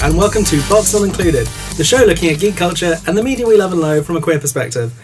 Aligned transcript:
Hello, 0.00 0.12
and 0.12 0.18
welcome 0.18 0.44
to 0.44 0.56
Box 0.66 0.94
Not 0.94 1.02
Included, 1.02 1.46
the 1.76 1.84
show 1.84 2.02
looking 2.04 2.30
at 2.30 2.40
geek 2.40 2.56
culture 2.56 2.96
and 3.06 3.18
the 3.18 3.22
media 3.22 3.46
we 3.46 3.58
love 3.58 3.72
and 3.72 3.82
loathe 3.82 4.06
from 4.06 4.16
a 4.16 4.20
queer 4.22 4.38
perspective. 4.38 4.94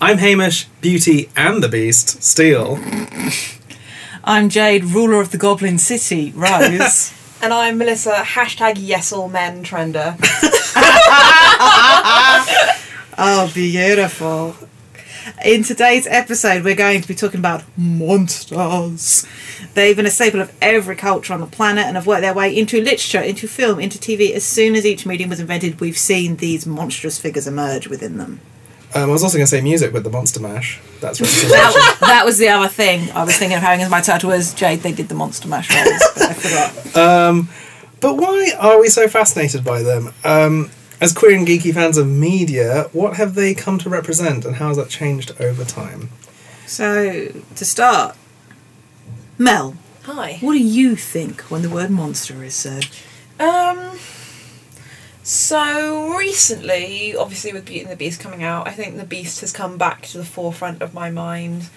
I'm 0.00 0.18
Hamish, 0.18 0.66
Beauty, 0.80 1.28
and 1.36 1.60
the 1.60 1.68
Beast, 1.68 2.22
Steele. 2.22 2.78
I'm 4.22 4.48
Jade, 4.48 4.84
ruler 4.84 5.20
of 5.20 5.32
the 5.32 5.38
Goblin 5.38 5.78
City, 5.78 6.32
Rose. 6.36 7.12
And 7.42 7.52
I'm 7.52 7.78
Melissa, 7.78 8.14
hashtag 8.14 8.76
yes 8.78 9.12
all 9.12 9.28
men 9.28 9.64
Trender. 9.64 10.16
oh, 13.18 13.50
beautiful. 13.52 14.56
In 15.44 15.62
today's 15.62 16.06
episode, 16.06 16.64
we're 16.64 16.74
going 16.74 17.00
to 17.00 17.08
be 17.08 17.14
talking 17.14 17.40
about 17.40 17.62
monsters. 17.76 19.26
They've 19.74 19.96
been 19.96 20.06
a 20.06 20.10
staple 20.10 20.40
of 20.40 20.54
every 20.60 20.96
culture 20.96 21.32
on 21.32 21.40
the 21.40 21.46
planet 21.46 21.86
and 21.86 21.96
have 21.96 22.06
worked 22.06 22.22
their 22.22 22.34
way 22.34 22.54
into 22.56 22.80
literature, 22.82 23.20
into 23.20 23.48
film, 23.48 23.80
into 23.80 23.98
TV. 23.98 24.32
As 24.32 24.44
soon 24.44 24.74
as 24.74 24.84
each 24.84 25.06
medium 25.06 25.30
was 25.30 25.40
invented, 25.40 25.80
we've 25.80 25.96
seen 25.96 26.36
these 26.36 26.66
monstrous 26.66 27.18
figures 27.18 27.46
emerge 27.46 27.88
within 27.88 28.18
them. 28.18 28.40
Um, 28.94 29.10
I 29.10 29.12
was 29.12 29.24
also 29.24 29.38
going 29.38 29.46
to 29.46 29.50
say 29.50 29.60
music 29.60 29.92
with 29.92 30.04
the 30.04 30.10
Monster 30.10 30.40
Mash. 30.40 30.80
That's. 31.00 31.18
That, 31.50 31.96
that 32.00 32.24
was 32.24 32.38
the 32.38 32.48
other 32.48 32.68
thing 32.68 33.10
I 33.12 33.24
was 33.24 33.36
thinking 33.36 33.56
of 33.56 33.62
having 33.62 33.82
as 33.82 33.90
my 33.90 34.00
title 34.00 34.30
was 34.30 34.52
Jade. 34.54 34.80
They 34.80 34.92
did 34.92 35.08
the 35.08 35.14
Monster 35.14 35.48
Mash 35.48 35.70
rolls, 35.74 36.02
but 36.14 36.22
I 36.22 36.34
forgot. 36.34 36.96
um, 36.96 37.48
but 38.00 38.16
why 38.16 38.52
are 38.58 38.78
we 38.80 38.88
so 38.88 39.08
fascinated 39.08 39.64
by 39.64 39.82
them? 39.82 40.12
Um, 40.22 40.70
as 41.04 41.12
queer 41.12 41.36
and 41.36 41.46
geeky 41.46 41.72
fans 41.74 41.98
of 41.98 42.08
media, 42.08 42.88
what 42.92 43.16
have 43.16 43.34
they 43.34 43.52
come 43.52 43.76
to 43.78 43.90
represent, 43.90 44.46
and 44.46 44.56
how 44.56 44.68
has 44.68 44.78
that 44.78 44.88
changed 44.88 45.38
over 45.38 45.62
time? 45.62 46.08
So, 46.66 47.28
to 47.56 47.64
start, 47.64 48.16
Mel, 49.36 49.76
Hi. 50.04 50.38
what 50.40 50.54
do 50.54 50.60
you 50.60 50.96
think 50.96 51.42
when 51.42 51.60
the 51.60 51.68
word 51.68 51.90
monster 51.90 52.42
is 52.42 52.54
said? 52.54 52.88
Um. 53.38 53.98
So 55.22 56.14
recently, 56.18 57.16
obviously 57.16 57.54
with 57.54 57.64
Beauty 57.64 57.80
and 57.80 57.90
the 57.90 57.96
Beast 57.96 58.20
coming 58.20 58.42
out, 58.42 58.68
I 58.68 58.72
think 58.72 58.96
the 58.96 59.06
Beast 59.06 59.40
has 59.40 59.52
come 59.52 59.78
back 59.78 60.02
to 60.08 60.18
the 60.18 60.24
forefront 60.24 60.82
of 60.82 60.92
my 60.92 61.10
mind, 61.10 61.70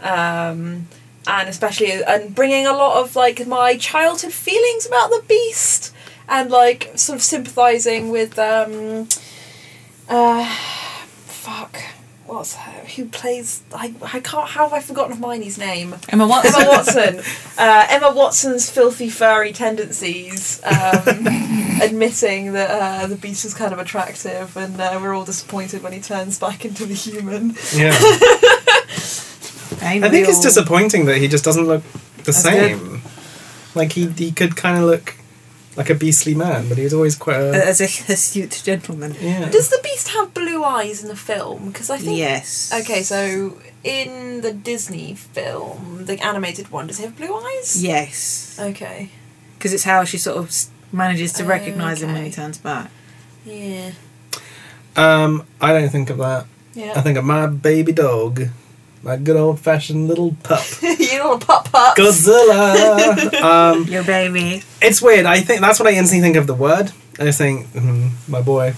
um, 0.00 0.86
and 1.26 1.48
especially 1.48 1.90
and 2.04 2.32
bringing 2.32 2.64
a 2.64 2.72
lot 2.72 3.02
of 3.02 3.16
like 3.16 3.44
my 3.44 3.76
childhood 3.76 4.32
feelings 4.32 4.86
about 4.86 5.10
the 5.10 5.22
Beast, 5.28 5.92
and 6.32 6.50
like 6.50 6.90
sort 6.96 7.16
of 7.16 7.22
sympathizing 7.22 8.10
with 8.10 8.38
um, 8.38 9.06
uh, 10.08 10.46
fuck. 11.26 11.78
What's 12.24 12.54
her, 12.54 12.86
who 12.86 13.06
plays? 13.06 13.62
I, 13.74 13.94
I 14.00 14.20
can't. 14.20 14.48
How 14.48 14.64
have 14.64 14.72
I 14.72 14.80
forgotten 14.80 15.16
Hermione's 15.16 15.58
name? 15.58 15.96
Emma 16.08 16.26
Watson. 16.26 16.62
Emma 16.62 16.70
Watson. 16.70 17.20
Uh, 17.58 17.86
Emma 17.90 18.14
Watson's 18.14 18.70
filthy 18.70 19.10
furry 19.10 19.52
tendencies, 19.52 20.62
um, 20.64 21.26
admitting 21.82 22.54
that 22.54 22.70
uh, 22.70 23.06
the 23.06 23.16
beast 23.16 23.44
is 23.44 23.52
kind 23.52 23.74
of 23.74 23.78
attractive, 23.78 24.56
and 24.56 24.80
uh, 24.80 24.98
we're 25.02 25.12
all 25.12 25.26
disappointed 25.26 25.82
when 25.82 25.92
he 25.92 26.00
turns 26.00 26.38
back 26.38 26.64
into 26.64 26.86
the 26.86 26.94
human. 26.94 27.54
Yeah. 27.74 27.92
I 29.84 30.08
think 30.08 30.28
it's 30.28 30.40
disappointing 30.40 31.06
that 31.06 31.18
he 31.18 31.28
just 31.28 31.44
doesn't 31.44 31.66
look 31.66 31.82
the 32.18 32.32
That's 32.32 32.42
same. 32.42 33.02
Like 33.74 33.92
he 33.92 34.06
he 34.06 34.30
could 34.30 34.56
kind 34.56 34.78
of 34.78 34.84
look 34.84 35.16
like 35.76 35.90
a 35.90 35.94
beastly 35.94 36.34
man, 36.34 36.68
but 36.68 36.76
he 36.78 36.84
was 36.84 36.92
always 36.94 37.16
quite 37.16 37.40
a 37.40 37.66
As 37.66 37.80
a 37.80 37.84
astute 38.12 38.60
gentleman. 38.64 39.14
yeah. 39.20 39.48
Does 39.50 39.68
the 39.70 39.80
beast 39.82 40.08
have 40.08 40.34
blue 40.34 40.62
eyes 40.64 41.02
in 41.02 41.08
the 41.08 41.16
film? 41.16 41.68
Because 41.68 41.90
I 41.90 41.98
think. 41.98 42.18
Yes. 42.18 42.72
Okay, 42.80 43.02
so 43.02 43.58
in 43.84 44.40
the 44.42 44.52
Disney 44.52 45.14
film, 45.14 46.04
the 46.06 46.20
animated 46.22 46.70
one, 46.70 46.86
does 46.88 46.98
he 46.98 47.04
have 47.04 47.16
blue 47.16 47.34
eyes? 47.34 47.82
Yes. 47.82 48.56
Okay. 48.60 49.10
Because 49.58 49.72
it's 49.72 49.84
how 49.84 50.04
she 50.04 50.18
sort 50.18 50.36
of 50.38 50.52
manages 50.92 51.32
to 51.34 51.44
recognise 51.44 52.02
him 52.02 52.12
when 52.12 52.24
he 52.24 52.30
turns 52.30 52.58
back. 52.58 52.90
Yeah. 53.46 53.92
Um, 54.96 55.46
I 55.60 55.72
don't 55.72 55.88
think 55.88 56.10
of 56.10 56.18
that. 56.18 56.46
Yeah. 56.74 56.92
I 56.96 57.00
think 57.00 57.16
of 57.18 57.24
my 57.24 57.46
baby 57.46 57.92
dog, 57.92 58.42
my 59.02 59.16
good 59.16 59.36
old 59.36 59.58
fashioned 59.60 60.08
little 60.08 60.34
pup, 60.42 60.64
you 60.82 60.96
little 61.22 61.38
pup 61.38 61.70
pups. 61.70 61.98
Godzilla. 62.00 63.34
um, 63.42 63.84
Your 63.84 64.04
baby. 64.04 64.62
it's 64.80 65.02
weird. 65.02 65.26
I 65.26 65.40
think 65.40 65.60
that's 65.60 65.78
what 65.80 65.88
I 65.88 65.92
instantly 65.92 66.22
think 66.22 66.36
of 66.36 66.46
the 66.46 66.54
word. 66.54 66.92
I 67.18 67.24
just 67.24 67.38
think 67.38 67.66
mm, 67.68 68.10
my 68.28 68.40
boy, 68.40 68.74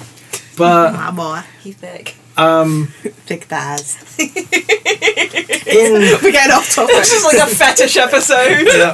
but 0.57 0.93
My 0.95 1.11
boy. 1.11 1.43
He's 1.63 1.77
big. 1.77 2.15
um, 2.37 2.89
Big 3.29 3.45
thighs. 3.45 3.97
in 4.19 5.93
We're 6.23 6.33
getting 6.33 6.53
off 6.53 6.75
topic. 6.75 6.95
This 6.97 7.13
is 7.13 7.25
like 7.25 7.39
a 7.39 7.47
fetish 7.55 7.97
episode. 7.97 8.67
Yeah. 8.67 8.93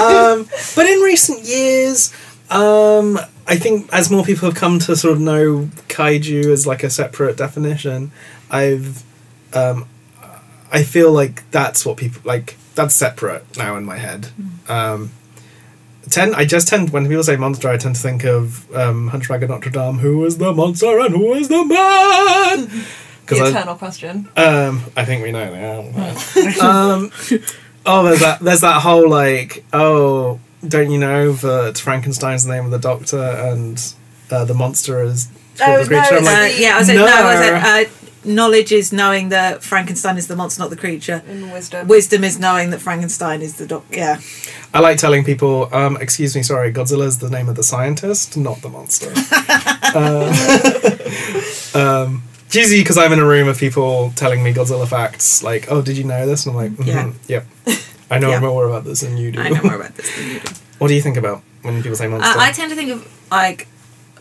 um, 0.00 0.48
but 0.76 0.86
in 0.86 1.00
recent 1.00 1.40
years, 1.44 2.12
um, 2.50 3.18
I 3.46 3.56
think 3.56 3.88
as 3.92 4.10
more 4.10 4.24
people 4.24 4.48
have 4.48 4.56
come 4.58 4.78
to 4.80 4.94
sort 4.96 5.14
of 5.14 5.20
know 5.20 5.68
kaiju 5.88 6.46
as 6.52 6.66
like 6.66 6.82
a 6.84 6.90
separate 6.90 7.36
definition, 7.36 8.12
I've, 8.50 9.02
um, 9.54 9.86
I 10.72 10.82
feel 10.82 11.12
like 11.12 11.48
that's 11.50 11.84
what 11.84 11.96
people 11.96 12.22
like. 12.24 12.56
That's 12.74 12.94
separate 12.94 13.56
now 13.58 13.76
in 13.76 13.84
my 13.84 13.96
head. 13.98 14.28
Um, 14.68 15.10
tend 16.08 16.34
I 16.34 16.44
just 16.44 16.68
tend 16.68 16.90
when 16.90 17.06
people 17.08 17.22
say 17.24 17.36
monster, 17.36 17.68
I 17.68 17.76
tend 17.76 17.96
to 17.96 18.00
think 18.00 18.24
of 18.24 18.72
um, 18.74 19.08
Hunchback 19.08 19.42
of 19.42 19.50
Notre 19.50 19.70
Dame. 19.70 19.98
Who 19.98 20.24
is 20.24 20.38
the 20.38 20.52
monster 20.52 20.98
and 21.00 21.14
who 21.14 21.34
is 21.34 21.48
the 21.48 21.64
man? 21.64 22.66
the 22.68 22.84
Because 23.26 23.40
I, 23.40 23.48
eternal 23.58 23.74
question. 23.76 24.28
um, 24.36 24.84
I 24.96 25.04
think 25.04 25.22
we 25.22 25.32
know 25.32 25.52
now. 25.52 25.80
um, 26.62 27.10
oh, 27.86 28.04
there's 28.04 28.20
that. 28.20 28.38
There's 28.40 28.60
that 28.62 28.80
whole 28.82 29.08
like, 29.10 29.64
oh, 29.72 30.38
don't 30.66 30.90
you 30.90 30.98
know 30.98 31.32
that 31.32 31.78
Frankenstein's 31.78 32.44
the 32.44 32.52
name 32.54 32.64
of 32.66 32.70
the 32.70 32.78
doctor 32.78 33.18
and 33.22 33.82
uh, 34.30 34.44
the 34.44 34.54
monster 34.54 35.02
is 35.02 35.28
Oh, 35.62 35.78
the 35.82 35.86
creature? 35.86 36.20
no, 36.22 36.30
I'm 36.30 36.44
Uh, 36.52 36.54
yeah, 36.56 36.76
I 36.76 36.78
was 36.78 36.88
no. 36.88 36.94
no. 36.94 37.06
I 37.06 37.22
was 37.84 37.88
uh, 37.90 37.90
knowledge 38.24 38.72
is 38.72 38.92
knowing 38.92 39.30
that 39.30 39.62
Frankenstein 39.62 40.16
is 40.16 40.26
the 40.26 40.36
monster, 40.36 40.60
not 40.62 40.70
the 40.70 40.76
creature. 40.76 41.22
In 41.28 41.50
wisdom. 41.50 41.88
Wisdom 41.88 42.24
is 42.24 42.38
knowing 42.38 42.70
that 42.70 42.80
Frankenstein 42.80 43.42
is 43.42 43.56
the 43.56 43.66
doc. 43.66 43.84
Yeah. 43.90 44.20
I 44.74 44.80
like 44.80 44.98
telling 44.98 45.24
people, 45.24 45.68
um, 45.74 45.96
excuse 46.00 46.36
me, 46.36 46.42
sorry, 46.42 46.72
Godzilla's 46.72 47.18
the 47.18 47.30
name 47.30 47.48
of 47.48 47.56
the 47.56 47.62
scientist, 47.62 48.36
not 48.36 48.60
the 48.62 48.68
monster. 48.68 49.12
uh, 51.74 51.74
um, 51.74 52.22
usually 52.52 52.80
because 52.80 52.98
I'm 52.98 53.12
in 53.12 53.18
a 53.18 53.26
room 53.26 53.48
of 53.48 53.58
people 53.58 54.12
telling 54.16 54.42
me 54.42 54.52
Godzilla 54.52 54.86
facts, 54.88 55.42
like, 55.42 55.70
oh, 55.70 55.82
did 55.82 55.96
you 55.96 56.04
know 56.04 56.26
this? 56.26 56.46
And 56.46 56.56
I'm 56.56 56.62
like, 56.62 56.72
mm-hmm, 56.72 57.18
Yeah. 57.28 57.42
yep. 57.66 57.78
I 58.10 58.18
know 58.18 58.30
Yeah. 58.30 58.40
more 58.40 58.66
about 58.66 58.84
this 58.84 59.00
than 59.00 59.16
you 59.16 59.30
do. 59.32 59.40
I 59.40 59.48
know 59.50 59.62
more 59.62 59.74
about 59.76 59.94
this 59.96 60.14
than 60.16 60.26
you 60.28 60.40
do. 60.40 60.52
what 60.78 60.88
do 60.88 60.94
you 60.94 61.02
think 61.02 61.16
about 61.16 61.42
when 61.62 61.82
people 61.82 61.96
say 61.96 62.06
monster? 62.08 62.28
Uh, 62.28 62.42
I 62.42 62.52
tend 62.52 62.70
to 62.70 62.76
think 62.76 62.90
of 62.90 63.08
like 63.30 63.68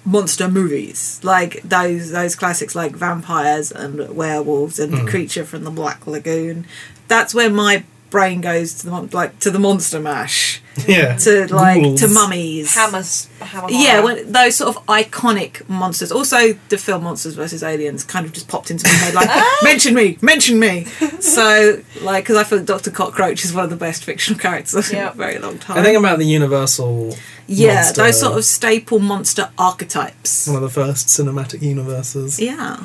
monster 0.05 0.47
movies, 0.47 1.19
like 1.23 1.61
those 1.63 2.11
those 2.11 2.35
classics 2.35 2.75
like 2.75 2.93
vampires 2.95 3.71
and 3.71 4.15
werewolves 4.15 4.79
and 4.79 4.93
Mm. 4.93 5.05
the 5.05 5.11
creature 5.11 5.45
from 5.45 5.63
the 5.63 5.71
Black 5.71 6.05
Lagoon. 6.07 6.65
That's 7.07 7.33
where 7.33 7.49
my 7.49 7.83
brain 8.09 8.41
goes 8.41 8.73
to 8.75 8.85
the 8.85 8.91
mon- 8.91 9.09
like 9.13 9.39
to 9.39 9.51
the 9.51 9.59
monster 9.59 9.99
mash, 9.99 10.61
yeah. 10.87 11.15
to 11.25 11.53
like 11.53 11.81
Ghouls. 11.81 12.01
to 12.01 12.07
mummies. 12.07 12.75
Hammers. 12.75 13.27
Hammer 13.39 13.67
Yeah, 13.69 14.01
horror. 14.01 14.03
when, 14.15 14.31
those 14.31 14.55
sort 14.57 14.75
of 14.75 14.85
iconic 14.87 15.67
monsters. 15.69 16.11
Also, 16.11 16.53
the 16.69 16.77
film 16.77 17.03
Monsters 17.03 17.35
vs 17.35 17.63
Aliens 17.63 18.03
kind 18.03 18.25
of 18.25 18.33
just 18.33 18.47
popped 18.47 18.69
into 18.71 18.85
my 18.87 18.93
head, 18.93 19.13
like 19.13 19.29
mention 19.63 19.93
me, 19.93 20.17
mention 20.21 20.59
me. 20.59 20.85
So, 21.19 21.81
like, 22.01 22.23
because 22.23 22.37
I 22.37 22.43
feel 22.43 22.63
Doctor 22.63 22.91
Cockroach 22.91 23.43
is 23.43 23.53
one 23.53 23.63
of 23.65 23.69
the 23.69 23.75
best 23.75 24.03
fictional 24.05 24.39
characters 24.39 24.89
in 24.89 24.97
Yeah. 24.97 25.09
a 25.11 25.13
very 25.13 25.37
long 25.37 25.57
time. 25.59 25.77
I 25.77 25.83
think 25.83 25.97
about 25.97 26.17
the 26.19 26.25
Universal. 26.25 27.15
yeah, 27.47 27.75
monster, 27.75 28.01
those 28.03 28.19
sort 28.19 28.37
of 28.37 28.45
staple 28.45 28.99
monster 28.99 29.49
archetypes. 29.57 30.47
one 30.47 30.55
of 30.57 30.61
the 30.61 30.69
first 30.69 31.07
cinematic 31.07 31.61
universes. 31.61 32.39
Yeah. 32.39 32.83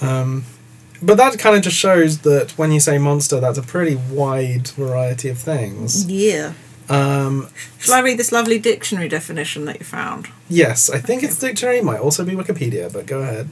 Um, 0.00 0.44
but 1.02 1.16
that 1.18 1.38
kind 1.38 1.54
of 1.56 1.62
just 1.62 1.76
shows 1.76 2.18
that 2.20 2.52
when 2.52 2.72
you 2.72 2.80
say 2.80 2.96
monster, 2.98 3.40
that's 3.40 3.58
a 3.58 3.62
pretty 3.62 3.96
wide 3.96 4.68
variety 4.68 5.28
of 5.28 5.38
things. 5.38 6.06
Yeah. 6.10 6.54
Um, 6.88 7.48
Shall 7.78 7.94
I 7.94 8.00
read 8.00 8.18
this 8.18 8.30
lovely 8.30 8.58
dictionary 8.58 9.08
definition 9.08 9.64
that 9.64 9.80
you 9.80 9.84
found? 9.84 10.28
yes, 10.48 10.88
I 10.88 10.98
think 10.98 11.22
it's 11.24 11.38
dictionary. 11.38 11.80
Might 11.80 12.00
also 12.00 12.24
be 12.24 12.32
Wikipedia, 12.32 12.92
but 12.92 13.06
go 13.06 13.22
ahead. 13.22 13.48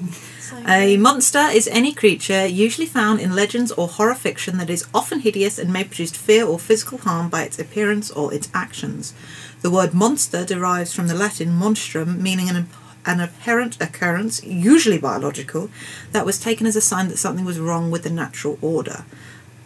A 0.69 0.97
monster 0.97 1.47
is 1.53 1.67
any 1.69 1.93
creature 1.93 2.47
usually 2.47 2.87
found 2.87 3.21
in 3.21 3.35
legends 3.35 3.73
or 3.73 3.89
horror 3.89 4.15
fiction 4.15 4.59
that 4.59 4.71
is 4.71 4.87
often 4.95 5.21
hideous 5.21 5.59
and 5.59 5.73
may 5.73 5.83
produce 5.83 6.13
fear 6.13 6.47
or 6.47 6.59
physical 6.59 6.99
harm 6.99 7.29
by 7.29 7.43
its 7.43 7.59
appearance 7.59 8.11
or 8.11 8.33
its 8.33 8.49
actions. 8.55 9.15
The 9.63 9.71
word 9.71 9.95
monster 9.95 10.45
derives 10.45 10.93
from 10.95 11.09
the 11.09 11.15
Latin 11.15 11.51
monstrum, 11.51 12.23
meaning 12.23 12.49
an, 12.49 12.69
an 13.05 13.21
apparent 13.21 13.81
occurrence, 13.81 14.45
usually 14.45 14.99
biological, 14.99 15.71
that 16.13 16.27
was 16.27 16.39
taken 16.39 16.67
as 16.67 16.77
a 16.77 16.81
sign 16.81 17.09
that 17.09 17.17
something 17.17 17.45
was 17.45 17.59
wrong 17.59 17.91
with 17.91 18.05
the 18.05 18.11
natural 18.11 18.59
order. 18.63 19.05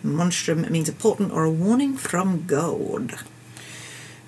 Monstrum 0.02 0.68
means 0.70 0.88
a 0.88 0.92
portent 0.92 1.32
or 1.32 1.44
a 1.44 1.50
warning 1.50 1.96
from 1.96 2.46
God. 2.46 3.18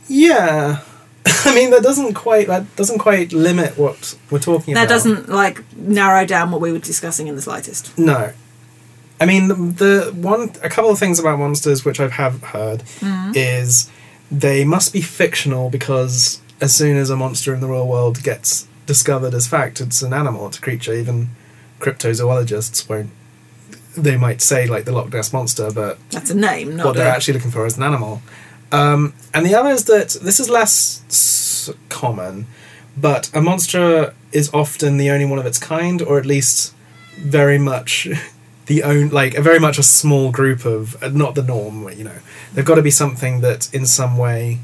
Yeah, 0.08 0.81
I 1.26 1.55
mean 1.55 1.70
that 1.70 1.82
doesn't 1.82 2.14
quite 2.14 2.47
that 2.49 2.75
doesn't 2.76 2.99
quite 2.99 3.32
limit 3.32 3.79
what 3.79 4.17
we're 4.31 4.38
talking 4.38 4.75
That 4.75 4.85
about. 4.85 4.88
That 4.88 4.94
doesn't 4.94 5.29
like 5.29 5.62
narrow 5.76 6.26
down 6.26 6.50
what 6.50 6.61
we 6.61 6.73
were 6.73 6.79
discussing 6.79 7.26
in 7.29 7.37
the 7.37 7.43
slightest. 7.43 7.97
No. 7.99 8.32
I 9.23 9.26
mean, 9.26 9.49
the, 9.49 9.55
the 9.55 10.12
one, 10.14 10.50
a 10.62 10.70
couple 10.70 10.91
of 10.91 10.99
things 10.99 11.19
about 11.19 11.38
monsters 11.38 11.85
which 11.85 12.00
I 12.00 12.08
have 12.08 12.43
heard 12.43 12.81
Mm-hmm. 13.00 13.32
is 13.35 13.91
they 14.31 14.64
must 14.64 14.93
be 14.94 15.02
fictional 15.02 15.69
because 15.69 16.41
as 16.62 16.75
soon 16.75 16.97
as 16.97 17.11
a 17.11 17.17
monster 17.17 17.52
in 17.52 17.61
the 17.61 17.67
real 17.69 17.87
world 17.87 18.23
gets 18.23 18.67
discovered 18.87 19.35
as 19.35 19.47
fact, 19.47 19.81
it's 19.82 20.00
an 20.02 20.14
animal, 20.14 20.47
it's 20.47 20.56
a 20.58 20.61
creature. 20.62 20.94
Even 20.94 21.29
cryptozoologists 21.81 22.88
won't. 22.88 23.11
They 23.97 24.17
might 24.17 24.41
say 24.41 24.67
like 24.67 24.85
the 24.85 24.93
Loch 24.93 25.12
Ness 25.12 25.32
monster, 25.32 25.70
but 25.70 25.99
That's 26.11 26.31
a 26.31 26.35
name, 26.35 26.76
not 26.76 26.87
what 26.87 26.97
they're 26.97 27.08
a- 27.08 27.11
actually 27.14 27.35
looking 27.35 27.50
for 27.50 27.67
is 27.67 27.76
an 27.76 27.82
animal. 27.82 28.23
Um, 28.72 29.14
and 29.34 29.44
the 29.44 29.55
other 29.55 29.70
is 29.70 29.84
that 29.87 30.11
this 30.22 30.38
is 30.40 30.49
less 30.49 31.70
common, 31.88 32.46
but 32.96 33.31
a 33.34 33.40
monster 33.40 34.14
is 34.32 34.52
often 34.55 34.96
the 34.96 35.11
only 35.11 35.26
one 35.26 35.38
of 35.38 35.46
its 35.46 35.58
kind, 35.58 36.00
or 36.02 36.19
at 36.19 36.26
least 36.26 36.75
very 37.19 37.58
much 37.58 38.08
the 38.67 38.82
own 38.82 39.08
like 39.08 39.34
a 39.34 39.43
very 39.43 39.58
much 39.58 39.78
a 39.78 39.82
small 39.82 40.31
group 40.31 40.64
of 40.64 41.02
uh, 41.02 41.08
not 41.08 41.34
the 41.34 41.43
norm. 41.43 41.88
You 41.90 42.05
know, 42.05 42.19
they've 42.55 42.64
got 42.64 42.76
to 42.76 42.82
be 42.82 42.90
something 42.90 43.40
that 43.40 43.72
in 43.75 43.87
some 43.87 44.17
way 44.17 44.58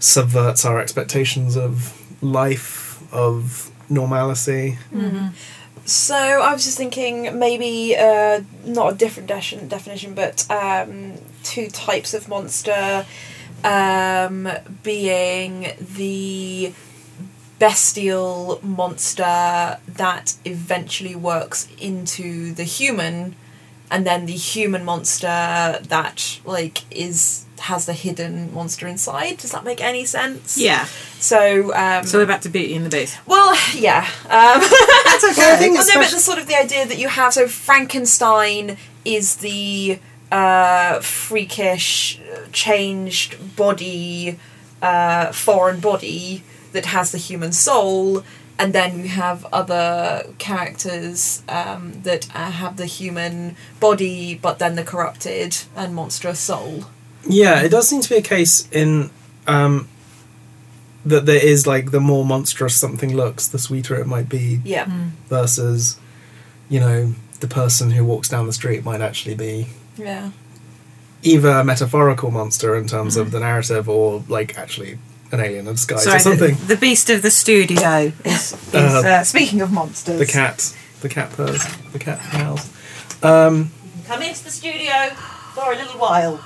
subverts 0.00 0.64
our 0.64 0.80
expectations 0.80 1.56
of 1.56 1.94
life 2.22 3.02
of 3.12 3.70
normalcy. 3.88 4.78
So 5.84 6.14
I 6.14 6.52
was 6.52 6.64
just 6.64 6.76
thinking 6.76 7.38
maybe 7.38 7.96
uh, 7.96 8.42
not 8.64 8.92
a 8.92 8.96
different 8.96 9.28
de- 9.28 9.66
definition, 9.66 10.14
but 10.14 10.44
um, 10.50 11.14
two 11.54 11.68
types 11.70 12.14
of 12.14 12.28
monster, 12.28 13.06
um, 13.64 14.48
being 14.82 15.72
the 15.80 16.72
bestial 17.58 18.60
monster 18.62 19.78
that 19.86 20.36
eventually 20.44 21.16
works 21.16 21.68
into 21.80 22.52
the 22.52 22.64
human, 22.64 23.34
and 23.90 24.06
then 24.06 24.26
the 24.26 24.32
human 24.34 24.84
monster 24.84 25.26
that 25.26 26.40
like 26.44 26.82
is 26.94 27.44
has 27.60 27.86
the 27.86 27.92
hidden 27.92 28.54
monster 28.54 28.86
inside. 28.86 29.38
Does 29.38 29.50
that 29.50 29.64
make 29.64 29.80
any 29.82 30.04
sense? 30.04 30.56
Yeah. 30.56 30.84
So 31.18 31.74
um, 31.74 32.04
So 32.06 32.18
we're 32.18 32.26
back 32.26 32.42
to 32.42 32.48
Beauty 32.48 32.74
and 32.76 32.86
the 32.86 32.90
Beast. 32.90 33.18
well, 33.26 33.56
yeah. 33.74 34.06
Um, 34.26 34.60
That's 34.60 35.24
okay. 35.24 35.34
Well, 35.38 35.54
I 35.54 35.58
think 35.58 35.74
well, 35.74 35.86
no, 35.88 35.94
but 36.00 36.10
the 36.10 36.20
sort 36.20 36.38
of 36.38 36.46
the 36.46 36.54
idea 36.54 36.86
that 36.86 36.98
you 36.98 37.08
have. 37.08 37.32
So 37.32 37.48
Frankenstein 37.48 38.76
is 39.04 39.36
the 39.36 39.98
uh, 40.30 41.00
freakish, 41.00 42.20
changed 42.52 43.56
body, 43.56 44.38
uh, 44.82 45.32
foreign 45.32 45.80
body 45.80 46.42
that 46.72 46.86
has 46.86 47.12
the 47.12 47.18
human 47.18 47.52
soul, 47.52 48.22
and 48.58 48.72
then 48.72 48.98
you 48.98 49.08
have 49.08 49.46
other 49.52 50.26
characters 50.38 51.42
um, 51.48 52.02
that 52.02 52.28
uh, 52.34 52.50
have 52.50 52.76
the 52.76 52.86
human 52.86 53.56
body, 53.80 54.34
but 54.34 54.58
then 54.58 54.74
the 54.74 54.84
corrupted 54.84 55.56
and 55.76 55.94
monstrous 55.94 56.40
soul. 56.40 56.84
Yeah, 57.26 57.62
it 57.62 57.70
does 57.70 57.88
seem 57.88 58.00
to 58.00 58.08
be 58.08 58.16
a 58.16 58.22
case 58.22 58.68
in 58.70 59.10
um, 59.46 59.88
that 61.04 61.26
there 61.26 61.44
is 61.44 61.66
like 61.66 61.90
the 61.90 62.00
more 62.00 62.24
monstrous 62.24 62.74
something 62.74 63.14
looks, 63.14 63.48
the 63.48 63.58
sweeter 63.58 63.94
it 63.96 64.06
might 64.06 64.28
be. 64.28 64.60
Yeah. 64.64 64.88
Versus, 65.28 65.98
you 66.68 66.80
know, 66.80 67.14
the 67.40 67.48
person 67.48 67.92
who 67.92 68.04
walks 68.04 68.28
down 68.28 68.46
the 68.46 68.52
street 68.52 68.84
might 68.84 69.00
actually 69.00 69.34
be 69.34 69.68
Yeah. 69.98 70.30
either 71.22 71.50
a 71.50 71.64
metaphorical 71.64 72.30
monster 72.30 72.76
in 72.76 72.86
terms 72.86 73.16
of 73.16 73.30
the 73.32 73.40
narrative, 73.40 73.88
or 73.88 74.22
like 74.28 74.56
actually 74.56 74.98
an 75.32 75.40
alien 75.40 75.66
in 75.66 75.74
disguise 75.74 76.04
Sorry, 76.04 76.16
or 76.16 76.20
something. 76.20 76.54
The, 76.54 76.74
the 76.74 76.76
Beast 76.76 77.10
of 77.10 77.20
the 77.22 77.30
Studio 77.30 78.12
is. 78.24 78.52
is 78.52 78.74
Uh, 78.74 79.02
uh, 79.04 79.24
speaking 79.24 79.60
of 79.60 79.70
monsters. 79.72 80.18
The 80.18 80.26
cat, 80.26 80.72
the 81.00 81.08
cat 81.08 81.30
purrs, 81.32 81.64
the 81.92 81.98
cat 81.98 82.20
meows. 82.32 82.70
Um, 83.22 83.70
Come 84.06 84.22
into 84.22 84.44
the 84.44 84.50
studio 84.50 85.10
for 85.54 85.72
a 85.72 85.76
little 85.76 85.98
while. 86.00 86.40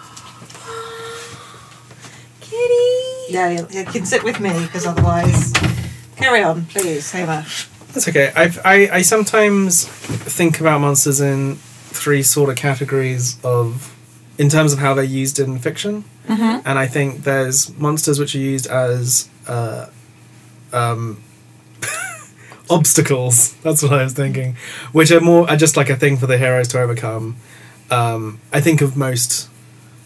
Kitty. 2.41 3.33
Yeah, 3.33 3.51
you, 3.51 3.67
you 3.71 3.85
can 3.85 4.05
sit 4.07 4.25
with 4.25 4.41
me 4.41 4.51
because 4.65 4.87
otherwise. 4.87 5.53
Carry 6.17 6.43
on, 6.43 6.65
please, 6.67 7.13
Hema. 7.13 7.45
That's 7.93 8.09
okay. 8.09 8.33
I, 8.35 8.51
I 8.65 8.89
I 8.99 9.03
sometimes 9.03 9.85
think 9.87 10.61
about 10.61 10.81
monsters 10.81 11.21
in 11.21 11.59
three 11.93 12.23
sort 12.23 12.51
of 12.51 12.57
categories 12.57 13.39
of, 13.45 13.95
in 14.39 14.49
terms 14.49 14.73
of 14.73 14.79
how 14.79 14.95
they're 14.95 15.05
used 15.05 15.39
in 15.39 15.59
fiction, 15.59 16.05
Mm-hmm. 16.29 16.61
and 16.65 16.79
I 16.79 16.87
think 16.87 17.25
there's 17.25 17.77
monsters 17.77 18.21
which 18.21 18.37
are 18.37 18.39
used 18.39 18.69
as, 18.69 19.29
uh, 19.49 19.87
um, 20.73 21.21
obstacles. 22.71 23.55
That's 23.63 23.83
what 23.83 23.93
I 23.93 24.05
was 24.05 24.13
thinking, 24.13 24.57
which 24.93 25.11
are 25.11 25.21
more 25.21 25.49
are 25.51 25.57
just 25.57 25.77
like 25.77 25.91
a 25.91 25.97
thing 25.97 26.17
for 26.17 26.27
the 26.27 26.39
heroes 26.39 26.69
to 26.69 26.81
overcome. 26.81 27.37
Um, 27.91 28.41
I 28.53 28.61
think 28.61 28.81
of 28.81 28.97
most, 28.97 29.49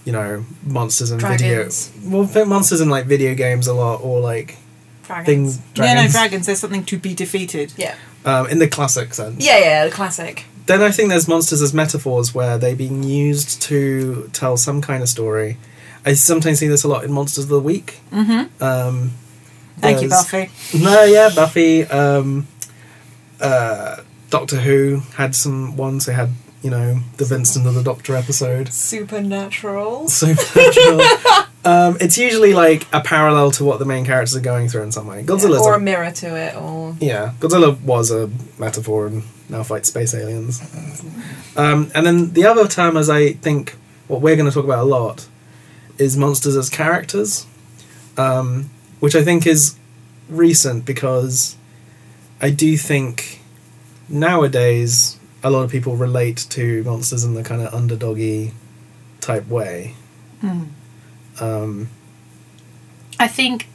you 0.04 0.12
know, 0.12 0.44
monsters 0.64 1.10
in 1.10 1.18
Dragons. 1.18 1.88
video. 1.90 2.10
Well, 2.18 2.26
think 2.26 2.48
monsters 2.48 2.80
in 2.80 2.88
like 2.88 3.06
video 3.06 3.34
games 3.34 3.66
a 3.66 3.74
lot, 3.74 4.00
or 4.02 4.20
like 4.20 4.56
Dragons. 5.04 5.26
things. 5.26 5.58
Yeah, 5.76 5.82
no, 5.84 5.92
Dragons. 5.94 6.12
dragons, 6.12 6.46
there's 6.46 6.58
something 6.60 6.84
to 6.84 6.98
be 6.98 7.14
defeated. 7.14 7.72
Yeah. 7.76 7.94
um, 8.24 8.46
in 8.48 8.58
the 8.58 8.68
classic 8.68 9.14
sense. 9.14 9.44
Yeah, 9.44 9.58
yeah, 9.58 9.84
the 9.84 9.90
classic. 9.92 10.44
Then 10.66 10.82
I 10.82 10.90
think 10.90 11.10
there's 11.10 11.28
monsters 11.28 11.62
as 11.62 11.72
metaphors 11.72 12.34
where 12.34 12.58
they're 12.58 12.76
being 12.76 13.04
used 13.04 13.62
to 13.62 14.28
tell 14.32 14.56
some 14.56 14.82
kind 14.82 15.02
of 15.02 15.08
story. 15.08 15.58
I 16.04 16.14
sometimes 16.14 16.58
see 16.58 16.66
this 16.68 16.84
a 16.84 16.88
lot 16.88 17.04
in 17.04 17.12
Monsters 17.12 17.44
of 17.44 17.50
the 17.50 17.60
Week. 17.60 18.00
Mm-hmm. 18.12 18.62
Um, 18.62 19.12
Thank 19.78 20.02
you, 20.02 20.08
Buffy. 20.08 20.50
No, 20.78 21.04
yeah, 21.04 21.30
Buffy. 21.34 21.84
Um, 21.84 22.46
uh, 23.40 24.02
Doctor 24.30 24.56
Who 24.56 25.02
had 25.14 25.34
some 25.34 25.76
ones. 25.76 26.06
They 26.06 26.14
had, 26.14 26.30
you 26.62 26.70
know, 26.70 27.00
the 27.16 27.24
Vincent 27.24 27.66
of 27.66 27.74
the 27.74 27.82
Doctor 27.82 28.16
episode. 28.16 28.72
Supernatural. 28.72 30.08
Supernatural. 30.08 31.00
um, 31.64 31.96
it's 32.00 32.18
usually 32.18 32.54
like 32.54 32.86
a 32.92 33.00
parallel 33.00 33.50
to 33.52 33.64
what 33.64 33.78
the 33.78 33.84
main 33.84 34.04
characters 34.04 34.34
are 34.36 34.40
going 34.40 34.68
through 34.68 34.82
in 34.82 34.92
some 34.92 35.06
way. 35.06 35.22
Godzilla's 35.22 35.66
or 35.66 35.74
a 35.74 35.76
a 35.76 35.80
mirror 35.80 36.10
to 36.10 36.36
it, 36.36 36.56
or 36.56 36.96
yeah, 37.00 37.34
Godzilla 37.38 37.78
was 37.82 38.10
a 38.10 38.30
metaphor 38.58 39.06
and 39.06 39.22
now 39.48 39.62
fight 39.62 39.86
space 39.86 40.14
aliens. 40.14 40.60
Um, 41.56 41.90
and 41.94 42.06
then 42.06 42.32
the 42.32 42.46
other 42.46 42.66
term, 42.66 42.96
as 42.96 43.08
I 43.08 43.32
think 43.32 43.76
what 44.08 44.20
we're 44.20 44.36
going 44.36 44.48
to 44.48 44.54
talk 44.54 44.64
about 44.64 44.80
a 44.80 44.88
lot, 44.88 45.28
is 45.98 46.16
monsters 46.16 46.56
as 46.56 46.68
characters, 46.68 47.46
um, 48.16 48.70
which 49.00 49.14
I 49.14 49.22
think 49.22 49.46
is 49.46 49.76
recent 50.28 50.84
because 50.84 51.56
I 52.40 52.50
do 52.50 52.76
think 52.76 53.40
nowadays 54.08 55.18
a 55.42 55.50
lot 55.50 55.62
of 55.62 55.70
people 55.70 55.96
relate 55.96 56.46
to 56.50 56.82
monsters 56.84 57.24
in 57.24 57.34
the 57.34 57.42
kind 57.42 57.62
of 57.62 57.72
underdoggy 57.72 58.52
type 59.20 59.46
way. 59.48 59.94
Hmm. 60.40 60.64
Um, 61.40 61.88
I 63.18 63.28
think 63.28 63.68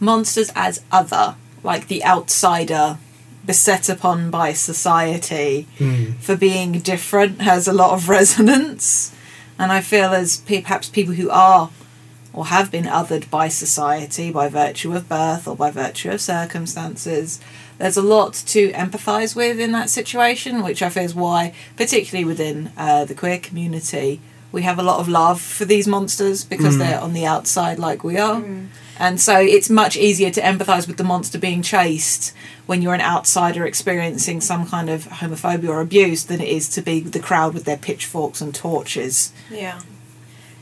monsters 0.00 0.50
as 0.54 0.82
other, 0.90 1.36
like 1.62 1.88
the 1.88 2.04
outsider, 2.04 2.98
beset 3.44 3.88
upon 3.88 4.30
by 4.30 4.52
society 4.52 5.66
hmm. 5.78 6.12
for 6.20 6.36
being 6.36 6.72
different, 6.80 7.40
has 7.42 7.66
a 7.68 7.72
lot 7.72 7.92
of 7.92 8.08
resonance. 8.18 9.12
And 9.58 9.70
I 9.72 9.80
feel 9.80 10.12
as 10.12 10.38
pe- 10.38 10.62
perhaps 10.62 10.88
people 10.88 11.14
who 11.14 11.30
are 11.30 11.70
or 12.32 12.46
have 12.46 12.70
been 12.70 12.84
othered 12.86 13.28
by 13.30 13.48
society 13.48 14.30
by 14.30 14.48
virtue 14.48 14.94
of 14.94 15.08
birth 15.08 15.46
or 15.46 15.54
by 15.54 15.70
virtue 15.70 16.10
of 16.10 16.20
circumstances, 16.20 17.40
there's 17.78 17.96
a 17.96 18.02
lot 18.02 18.32
to 18.46 18.70
empathise 18.72 19.34
with 19.36 19.60
in 19.60 19.72
that 19.72 19.90
situation, 19.90 20.62
which 20.62 20.82
I 20.82 20.88
feel 20.88 21.02
is 21.02 21.14
why, 21.14 21.52
particularly 21.76 22.24
within 22.24 22.72
uh, 22.76 23.04
the 23.04 23.14
queer 23.14 23.38
community, 23.38 24.20
we 24.50 24.62
have 24.62 24.78
a 24.78 24.82
lot 24.82 25.00
of 25.00 25.08
love 25.08 25.40
for 25.40 25.64
these 25.64 25.86
monsters 25.88 26.44
because 26.44 26.76
Mm. 26.76 26.78
they're 26.78 27.00
on 27.00 27.12
the 27.12 27.26
outside 27.26 27.78
like 27.78 28.04
we 28.04 28.18
are. 28.18 28.42
And 29.02 29.20
so 29.20 29.40
it's 29.40 29.68
much 29.68 29.96
easier 29.96 30.30
to 30.30 30.40
empathise 30.40 30.86
with 30.86 30.96
the 30.96 31.02
monster 31.02 31.36
being 31.36 31.60
chased 31.60 32.32
when 32.66 32.82
you're 32.82 32.94
an 32.94 33.00
outsider 33.00 33.66
experiencing 33.66 34.40
some 34.40 34.64
kind 34.64 34.88
of 34.88 35.06
homophobia 35.06 35.70
or 35.70 35.80
abuse 35.80 36.22
than 36.22 36.40
it 36.40 36.46
is 36.46 36.68
to 36.68 36.82
be 36.82 37.00
the 37.00 37.18
crowd 37.18 37.52
with 37.52 37.64
their 37.64 37.76
pitchforks 37.76 38.40
and 38.40 38.54
torches. 38.54 39.32
yeah. 39.50 39.80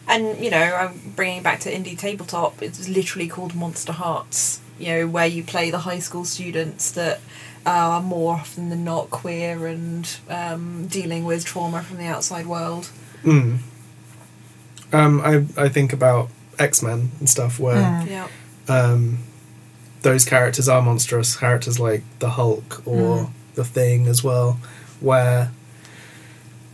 And 0.08 0.42
you 0.42 0.50
know, 0.50 0.56
I'm 0.58 1.12
bringing 1.14 1.40
it 1.40 1.44
back 1.44 1.60
to 1.60 1.70
indie 1.70 1.98
tabletop. 1.98 2.62
It's 2.62 2.88
literally 2.88 3.28
called 3.28 3.52
Monsterhearts. 3.52 4.60
You 4.78 4.86
know, 4.86 5.06
where 5.06 5.26
you 5.26 5.44
play 5.44 5.70
the 5.70 5.80
high 5.80 5.98
school 5.98 6.24
students 6.24 6.90
that 6.92 7.20
are 7.66 8.00
more 8.00 8.36
often 8.36 8.70
than 8.70 8.84
not 8.84 9.10
queer 9.10 9.66
and 9.66 10.16
um, 10.30 10.86
dealing 10.86 11.26
with 11.26 11.44
trauma 11.44 11.82
from 11.82 11.98
the 11.98 12.06
outside 12.06 12.46
world. 12.46 12.88
Mm. 13.22 13.58
Um, 14.94 15.20
I 15.20 15.44
I 15.58 15.68
think 15.68 15.92
about 15.92 16.30
X 16.60 16.82
Men 16.82 17.10
and 17.18 17.28
stuff 17.28 17.58
where. 17.58 18.04
Yeah. 18.08 18.28
um, 18.68 19.18
those 20.02 20.24
characters 20.24 20.66
are 20.68 20.80
monstrous 20.80 21.36
characters 21.36 21.78
like 21.78 22.02
the 22.20 22.30
Hulk 22.30 22.82
or 22.86 22.96
Mm. 23.26 23.30
the 23.54 23.64
Thing 23.64 24.06
as 24.06 24.24
well, 24.24 24.58
where 25.00 25.50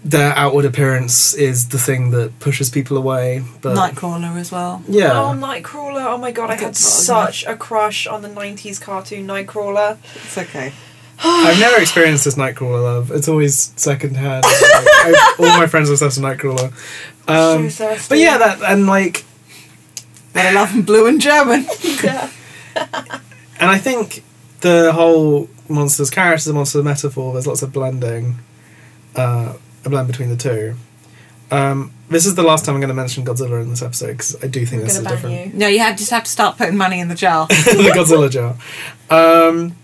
their 0.05 0.33
outward 0.37 0.65
appearance 0.65 1.35
is 1.35 1.71
the 1.71 1.79
thing 1.79 2.11
that 2.11 2.39
pushes 2.39 2.71
people 2.71 2.97
away. 2.97 3.43
But 3.63 3.77
Nightcrawler 3.77 4.37
as 4.37 4.53
well. 4.53 4.83
yeah, 4.89 5.11
Oh, 5.21 5.35
Nightcrawler! 5.35 6.05
Oh 6.05 6.19
my 6.19 6.31
god, 6.31 6.51
I 6.51 6.55
Good 6.57 6.67
had 6.67 6.77
such 6.77 7.45
a 7.47 7.57
crush 7.57 8.07
on 8.07 8.23
the 8.23 8.29
'90s 8.29 8.81
cartoon 8.81 9.27
Nightcrawler. 9.27 9.97
It's 10.15 10.39
okay. 10.39 10.73
I've 11.19 11.59
never 11.59 11.81
experienced 11.81 12.27
this 12.27 12.37
Nightcrawler 12.37 12.83
love. 12.85 13.11
It's 13.11 13.27
always 13.27 13.73
secondhand. 13.75 14.45
like, 14.45 14.53
I, 14.55 15.35
all 15.41 15.59
my 15.59 15.67
friends 15.67 15.89
are 15.91 15.95
obsessed 15.95 16.19
with 16.21 16.25
Nightcrawler. 16.27 16.73
Um, 17.29 17.71
So 17.71 17.97
but 18.09 18.19
yeah, 18.19 18.39
that 18.39 18.63
and 18.63 18.87
like 18.87 19.25
But 20.37 20.45
I 20.45 20.51
love 20.51 20.71
them 20.71 20.83
blue 20.83 21.07
and 21.07 21.19
German. 21.19 21.65
yeah. 22.05 22.31
and 22.77 23.71
I 23.71 23.79
think 23.79 24.23
the 24.61 24.93
whole 24.93 25.49
monsters 25.67 26.11
characters 26.11 26.47
and 26.47 26.57
monster 26.57 26.83
metaphor. 26.83 27.33
There's 27.33 27.47
lots 27.47 27.63
of 27.63 27.73
blending, 27.73 28.35
uh, 29.15 29.55
a 29.83 29.89
blend 29.89 30.09
between 30.09 30.29
the 30.29 30.37
two. 30.37 30.77
Um, 31.51 31.91
this 32.11 32.27
is 32.27 32.35
the 32.35 32.43
last 32.43 32.67
time 32.67 32.75
I'm 32.75 32.83
going 32.83 32.89
to 32.89 32.95
mention 32.95 33.25
Godzilla 33.25 33.63
in 33.63 33.71
this 33.71 33.81
episode 33.81 34.09
because 34.09 34.45
I 34.45 34.47
do 34.47 34.67
think 34.67 34.83
We're 34.83 34.89
this 34.89 34.99
is 34.99 35.07
a 35.07 35.09
different 35.09 35.55
you. 35.55 35.59
No, 35.59 35.69
you 35.69 35.79
have, 35.79 35.97
just 35.97 36.11
have 36.11 36.25
to 36.25 36.31
start 36.31 36.59
putting 36.59 36.77
money 36.77 37.01
in 37.01 37.09
the 37.09 37.15
jar. 37.15 37.47
the 37.49 37.93
Godzilla 37.97 38.31
jar. 38.31 38.57
Um, 39.09 39.75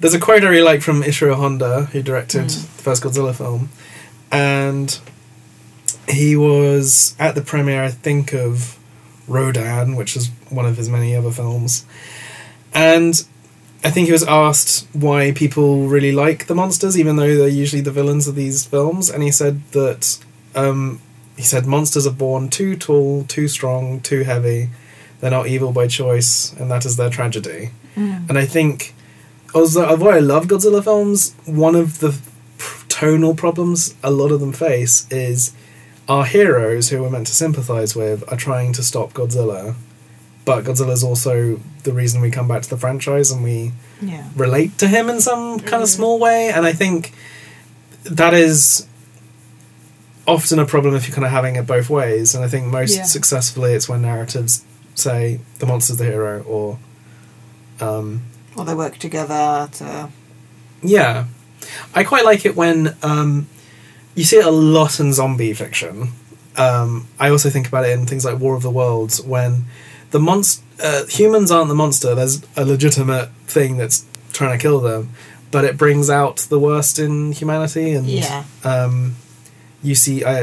there's 0.00 0.12
a 0.12 0.20
quote 0.20 0.44
I 0.44 0.48
really 0.48 0.62
like 0.62 0.82
from 0.82 1.02
Ishiro 1.02 1.36
Honda, 1.36 1.86
who 1.86 2.02
directed 2.02 2.50
the 2.50 2.82
first 2.82 3.02
Godzilla 3.02 3.34
film, 3.34 3.70
and 4.30 4.98
he 6.10 6.36
was 6.36 7.16
at 7.18 7.34
the 7.34 7.40
premiere, 7.40 7.84
I 7.84 7.90
think, 7.90 8.34
of 8.34 8.78
Rodan, 9.28 9.96
which 9.96 10.16
is 10.16 10.30
one 10.50 10.66
of 10.66 10.76
his 10.76 10.88
many 10.88 11.14
other 11.14 11.30
films, 11.30 11.84
and 12.72 13.24
I 13.84 13.90
think 13.90 14.06
he 14.06 14.12
was 14.12 14.24
asked 14.24 14.86
why 14.94 15.32
people 15.32 15.86
really 15.86 16.12
like 16.12 16.46
the 16.46 16.54
monsters, 16.54 16.98
even 16.98 17.16
though 17.16 17.36
they're 17.36 17.48
usually 17.48 17.82
the 17.82 17.90
villains 17.90 18.26
of 18.26 18.34
these 18.34 18.64
films, 18.64 19.10
and 19.10 19.22
he 19.22 19.30
said 19.30 19.62
that 19.72 20.18
um, 20.54 21.00
he 21.36 21.42
said 21.42 21.66
monsters 21.66 22.06
are 22.06 22.12
born 22.12 22.48
too 22.48 22.76
tall, 22.76 23.24
too 23.24 23.48
strong, 23.48 24.00
too 24.00 24.22
heavy. 24.22 24.70
They're 25.20 25.30
not 25.30 25.48
evil 25.48 25.72
by 25.72 25.86
choice, 25.86 26.52
and 26.54 26.70
that 26.70 26.86
is 26.86 26.96
their 26.96 27.10
tragedy. 27.10 27.70
And 28.28 28.38
I 28.38 28.46
think, 28.46 28.94
although 29.54 29.84
although 29.84 30.10
I 30.10 30.18
love 30.18 30.46
Godzilla 30.46 30.82
films, 30.82 31.34
one 31.44 31.76
of 31.76 32.00
the 32.00 32.18
tonal 32.88 33.34
problems 33.34 33.94
a 34.02 34.10
lot 34.10 34.30
of 34.32 34.40
them 34.40 34.52
face 34.52 35.06
is 35.10 35.52
our 36.08 36.24
heroes, 36.24 36.90
who 36.90 37.02
we're 37.02 37.10
meant 37.10 37.26
to 37.28 37.32
sympathize 37.34 37.94
with, 37.96 38.24
are 38.30 38.36
trying 38.36 38.72
to 38.74 38.82
stop 38.82 39.12
Godzilla. 39.12 39.74
But 40.44 40.64
Godzilla 40.64 40.92
is 40.92 41.02
also 41.02 41.60
the 41.84 41.92
reason 41.92 42.20
we 42.20 42.30
come 42.30 42.46
back 42.48 42.62
to 42.62 42.70
the 42.70 42.76
franchise 42.76 43.30
and 43.30 43.42
we 43.42 43.72
yeah. 44.02 44.28
relate 44.36 44.76
to 44.78 44.86
him 44.88 45.08
in 45.08 45.20
some 45.20 45.58
kind 45.60 45.82
of 45.82 45.88
small 45.88 46.18
way. 46.18 46.50
And 46.50 46.66
I 46.66 46.72
think 46.72 47.12
that 48.04 48.34
is 48.34 48.86
often 50.26 50.58
a 50.58 50.66
problem 50.66 50.94
if 50.94 51.06
you're 51.08 51.14
kind 51.14 51.24
of 51.24 51.30
having 51.30 51.56
it 51.56 51.66
both 51.66 51.88
ways. 51.88 52.34
And 52.34 52.44
I 52.44 52.48
think 52.48 52.66
most 52.66 52.96
Yeah. 52.96 53.04
successfully 53.04 53.72
it's 53.72 53.88
when 53.88 54.02
narratives 54.02 54.62
say 54.94 55.40
the 55.60 55.66
monster's 55.66 55.96
the 55.96 56.04
hero 56.04 56.42
or. 56.42 56.78
Um, 57.80 58.22
Or 58.56 58.64
they 58.66 58.74
work 58.74 58.98
together 58.98 59.68
to. 59.72 60.08
yeah. 60.82 61.24
I 61.94 62.04
quite 62.04 62.26
like 62.26 62.44
it 62.44 62.54
when 62.54 62.94
um, 63.02 63.46
you 64.14 64.24
see 64.24 64.36
it 64.36 64.44
a 64.46 64.50
lot 64.50 65.00
in 65.00 65.12
zombie 65.12 65.52
fiction. 65.54 66.08
Um, 66.56 67.08
I 67.18 67.30
also 67.30 67.50
think 67.50 67.66
about 67.68 67.84
it 67.84 67.90
in 67.90 68.06
things 68.06 68.24
like 68.24 68.38
War 68.38 68.54
of 68.54 68.62
the 68.62 68.70
Worlds 68.70 69.20
when 69.20 69.64
the 70.12 70.18
monst- 70.20 70.60
uh, 70.82 71.04
humans 71.06 71.50
aren't 71.50 71.68
the 71.68 71.74
monster. 71.74 72.14
There's 72.14 72.42
a 72.56 72.64
legitimate 72.64 73.30
thing 73.46 73.76
that's 73.76 74.04
trying 74.32 74.56
to 74.56 74.62
kill 74.62 74.80
them, 74.80 75.10
but 75.50 75.64
it 75.64 75.76
brings 75.76 76.08
out 76.10 76.36
the 76.48 76.58
worst 76.60 76.98
in 76.98 77.32
humanity. 77.32 77.92
And 77.92 78.06
Yeah. 78.06 78.44
um, 78.62 79.16
you 79.82 79.94
see, 79.96 80.24
I 80.24 80.42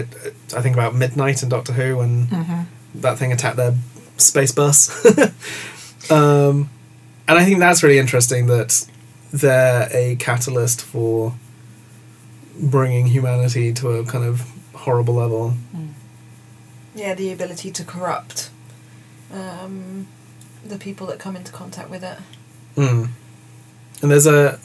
I 0.56 0.62
think 0.62 0.76
about 0.76 0.94
Midnight 0.96 1.42
and 1.42 1.50
Doctor 1.50 1.74
Who 1.74 2.00
and 2.02 2.30
Mhm. 2.30 2.66
that 2.96 3.18
thing 3.18 3.32
attacked 3.32 3.56
their 3.58 3.76
space 4.18 4.52
bus. 4.52 4.90
um, 6.12 6.70
and 7.28 7.40
I 7.40 7.46
think 7.46 7.60
that's 7.60 7.84
really 7.84 8.00
interesting 8.00 8.48
that 8.48 8.86
they're 9.32 9.88
a 9.94 10.16
catalyst 10.18 10.82
for 10.82 11.34
bringing 12.60 13.08
humanity 13.08 13.74
to 13.74 13.90
a 13.92 14.06
kind 14.06 14.24
of 14.26 14.42
horrible 14.74 15.14
level. 15.16 15.54
Yeah, 16.96 17.14
the 17.14 17.32
ability 17.32 17.72
to 17.72 17.84
corrupt 17.86 18.50
um, 19.34 20.08
the 20.66 20.78
people 20.78 21.08
that 21.08 21.20
come 21.20 21.36
into 21.36 21.52
contact 21.52 21.90
with 21.90 22.04
it. 22.04 22.18
Mm. 22.76 23.10
And 24.02 24.12
there's 24.12 24.28
a. 24.28 24.60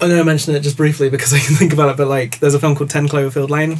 I 0.00 0.08
know 0.08 0.20
I 0.20 0.22
mentioned 0.22 0.56
it 0.56 0.60
just 0.60 0.76
briefly 0.76 1.10
because 1.10 1.32
I 1.38 1.38
can 1.38 1.54
think 1.54 1.72
about 1.72 1.90
it, 1.90 1.96
but 1.96 2.08
like, 2.08 2.38
there's 2.40 2.54
a 2.54 2.58
film 2.58 2.74
called 2.74 2.90
Ten 2.90 3.06
Cloverfield 3.08 3.50
Lane, 3.50 3.78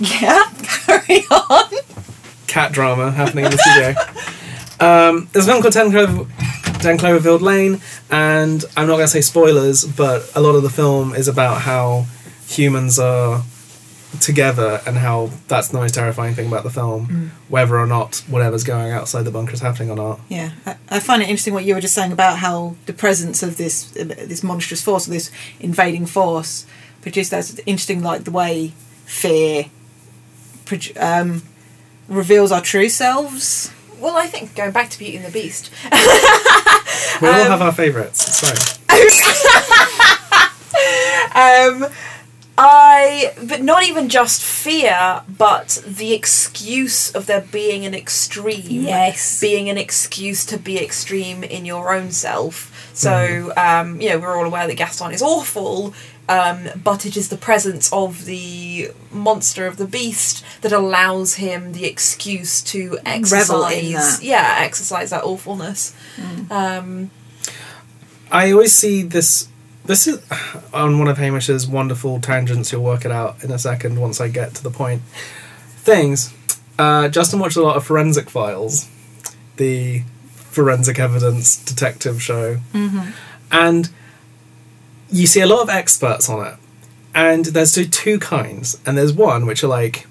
Yeah, 0.00 0.42
carry 0.86 1.24
on. 1.30 1.70
cat 2.46 2.72
drama 2.72 3.10
happening 3.10 3.44
in 3.44 3.50
the 3.52 3.58
studio. 3.58 3.94
Um, 4.80 5.28
there's 5.32 5.44
a 5.44 5.50
film 5.50 5.60
called 5.60 5.72
Ten, 5.74 5.90
Clover, 5.90 6.24
Ten 6.80 6.96
Cloverfield 6.96 7.40
Lane, 7.40 7.80
and 8.10 8.64
I'm 8.76 8.86
not 8.86 8.94
going 8.94 9.06
to 9.06 9.08
say 9.08 9.20
spoilers, 9.20 9.84
but 9.84 10.30
a 10.34 10.40
lot 10.40 10.54
of 10.54 10.62
the 10.62 10.70
film 10.70 11.14
is 11.14 11.28
about 11.28 11.62
how 11.62 12.06
humans 12.46 12.98
are 12.98 13.42
together 14.20 14.80
and 14.86 14.96
how 14.96 15.30
that's 15.48 15.68
the 15.68 15.78
most 15.78 15.94
terrifying 15.94 16.34
thing 16.34 16.46
about 16.46 16.62
the 16.62 16.70
film, 16.70 17.32
whether 17.48 17.78
or 17.78 17.86
not 17.86 18.24
whatever's 18.28 18.64
going 18.64 18.90
outside 18.92 19.22
the 19.22 19.30
bunker 19.30 19.52
is 19.52 19.60
happening 19.60 19.90
or 19.90 19.96
not. 19.96 20.20
Yeah, 20.28 20.52
I, 20.64 20.76
I 20.88 21.00
find 21.00 21.20
it 21.22 21.28
interesting 21.28 21.52
what 21.52 21.64
you 21.64 21.74
were 21.74 21.80
just 21.80 21.94
saying 21.94 22.12
about 22.12 22.38
how 22.38 22.76
the 22.86 22.92
presence 22.92 23.42
of 23.42 23.56
this 23.56 23.94
uh, 23.96 24.04
this 24.04 24.42
monstrous 24.42 24.82
force, 24.82 25.06
or 25.08 25.10
this 25.10 25.30
invading 25.60 26.06
force, 26.06 26.64
produced 27.02 27.30
that 27.32 27.60
interesting, 27.66 28.02
like 28.02 28.24
the 28.24 28.30
way 28.30 28.72
fear 29.04 29.66
um, 30.98 31.42
reveals 32.08 32.52
our 32.52 32.60
true 32.60 32.88
selves. 32.88 33.72
Well, 34.00 34.16
I 34.16 34.26
think 34.26 34.54
going 34.54 34.70
back 34.72 34.90
to 34.90 34.98
Beauty 34.98 35.16
and 35.16 35.26
the 35.26 35.30
Beast, 35.30 35.70
We 37.20 37.28
all 37.28 37.34
have 37.34 37.62
our 37.62 37.72
favourites. 37.72 38.36
So, 38.36 38.46
um, 41.34 41.86
I 42.56 43.32
but 43.44 43.62
not 43.62 43.84
even 43.84 44.08
just 44.08 44.42
fear, 44.42 45.22
but 45.28 45.82
the 45.86 46.12
excuse 46.12 47.10
of 47.12 47.26
there 47.26 47.40
being 47.40 47.84
an 47.86 47.94
extreme. 47.94 48.82
Yes. 48.82 49.40
being 49.40 49.68
an 49.68 49.78
excuse 49.78 50.44
to 50.46 50.58
be 50.58 50.82
extreme 50.82 51.42
in 51.44 51.64
your 51.64 51.92
own 51.94 52.10
self. 52.12 52.90
So 52.94 53.52
um, 53.56 54.00
you 54.00 54.10
know 54.10 54.18
we're 54.18 54.36
all 54.36 54.44
aware 54.44 54.66
that 54.66 54.76
Gaston 54.76 55.12
is 55.12 55.22
awful. 55.22 55.94
Um, 56.28 56.68
but 56.84 57.06
it 57.06 57.16
is 57.16 57.30
the 57.30 57.38
presence 57.38 57.90
of 57.92 58.26
the 58.26 58.90
monster 59.10 59.66
of 59.66 59.78
the 59.78 59.86
beast 59.86 60.44
that 60.60 60.72
allows 60.72 61.36
him 61.36 61.72
the 61.72 61.86
excuse 61.86 62.60
to 62.64 62.90
Revel 62.90 62.98
in 62.98 63.06
exercise, 63.06 64.18
that. 64.18 64.22
yeah, 64.22 64.56
exercise 64.58 65.10
that 65.10 65.24
awfulness. 65.24 65.96
Um, 66.50 67.10
I 68.30 68.52
always 68.52 68.72
see 68.74 69.02
this. 69.02 69.48
This 69.86 70.06
is 70.06 70.22
on 70.74 70.98
one 70.98 71.08
of 71.08 71.16
Hamish's 71.16 71.66
wonderful 71.66 72.20
tangents. 72.20 72.72
You'll 72.72 72.84
work 72.84 73.04
it 73.06 73.10
out 73.10 73.42
in 73.42 73.50
a 73.50 73.58
second 73.58 73.98
once 73.98 74.20
I 74.20 74.28
get 74.28 74.54
to 74.56 74.62
the 74.62 74.70
point. 74.70 75.00
Things. 75.68 76.34
Uh, 76.78 77.08
Justin 77.08 77.40
watched 77.40 77.56
a 77.56 77.62
lot 77.62 77.76
of 77.76 77.84
Forensic 77.86 78.28
Files, 78.30 78.88
the 79.56 80.02
forensic 80.34 80.98
evidence 80.98 81.56
detective 81.64 82.22
show, 82.22 82.58
and 83.50 83.88
you 85.10 85.26
see 85.26 85.40
a 85.40 85.46
lot 85.46 85.62
of 85.62 85.68
experts 85.68 86.28
on 86.28 86.46
it. 86.46 86.54
And 87.14 87.46
there's 87.46 87.72
two- 87.72 88.18
kinds, 88.18 88.78
and 88.86 88.96
there's 88.96 89.12
one 89.12 89.46
which 89.46 89.64
are 89.64 89.68
like, 89.68 90.06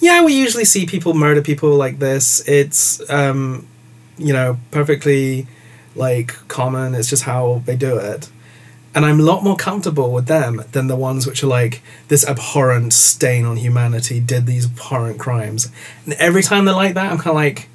yeah, 0.00 0.22
we 0.24 0.34
usually 0.34 0.64
see 0.64 0.84
people 0.84 1.14
murder 1.14 1.40
people 1.40 1.74
like 1.76 1.98
this. 1.98 2.46
It's 2.46 3.08
um, 3.08 3.66
you 4.18 4.32
know 4.32 4.58
perfectly 4.70 5.46
like 5.94 6.34
common. 6.48 6.94
It's 6.94 7.08
just 7.08 7.22
how 7.22 7.62
they 7.64 7.76
do 7.76 7.96
it. 7.96 8.28
And 8.94 9.06
I'm 9.06 9.20
a 9.20 9.22
lot 9.22 9.42
more 9.42 9.56
comfortable 9.56 10.12
with 10.12 10.26
them 10.26 10.62
than 10.72 10.86
the 10.88 10.96
ones 10.96 11.26
which 11.26 11.42
are 11.42 11.46
like 11.46 11.82
this 12.08 12.26
abhorrent 12.26 12.92
stain 12.92 13.46
on 13.46 13.56
humanity 13.56 14.20
did 14.20 14.44
these 14.44 14.66
abhorrent 14.66 15.18
crimes. 15.18 15.70
And 16.04 16.12
every 16.14 16.42
time 16.42 16.66
they're 16.66 16.74
like 16.74 16.94
that, 16.94 17.10
I'm 17.10 17.16
kind 17.16 17.30
of 17.30 17.36
like, 17.36 17.68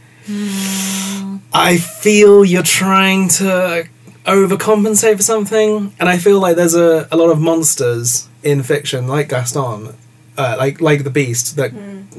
I 1.53 1.77
feel 1.77 2.45
you're 2.45 2.62
trying 2.62 3.29
to 3.29 3.88
overcompensate 4.27 5.15
for 5.17 5.24
something. 5.24 5.93
And 6.00 6.07
I 6.10 6.17
feel 6.17 6.39
like 6.39 6.55
there's 6.55 6.75
a, 6.75 7.07
a 7.12 7.17
lot 7.17 7.29
of 7.31 7.39
monsters 7.39 8.27
in 8.43 8.62
fiction, 8.63 9.07
like 9.07 9.29
Gaston, 9.29 9.96
uh, 10.38 10.55
like 10.57 10.79
like 10.81 11.03
the 11.03 11.10
Beast, 11.10 11.55
that 11.55 11.72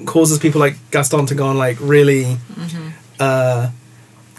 causes 0.06 0.38
people 0.38 0.58
like 0.60 0.74
Gaston 0.90 1.26
to 1.26 1.34
go 1.34 1.46
on 1.46 1.58
like 1.58 1.76
really 1.80 2.36
uh, 3.20 3.70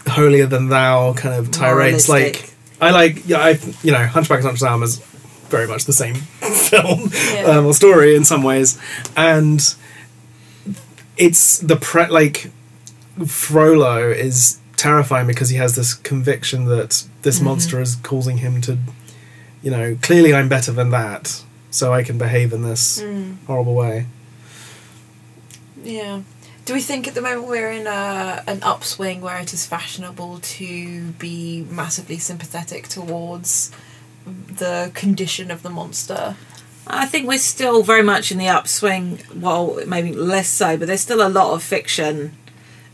holier 0.06 0.46
than 0.46 0.68
thou 0.68 1.14
kind 1.14 1.34
of 1.34 1.50
tirades. 1.50 2.08
Like 2.08 2.52
I 2.80 2.90
like 2.90 3.26
yeah, 3.26 3.38
I 3.38 3.58
you 3.82 3.92
know 3.92 4.04
Hunchback 4.06 4.40
of 4.40 4.44
Notre 4.46 4.66
Dame 4.66 4.82
is 4.82 4.98
very 5.48 5.66
much 5.66 5.84
the 5.84 5.92
same 5.92 6.14
film 6.70 7.10
Yeah. 7.34 7.42
um, 7.58 7.66
or 7.66 7.74
story 7.74 8.14
in 8.14 8.24
some 8.24 8.42
ways, 8.42 8.78
and 9.16 9.60
it's 11.16 11.58
the 11.58 11.76
pre 11.76 12.06
like 12.06 12.50
Frollo 13.26 14.10
is 14.10 14.58
terrifying 14.80 15.26
because 15.26 15.50
he 15.50 15.56
has 15.58 15.76
this 15.76 15.92
conviction 15.92 16.64
that 16.64 17.04
this 17.20 17.38
monster 17.40 17.80
is 17.80 17.96
causing 17.96 18.38
him 18.38 18.62
to, 18.62 18.78
you 19.62 19.70
know, 19.70 19.96
clearly 20.00 20.32
I'm 20.32 20.48
better 20.48 20.72
than 20.72 20.88
that, 20.90 21.44
so 21.70 21.92
I 21.92 22.02
can 22.02 22.16
behave 22.16 22.54
in 22.54 22.62
this 22.62 23.00
mm. 23.00 23.36
horrible 23.46 23.74
way. 23.74 24.06
Yeah. 25.82 26.22
Do 26.64 26.72
we 26.72 26.80
think 26.80 27.06
at 27.06 27.14
the 27.14 27.20
moment 27.20 27.46
we're 27.46 27.70
in 27.70 27.86
a, 27.86 28.42
an 28.46 28.62
upswing 28.62 29.20
where 29.20 29.38
it 29.38 29.52
is 29.52 29.66
fashionable 29.66 30.40
to 30.40 31.10
be 31.12 31.66
massively 31.68 32.16
sympathetic 32.16 32.88
towards 32.88 33.70
the 34.24 34.90
condition 34.94 35.50
of 35.50 35.62
the 35.62 35.70
monster? 35.70 36.36
I 36.86 37.04
think 37.04 37.28
we're 37.28 37.38
still 37.38 37.82
very 37.82 38.02
much 38.02 38.32
in 38.32 38.38
the 38.38 38.48
upswing. 38.48 39.20
Well, 39.34 39.80
maybe 39.86 40.14
less 40.14 40.48
so, 40.48 40.78
but 40.78 40.86
there's 40.86 41.02
still 41.02 41.26
a 41.26 41.28
lot 41.28 41.52
of 41.52 41.62
fiction 41.62 42.36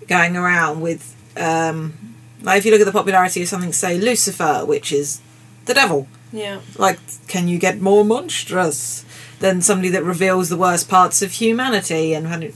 going 0.08 0.36
around 0.36 0.80
with 0.80 1.15
um, 1.36 1.94
Like 2.42 2.58
if 2.58 2.64
you 2.64 2.70
look 2.70 2.80
at 2.80 2.86
the 2.86 2.92
popularity 2.92 3.42
of 3.42 3.48
something, 3.48 3.72
say 3.72 3.98
Lucifer, 3.98 4.64
which 4.64 4.92
is 4.92 5.20
the 5.64 5.74
devil. 5.74 6.08
Yeah. 6.32 6.60
Like, 6.76 6.98
can 7.28 7.48
you 7.48 7.58
get 7.58 7.80
more 7.80 8.04
monstrous 8.04 9.04
than 9.38 9.60
somebody 9.60 9.88
that 9.90 10.02
reveals 10.02 10.48
the 10.48 10.56
worst 10.56 10.88
parts 10.88 11.22
of 11.22 11.32
humanity? 11.32 12.14
And 12.14 12.52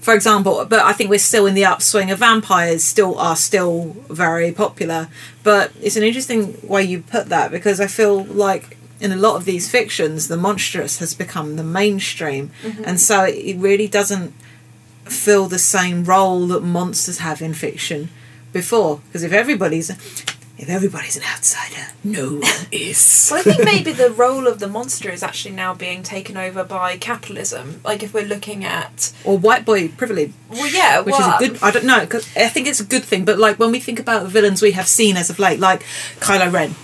for 0.00 0.14
example, 0.14 0.64
but 0.64 0.80
I 0.80 0.92
think 0.92 1.10
we're 1.10 1.18
still 1.18 1.46
in 1.46 1.54
the 1.54 1.64
upswing 1.64 2.10
of 2.10 2.18
vampires. 2.18 2.84
Still 2.84 3.18
are 3.18 3.36
still 3.36 3.96
very 4.08 4.52
popular. 4.52 5.08
But 5.42 5.72
it's 5.80 5.96
an 5.96 6.02
interesting 6.02 6.58
way 6.66 6.82
you 6.84 7.02
put 7.02 7.28
that 7.28 7.50
because 7.50 7.80
I 7.80 7.86
feel 7.86 8.24
like 8.24 8.76
in 9.00 9.12
a 9.12 9.16
lot 9.16 9.36
of 9.36 9.44
these 9.44 9.70
fictions, 9.70 10.28
the 10.28 10.36
monstrous 10.36 10.98
has 10.98 11.14
become 11.14 11.56
the 11.56 11.64
mainstream, 11.64 12.50
and 12.84 13.00
so 13.00 13.24
it 13.24 13.56
really 13.56 13.88
doesn't 13.88 14.32
fill 15.04 15.46
the 15.48 15.58
same 15.58 16.04
role 16.04 16.46
that 16.48 16.62
monsters 16.62 17.18
have 17.18 17.40
in 17.42 17.54
fiction 17.54 18.08
before. 18.52 19.00
Because 19.06 19.22
if 19.22 19.32
everybody's 19.32 19.90
if 20.56 20.68
everybody's 20.68 21.16
an 21.16 21.24
outsider, 21.24 21.88
no 22.04 22.34
one 22.34 22.66
is. 22.70 23.28
Well, 23.30 23.40
I 23.40 23.42
think 23.42 23.64
maybe 23.64 23.92
the 23.92 24.10
role 24.10 24.46
of 24.46 24.60
the 24.60 24.68
monster 24.68 25.10
is 25.10 25.22
actually 25.22 25.54
now 25.54 25.74
being 25.74 26.02
taken 26.04 26.36
over 26.36 26.62
by 26.62 26.96
capitalism. 26.96 27.80
Like 27.84 28.02
if 28.04 28.14
we're 28.14 28.24
looking 28.26 28.64
at, 28.64 29.12
or 29.24 29.36
white 29.36 29.64
boy 29.64 29.88
privilege. 29.88 30.32
well, 30.48 30.68
yeah, 30.68 31.00
which 31.00 31.12
well, 31.18 31.42
is 31.42 31.48
a 31.48 31.48
good. 31.54 31.62
I 31.62 31.70
don't 31.72 31.84
know. 31.86 32.06
'cause 32.06 32.28
I 32.36 32.48
think 32.48 32.68
it's 32.68 32.80
a 32.80 32.84
good 32.84 33.02
thing. 33.04 33.24
But 33.24 33.38
like 33.38 33.58
when 33.58 33.72
we 33.72 33.80
think 33.80 33.98
about 33.98 34.22
the 34.22 34.28
villains 34.28 34.62
we 34.62 34.72
have 34.72 34.86
seen 34.86 35.16
as 35.16 35.28
of 35.30 35.38
late, 35.40 35.58
like 35.58 35.82
Kylo 36.20 36.52
Ren, 36.52 36.74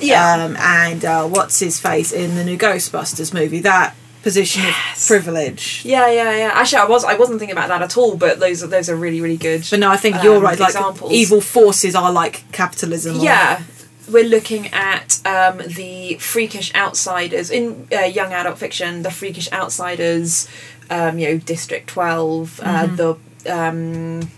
Yeah. 0.00 0.34
um, 0.44 0.56
and 0.56 1.04
uh, 1.04 1.26
what's 1.26 1.58
his 1.60 1.78
face 1.78 2.10
in 2.12 2.34
the 2.36 2.44
new 2.44 2.56
Ghostbusters 2.56 3.34
movie, 3.34 3.60
that 3.60 3.94
position 4.22 4.62
Yes. 4.62 5.00
of 5.02 5.06
privilege. 5.06 5.82
Yeah, 5.84 6.08
yeah, 6.10 6.36
yeah. 6.36 6.50
Actually, 6.54 6.82
I 6.82 6.86
was 6.86 7.04
I 7.04 7.14
wasn't 7.14 7.38
thinking 7.38 7.56
about 7.56 7.68
that 7.68 7.82
at 7.82 7.96
all. 7.96 8.16
But 8.16 8.40
those 8.40 8.62
are 8.62 8.66
those 8.66 8.88
are 8.90 8.96
really 8.96 9.20
really 9.20 9.36
good. 9.36 9.64
But 9.70 9.78
no, 9.80 9.90
I 9.90 9.96
think 9.96 10.22
you're 10.22 10.36
um, 10.36 10.42
right. 10.42 10.58
Like 10.58 10.70
examples. 10.70 11.12
evil 11.12 11.40
forces 11.40 11.94
are 11.94 12.12
like 12.12 12.50
capitalism. 12.52 13.18
or- 13.20 13.24
Yeah, 13.24 13.62
we're 14.10 14.24
looking 14.28 14.68
at 14.68 15.20
um, 15.26 15.58
the 15.66 16.14
freakish 16.18 16.74
outsiders 16.74 17.50
in 17.50 17.86
uh, 17.92 18.00
young 18.04 18.32
adult 18.32 18.58
fiction. 18.58 19.02
The 19.02 19.10
freakish 19.10 19.50
outsiders, 19.52 20.48
um, 20.90 21.18
you 21.18 21.28
know, 21.28 21.38
District 21.38 21.86
12 21.88 22.60
uh, 22.60 22.64
Mm-hmm. 22.64 22.96
the 22.96 23.16
um, 23.54 24.30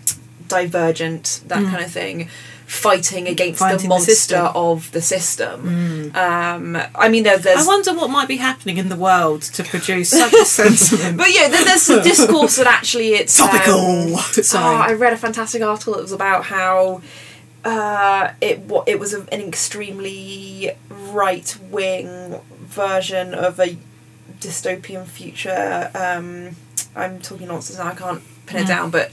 Divergent, 0.47 1.41
that 1.47 1.63
kind 1.63 1.83
of 1.83 1.91
thing. 1.91 2.27
Fighting 2.71 3.27
against 3.27 3.59
Mm. 3.61 3.65
Fighting 3.65 3.77
the 3.77 3.83
the 3.83 3.89
monster. 3.89 4.35
Mm. 4.37 4.55
of 4.55 4.91
the 4.91 5.01
system. 5.01 6.11
Um, 6.15 6.77
I 6.95 7.09
mean, 7.09 7.23
there, 7.23 7.37
there's 7.37 7.65
I 7.65 7.67
wonder 7.67 7.93
what 7.93 8.09
might 8.09 8.27
be 8.29 8.37
happening 8.37 8.77
in 8.77 8.87
the 8.89 8.95
world 8.95 9.41
to 9.57 9.63
produce 9.63 10.09
such 10.09 10.33
a 10.33 10.45
sentiment. 10.59 11.17
But 11.17 11.33
yeah, 11.35 11.49
then 11.49 11.65
there's 11.65 11.89
a 11.89 12.01
discourse 12.01 12.55
that 12.55 12.67
actually 12.67 13.09
it's 13.15 13.35
Topical. 13.37 13.75
Um, 13.75 14.13
oh, 14.15 14.75
I 14.89 14.93
read 14.93 15.11
a 15.13 15.17
fantastic 15.17 15.61
article 15.61 15.93
that 15.95 16.01
was 16.01 16.13
about 16.13 16.45
how 16.45 17.01
uh, 17.65 18.31
it 18.39 18.59
wa- 18.61 18.85
it 18.87 18.99
was 18.99 19.13
a, 19.13 19.21
an 19.33 19.41
extremely 19.41 20.71
right 20.89 21.57
wing 21.69 22.39
version 22.61 23.33
of 23.33 23.59
a 23.59 23.75
dystopian 24.39 25.05
future. 25.05 25.91
Um, 25.93 26.55
I'm 26.95 27.19
talking 27.19 27.47
nonsense 27.47 27.79
now. 27.79 27.87
I 27.87 27.95
can't 27.95 28.21
pin 28.45 28.59
it 28.61 28.63
Mm. 28.63 28.67
down, 28.67 28.89
but 28.91 29.11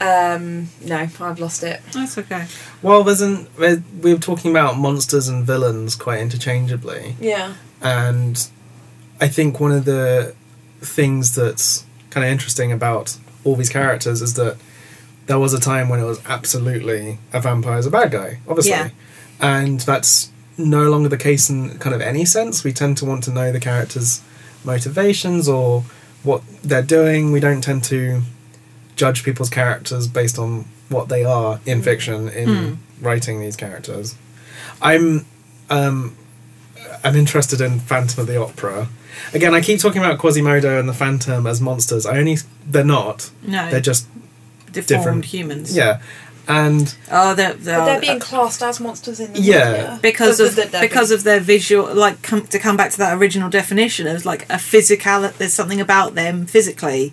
um, 0.00 0.68
no, 0.84 0.96
I've 1.20 1.40
lost 1.40 1.62
it. 1.62 1.80
That's 1.92 2.16
okay. 2.18 2.46
Well, 2.82 3.04
there's 3.04 3.20
an 3.20 3.46
we 3.58 3.76
we 4.02 4.14
were 4.14 4.20
talking 4.20 4.50
about 4.50 4.78
monsters 4.78 5.28
and 5.28 5.44
villains 5.44 5.94
quite 5.94 6.20
interchangeably, 6.20 7.16
Yeah. 7.20 7.54
and 7.82 8.48
I 9.20 9.28
think 9.28 9.60
one 9.60 9.72
of 9.72 9.84
the 9.84 10.34
things 10.80 11.34
that's 11.34 11.84
kind 12.10 12.24
of 12.24 12.32
interesting 12.32 12.72
about 12.72 13.16
all 13.44 13.56
these 13.56 13.68
characters 13.68 14.22
is 14.22 14.34
that 14.34 14.56
there 15.26 15.38
was 15.38 15.52
a 15.54 15.60
time 15.60 15.88
when 15.88 16.00
it 16.00 16.04
was 16.04 16.20
absolutely 16.26 17.18
a 17.32 17.40
vampire 17.40 17.78
is 17.78 17.86
a 17.86 17.90
bad 17.90 18.10
guy, 18.10 18.38
obviously, 18.48 18.70
Yeah. 18.72 18.88
and 19.40 19.80
that's 19.80 20.30
no 20.58 20.90
longer 20.90 21.08
the 21.08 21.16
case 21.18 21.48
in 21.50 21.78
kind 21.78 21.94
of 21.94 22.00
any 22.00 22.24
sense. 22.24 22.64
We 22.64 22.72
tend 22.72 22.96
to 22.98 23.04
want 23.04 23.22
to 23.24 23.30
know 23.30 23.52
the 23.52 23.60
characters' 23.60 24.20
motivations 24.64 25.48
or 25.48 25.84
what 26.22 26.42
they're 26.62 26.82
doing. 26.82 27.32
We 27.32 27.40
don't 27.40 27.62
tend 27.62 27.84
to 27.84 28.22
judge 28.96 29.24
people's 29.24 29.50
characters 29.50 30.08
based 30.08 30.38
on 30.38 30.66
what 30.88 31.08
they 31.08 31.24
are 31.24 31.60
in 31.66 31.80
mm. 31.80 31.84
fiction 31.84 32.28
in 32.28 32.48
hmm. 32.48 32.74
writing 33.04 33.40
these 33.40 33.56
characters. 33.56 34.16
I'm 34.82 35.26
um, 35.68 36.16
I'm 37.04 37.16
interested 37.16 37.60
in 37.60 37.80
Phantom 37.80 38.20
of 38.22 38.26
the 38.26 38.40
Opera. 38.40 38.88
Again, 39.34 39.54
I 39.54 39.60
keep 39.60 39.80
talking 39.80 40.02
about 40.02 40.18
Quasimodo 40.18 40.78
and 40.78 40.88
the 40.88 40.94
Phantom 40.94 41.46
as 41.46 41.60
monsters. 41.60 42.06
I 42.06 42.18
only 42.18 42.38
they're 42.66 42.84
not. 42.84 43.30
No, 43.42 43.70
They're 43.70 43.80
just 43.80 44.06
deformed 44.72 44.86
different. 44.86 45.24
humans. 45.26 45.76
yeah, 45.76 46.00
and 46.48 46.94
Oh, 47.10 47.34
they're, 47.34 47.54
they're, 47.54 47.78
But 47.78 47.84
they're 47.84 48.00
being 48.00 48.16
uh, 48.16 48.24
classed 48.24 48.62
as 48.62 48.80
monsters 48.80 49.20
in 49.20 49.32
the 49.32 49.40
Yeah. 49.40 49.70
media. 49.70 49.98
because 50.02 50.38
But 50.38 50.48
of 50.48 50.56
the- 50.56 50.66
the- 50.66 50.80
because 50.80 51.10
of 51.10 51.22
their 51.22 51.40
visual 51.40 51.94
like 51.94 52.22
come, 52.22 52.46
to 52.48 52.58
come 52.58 52.76
back 52.76 52.90
to 52.92 52.98
that 52.98 53.16
original 53.16 53.48
definition 53.50 54.06
of 54.06 54.24
like 54.24 54.46
a 54.50 54.58
physical 54.58 55.30
there's 55.38 55.54
something 55.54 55.80
about 55.80 56.14
them 56.14 56.46
physically 56.46 57.12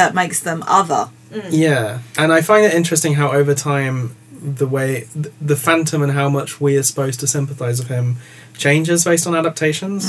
that 0.00 0.14
makes 0.14 0.38
them 0.48 0.60
other 0.80 1.02
Yeah, 1.50 1.98
and 2.20 2.32
I 2.38 2.40
find 2.50 2.62
it 2.68 2.72
interesting 2.80 3.12
how 3.20 3.28
over 3.40 3.54
time 3.54 3.96
the 4.40 4.66
way 4.76 4.90
th- 5.22 5.34
the 5.50 5.56
Phantom 5.56 6.00
and 6.04 6.12
how 6.12 6.28
much 6.38 6.60
we 6.60 6.76
are 6.78 6.82
supposed 6.90 7.18
to 7.20 7.26
sympathise 7.26 7.78
with 7.80 7.88
him 7.88 8.16
changes 8.64 9.04
based 9.04 9.26
on 9.26 9.34
adaptations. 9.34 10.02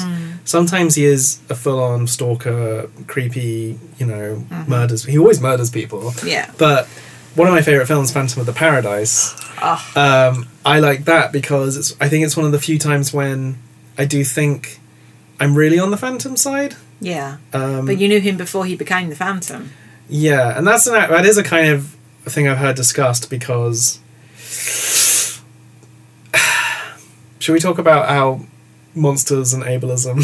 Sometimes 0.45 0.95
he 0.95 1.05
is 1.05 1.39
a 1.49 1.55
full-on 1.63 2.07
stalker, 2.07 2.89
creepy, 3.13 3.77
you 3.99 4.05
know, 4.11 4.27
murders. 4.67 5.03
He 5.05 5.17
always 5.23 5.39
murders 5.41 5.69
people. 5.69 6.13
yeah 6.23 6.45
But 6.57 6.87
one 7.35 7.47
of 7.47 7.53
my 7.53 7.61
favorite 7.61 7.87
films, 7.87 8.11
Phantom 8.11 8.39
of 8.41 8.45
the 8.51 8.53
Paradise, 8.65 9.33
oh, 9.61 9.81
um, 10.05 10.47
I 10.65 10.79
like 10.79 11.01
that 11.05 11.31
because 11.31 11.71
it's. 11.79 11.89
I 11.99 12.07
think 12.09 12.25
it's 12.25 12.37
one 12.37 12.45
of 12.49 12.51
the 12.57 12.59
few 12.69 12.77
times 12.89 13.13
when 13.19 13.57
I 13.97 14.05
do 14.05 14.23
think 14.23 14.79
I'm 15.39 15.53
really 15.55 15.79
on 15.79 15.89
the 15.91 15.97
Phantom 16.05 16.35
side. 16.37 16.73
yeah 17.01 17.37
Um, 17.53 17.85
but 17.89 17.97
you 18.01 18.07
knew 18.11 18.19
him 18.29 18.37
before 18.37 18.65
he 18.65 18.75
became 18.75 19.07
the 19.09 19.15
phantom 19.25 19.61
Yeah, 20.09 20.57
and 20.57 20.65
that's 20.67 20.87
an, 20.87 20.93
that 20.93 21.25
is 21.25 21.37
a 21.37 21.43
kind 21.43 21.67
of 21.69 21.95
thing 22.25 22.47
I've 22.47 22.57
heard 22.57 22.75
discussed 22.75 23.29
because. 23.29 23.99
Should 27.39 27.53
we 27.53 27.59
talk 27.59 27.77
about 27.77 28.09
how 28.09 28.41
monsters 28.95 29.53
and 29.53 29.63
ableism? 29.63 30.19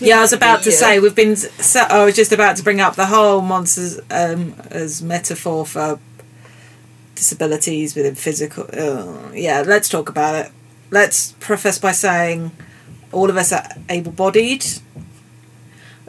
yeah 0.00 0.18
i 0.18 0.20
was 0.20 0.32
about 0.32 0.62
to 0.62 0.70
Yeah. 0.70 0.76
say 0.76 0.98
we've 1.00 1.14
been 1.16 1.34
so, 1.36 1.80
i 1.80 2.04
was 2.04 2.14
just 2.14 2.32
about 2.32 2.54
to 2.56 2.62
bring 2.62 2.78
up 2.80 2.94
the 2.94 3.06
whole 3.06 3.40
monsters 3.40 3.98
um, 4.10 4.54
as 4.70 5.00
metaphor 5.02 5.64
for 5.66 5.98
disabilities 7.14 7.96
within 7.96 8.14
physical 8.14 8.66
uh, 8.72 9.32
yeah 9.32 9.62
let's 9.66 9.88
talk 9.88 10.08
about 10.10 10.34
it 10.46 10.52
let's 10.90 11.32
preface 11.40 11.78
by 11.78 11.92
saying 11.92 12.50
all 13.10 13.30
of 13.30 13.36
us 13.38 13.52
are 13.52 13.66
able-bodied 13.88 14.64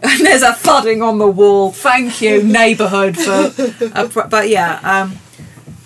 and 0.11 0.25
there's 0.25 0.41
a 0.41 0.53
thudding 0.53 1.01
on 1.01 1.17
the 1.19 1.27
wall 1.27 1.71
thank 1.71 2.21
you 2.21 2.41
neighbourhood 2.43 3.15
for 3.17 3.53
a 3.95 4.27
but 4.27 4.49
yeah 4.49 4.79
um 4.83 5.17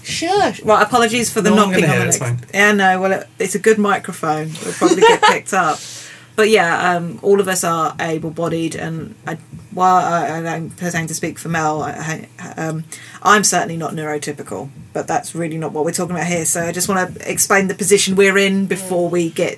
Sure. 0.03 0.53
Right. 0.63 0.83
Apologies 0.83 1.33
for 1.33 1.41
the 1.41 1.49
No, 1.49 1.63
I'm 1.63 1.71
knocking 1.71 1.85
gonna 1.85 1.93
on 1.93 1.93
hear 1.93 1.99
the 2.01 2.05
it, 2.05 2.07
it's 2.09 2.19
next. 2.21 2.39
fine. 2.45 2.49
Yeah. 2.53 2.71
No. 2.73 3.01
Well, 3.01 3.11
it, 3.13 3.27
it's 3.39 3.55
a 3.55 3.59
good 3.59 3.79
microphone. 3.79 4.49
It'll 4.49 4.71
probably 4.73 5.01
get 5.01 5.19
picked 5.31 5.51
up. 5.51 5.79
But 6.35 6.49
yeah, 6.49 6.91
um, 6.91 7.17
all 7.23 7.39
of 7.39 7.47
us 7.47 7.63
are 7.63 7.95
able-bodied, 7.99 8.75
and 8.75 9.15
I, 9.25 9.37
while 9.71 9.95
I, 9.95 10.37
I 10.37 10.41
don't 10.43 10.69
pretend 10.69 11.07
to 11.07 11.15
speak 11.15 11.39
for 11.39 11.47
Mel, 11.47 11.81
I, 11.81 12.27
I, 12.37 12.49
um, 12.67 12.83
I'm 13.23 13.43
certainly 13.43 13.77
not 13.77 13.93
neurotypical. 13.93 14.69
But 14.93 15.07
that's 15.07 15.33
really 15.33 15.57
not 15.57 15.71
what 15.71 15.85
we're 15.85 15.91
talking 15.91 16.15
about 16.15 16.27
here. 16.27 16.45
So 16.45 16.61
I 16.61 16.71
just 16.71 16.87
want 16.87 17.15
to 17.15 17.31
explain 17.31 17.67
the 17.67 17.73
position 17.73 18.15
we're 18.15 18.37
in 18.37 18.67
before 18.67 19.09
we 19.09 19.29
get 19.31 19.57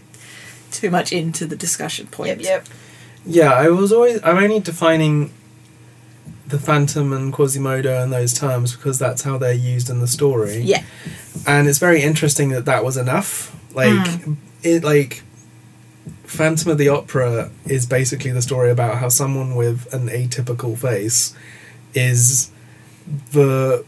too 0.72 0.89
much 0.89 1.12
into 1.12 1.46
the 1.46 1.56
discussion 1.56 2.08
point. 2.08 2.39
Yep, 2.39 2.39
yep. 2.41 2.67
Yeah, 3.27 3.53
I 3.53 3.69
was 3.69 3.91
always. 3.91 4.21
I'm 4.23 4.37
only 4.37 4.59
defining 4.59 5.31
the 6.47 6.57
Phantom 6.57 7.11
and 7.11 7.33
Quasimodo 7.33 8.01
in 8.03 8.09
those 8.09 8.33
terms 8.33 8.75
because 8.75 8.97
that's 8.97 9.23
how 9.23 9.37
they're 9.37 9.51
used 9.53 9.89
in 9.89 9.99
the 9.99 10.07
story. 10.07 10.59
Yeah. 10.59 10.83
and 11.45 11.67
it's 11.67 11.79
very 11.79 12.01
interesting 12.01 12.49
that 12.49 12.65
that 12.65 12.83
was 12.83 12.97
enough. 12.97 13.55
Like 13.73 14.07
hmm. 14.07 14.33
it, 14.63 14.83
like 14.83 15.23
Phantom 16.23 16.71
of 16.71 16.77
the 16.77 16.89
Opera 16.89 17.51
is 17.65 17.85
basically 17.85 18.31
the 18.31 18.41
story 18.41 18.71
about 18.71 18.97
how 18.97 19.09
someone 19.09 19.55
with 19.55 19.93
an 19.93 20.07
atypical 20.07 20.77
face 20.77 21.35
is 21.93 22.49
the 23.31 23.85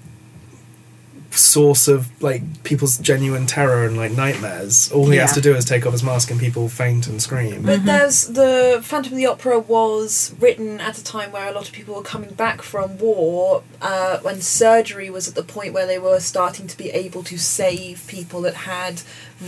source 1.31 1.87
of 1.87 2.21
like 2.21 2.63
people's 2.63 2.97
genuine 2.97 3.45
terror 3.45 3.85
and 3.85 3.97
like 3.97 4.11
nightmares. 4.11 4.91
All 4.91 5.09
he 5.09 5.17
has 5.17 5.33
to 5.33 5.41
do 5.41 5.55
is 5.55 5.65
take 5.65 5.85
off 5.85 5.93
his 5.93 6.03
mask 6.03 6.31
and 6.31 6.39
people 6.39 6.69
faint 6.69 7.07
and 7.07 7.21
scream. 7.21 7.63
But 7.63 7.85
there's 7.85 8.27
the 8.27 8.79
Phantom 8.83 9.13
of 9.13 9.17
the 9.17 9.25
Opera 9.27 9.59
was 9.59 10.33
written 10.39 10.79
at 10.79 10.97
a 10.97 11.03
time 11.03 11.31
where 11.31 11.47
a 11.47 11.51
lot 11.51 11.67
of 11.67 11.73
people 11.73 11.95
were 11.95 12.01
coming 12.01 12.33
back 12.33 12.61
from 12.61 12.97
war, 12.97 13.63
uh, 13.81 14.19
when 14.19 14.41
surgery 14.41 15.09
was 15.09 15.27
at 15.27 15.35
the 15.35 15.43
point 15.43 15.73
where 15.73 15.87
they 15.87 15.99
were 15.99 16.19
starting 16.19 16.67
to 16.67 16.77
be 16.77 16.89
able 16.89 17.23
to 17.23 17.37
save 17.37 18.05
people 18.07 18.41
that 18.41 18.55
had 18.55 19.01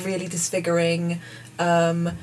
really 0.04 0.28
disfiguring 0.28 1.20
um, 1.60 2.18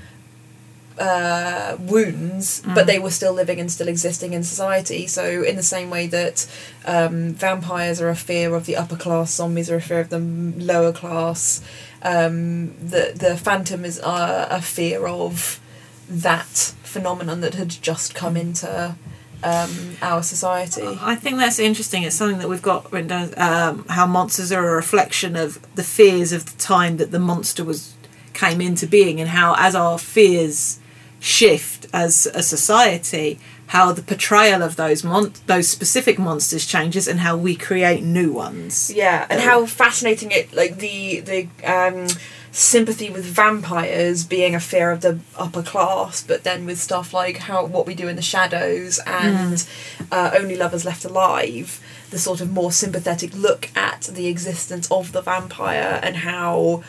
uh, 0.98 1.76
wounds, 1.80 2.62
but 2.74 2.86
they 2.86 2.98
were 2.98 3.10
still 3.10 3.32
living 3.32 3.60
and 3.60 3.70
still 3.70 3.88
existing 3.88 4.32
in 4.32 4.42
society. 4.42 5.06
So, 5.06 5.42
in 5.42 5.56
the 5.56 5.62
same 5.62 5.90
way 5.90 6.06
that 6.08 6.46
um, 6.84 7.34
vampires 7.34 8.00
are 8.00 8.08
a 8.08 8.16
fear 8.16 8.54
of 8.54 8.66
the 8.66 8.76
upper 8.76 8.96
class, 8.96 9.34
zombies 9.34 9.70
are 9.70 9.76
a 9.76 9.80
fear 9.80 10.00
of 10.00 10.10
the 10.10 10.18
lower 10.18 10.92
class, 10.92 11.62
um, 12.02 12.76
the 12.78 13.12
the 13.14 13.36
phantom 13.36 13.84
is 13.84 13.98
a, 13.98 14.48
a 14.50 14.62
fear 14.62 15.06
of 15.06 15.60
that 16.08 16.74
phenomenon 16.82 17.40
that 17.40 17.54
had 17.54 17.68
just 17.68 18.14
come 18.14 18.36
into 18.36 18.96
um, 19.42 19.96
our 20.02 20.22
society. 20.22 20.98
I 21.00 21.14
think 21.14 21.38
that's 21.38 21.58
interesting. 21.58 22.02
It's 22.02 22.16
something 22.16 22.38
that 22.38 22.48
we've 22.48 22.62
got 22.62 22.90
written 22.92 23.08
down. 23.08 23.34
Um, 23.36 23.84
how 23.88 24.06
monsters 24.06 24.52
are 24.52 24.66
a 24.66 24.74
reflection 24.74 25.36
of 25.36 25.60
the 25.74 25.84
fears 25.84 26.32
of 26.32 26.46
the 26.46 26.58
time 26.58 26.96
that 26.96 27.10
the 27.10 27.18
monster 27.18 27.64
was 27.64 27.94
came 28.32 28.60
into 28.60 28.86
being, 28.86 29.20
and 29.20 29.30
how 29.30 29.54
as 29.58 29.74
our 29.74 29.98
fears 29.98 30.78
shift 31.20 31.86
as 31.92 32.26
a 32.34 32.42
society, 32.42 33.38
how 33.68 33.92
the 33.92 34.02
portrayal 34.02 34.62
of 34.62 34.76
those 34.76 35.04
mon- 35.04 35.32
those 35.46 35.68
specific 35.68 36.18
monsters 36.18 36.66
changes, 36.66 37.08
and 37.08 37.20
how 37.20 37.36
we 37.36 37.54
create 37.54 38.02
new 38.02 38.32
ones. 38.32 38.90
Yeah, 38.94 39.26
and 39.28 39.40
how 39.40 39.66
fascinating 39.66 40.30
it 40.30 40.52
like 40.52 40.78
the 40.78 41.20
the 41.20 41.48
um, 41.64 42.08
sympathy 42.50 43.10
with 43.10 43.24
vampires 43.24 44.24
being 44.24 44.54
a 44.54 44.60
fear 44.60 44.90
of 44.90 45.00
the 45.00 45.18
upper 45.36 45.62
class, 45.62 46.22
but 46.22 46.44
then 46.44 46.66
with 46.66 46.78
stuff 46.80 47.12
like 47.12 47.38
how 47.38 47.64
what 47.64 47.86
we 47.86 47.94
do 47.94 48.08
in 48.08 48.16
the 48.16 48.22
shadows 48.22 49.00
and 49.06 49.66
uh, 50.10 50.30
only 50.34 50.56
lovers 50.56 50.84
left 50.84 51.04
alive, 51.04 51.80
the 52.10 52.18
sort 52.18 52.40
of 52.40 52.50
more 52.50 52.72
sympathetic 52.72 53.34
look 53.34 53.70
at 53.76 54.02
the 54.02 54.28
existence 54.28 54.90
of 54.90 55.12
the 55.12 55.20
vampire 55.20 56.00
and 56.02 56.16
how, 56.16 56.82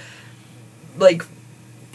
like, 0.98 1.24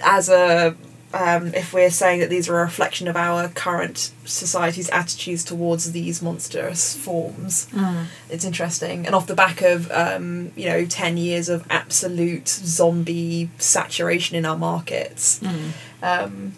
as 0.03 0.29
a 0.29 0.77
um, 1.15 1.55
if 1.55 1.73
we're 1.73 1.91
saying 1.91 2.21
that 2.21 2.29
these 2.29 2.49
are 2.49 2.59
a 2.59 2.65
reflection 2.65 3.07
of 3.07 3.17
our 3.17 3.49
current 3.49 4.11
society's 4.25 4.91
attitudes 4.91 5.45
towards 5.45 5.93
these 5.93 6.21
monstrous 6.21 6.97
forms, 6.97 7.69
it's 8.29 8.45
interesting. 8.45 9.07
And 9.07 9.15
off 9.15 9.27
the 9.29 9.35
back 9.35 9.63
of 9.63 9.91
um, 9.93 10.51
you 10.57 10.67
know 10.67 10.85
ten 10.85 11.17
years 11.17 11.49
of 11.49 11.65
absolute 11.71 12.49
zombie 12.49 13.49
saturation 13.59 14.37
in 14.37 14.45
our 14.45 14.59
markets, 14.59 15.41
um, 16.03 16.53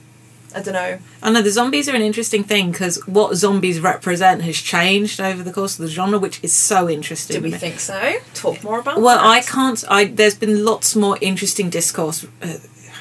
I 0.55 0.62
don't 0.62 0.73
know. 0.73 0.99
I 1.23 1.31
know 1.31 1.42
the 1.42 1.51
zombies 1.51 1.87
are 1.87 1.95
an 1.95 2.01
interesting 2.01 2.42
thing 2.42 2.71
because 2.71 2.97
what 3.07 3.35
zombies 3.35 3.79
represent 3.79 4.40
has 4.42 4.57
changed 4.57 5.21
over 5.21 5.42
the 5.42 5.53
course 5.53 5.79
of 5.79 5.85
the 5.85 5.90
genre, 5.90 6.19
which 6.19 6.42
is 6.42 6.55
so 6.55 6.88
interesting. 6.88 7.37
Do 7.37 7.42
we 7.42 7.51
think 7.51 7.79
so? 7.79 8.14
Talk 8.33 8.64
more 8.64 8.79
about. 8.79 9.03
Well, 9.03 9.19
that. 9.19 9.27
I 9.27 9.42
can't. 9.42 9.85
I 9.90 10.07
there's 10.07 10.35
been 10.35 10.64
lots 10.64 10.97
more 10.97 11.19
interesting 11.21 11.69
discourse. 11.69 12.25
Uh, 12.40 12.57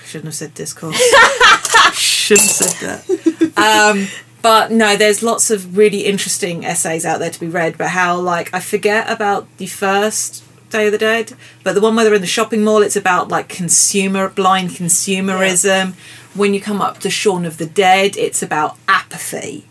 shouldn't 0.06 0.26
have 0.26 0.36
said 0.36 0.54
discourse. 0.54 0.96
shouldn't 1.94 2.48
have 2.48 2.56
said 2.56 3.06
that. 3.06 3.58
Um, 3.58 4.08
but 4.42 4.72
no, 4.72 4.96
there's 4.96 5.24
lots 5.24 5.50
of 5.50 5.76
really 5.78 6.06
interesting 6.06 6.66
essays 6.66 7.06
out 7.06 7.20
there 7.20 7.32
to 7.32 7.40
be 7.40 7.48
read. 7.48 7.78
But 7.78 7.90
how 7.90 8.20
like 8.20 8.54
I 8.54 8.60
forget 8.60 9.10
about 9.10 9.48
the 9.58 9.66
first 9.68 10.44
Day 10.70 10.88
of 10.88 10.92
the 10.92 10.98
Dead, 10.98 11.34
but 11.64 11.74
the 11.74 11.82
one 11.82 11.96
where 11.96 12.06
they're 12.06 12.14
in 12.14 12.22
the 12.22 12.28
shopping 12.28 12.64
mall, 12.64 12.82
it's 12.82 12.96
about 12.96 13.30
like 13.30 13.50
consumer 13.50 14.30
blind 14.30 14.70
consumerism. 14.72 15.94
When 16.36 16.54
you 16.54 16.60
come 16.62 16.82
up 16.82 17.00
to 17.00 17.10
Shaun 17.10 17.46
of 17.46 17.58
the 17.58 17.66
Dead, 17.66 18.18
it's 18.18 18.44
about 18.44 18.78
apathy. 18.88 19.66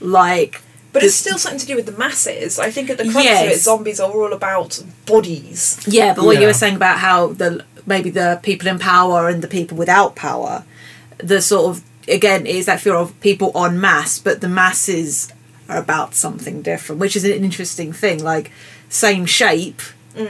Like 0.00 0.60
But 0.92 1.04
it's 1.04 1.14
still 1.14 1.38
something 1.38 1.60
to 1.60 1.66
do 1.66 1.76
with 1.76 1.86
the 1.86 1.92
masses. 1.92 2.58
I 2.58 2.70
think 2.70 2.90
at 2.90 2.98
the 2.98 3.04
crux 3.04 3.26
of 3.44 3.48
it, 3.48 3.58
zombies 3.60 4.00
are 4.00 4.10
all 4.10 4.32
about 4.32 4.82
bodies. 5.06 5.80
Yeah, 5.86 6.12
but 6.14 6.24
what 6.24 6.40
you 6.40 6.46
were 6.46 6.52
saying 6.52 6.76
about 6.76 6.98
how 6.98 7.28
the 7.28 7.64
maybe 7.86 8.10
the 8.10 8.40
people 8.42 8.68
in 8.68 8.78
power 8.78 9.28
and 9.28 9.42
the 9.42 9.48
people 9.48 9.76
without 9.76 10.14
power, 10.16 10.64
the 11.18 11.40
sort 11.40 11.76
of 11.76 11.82
again 12.08 12.46
is 12.46 12.66
that 12.66 12.80
fear 12.80 12.94
of 12.94 13.18
people 13.20 13.50
en 13.56 13.80
masse, 13.80 14.18
but 14.18 14.40
the 14.40 14.48
masses 14.48 15.32
are 15.68 15.78
about 15.78 16.14
something 16.14 16.62
different, 16.62 17.00
which 17.00 17.16
is 17.16 17.24
an 17.24 17.32
interesting 17.32 17.92
thing. 17.92 18.22
Like 18.22 18.50
same 18.88 19.26
shape, 19.26 19.80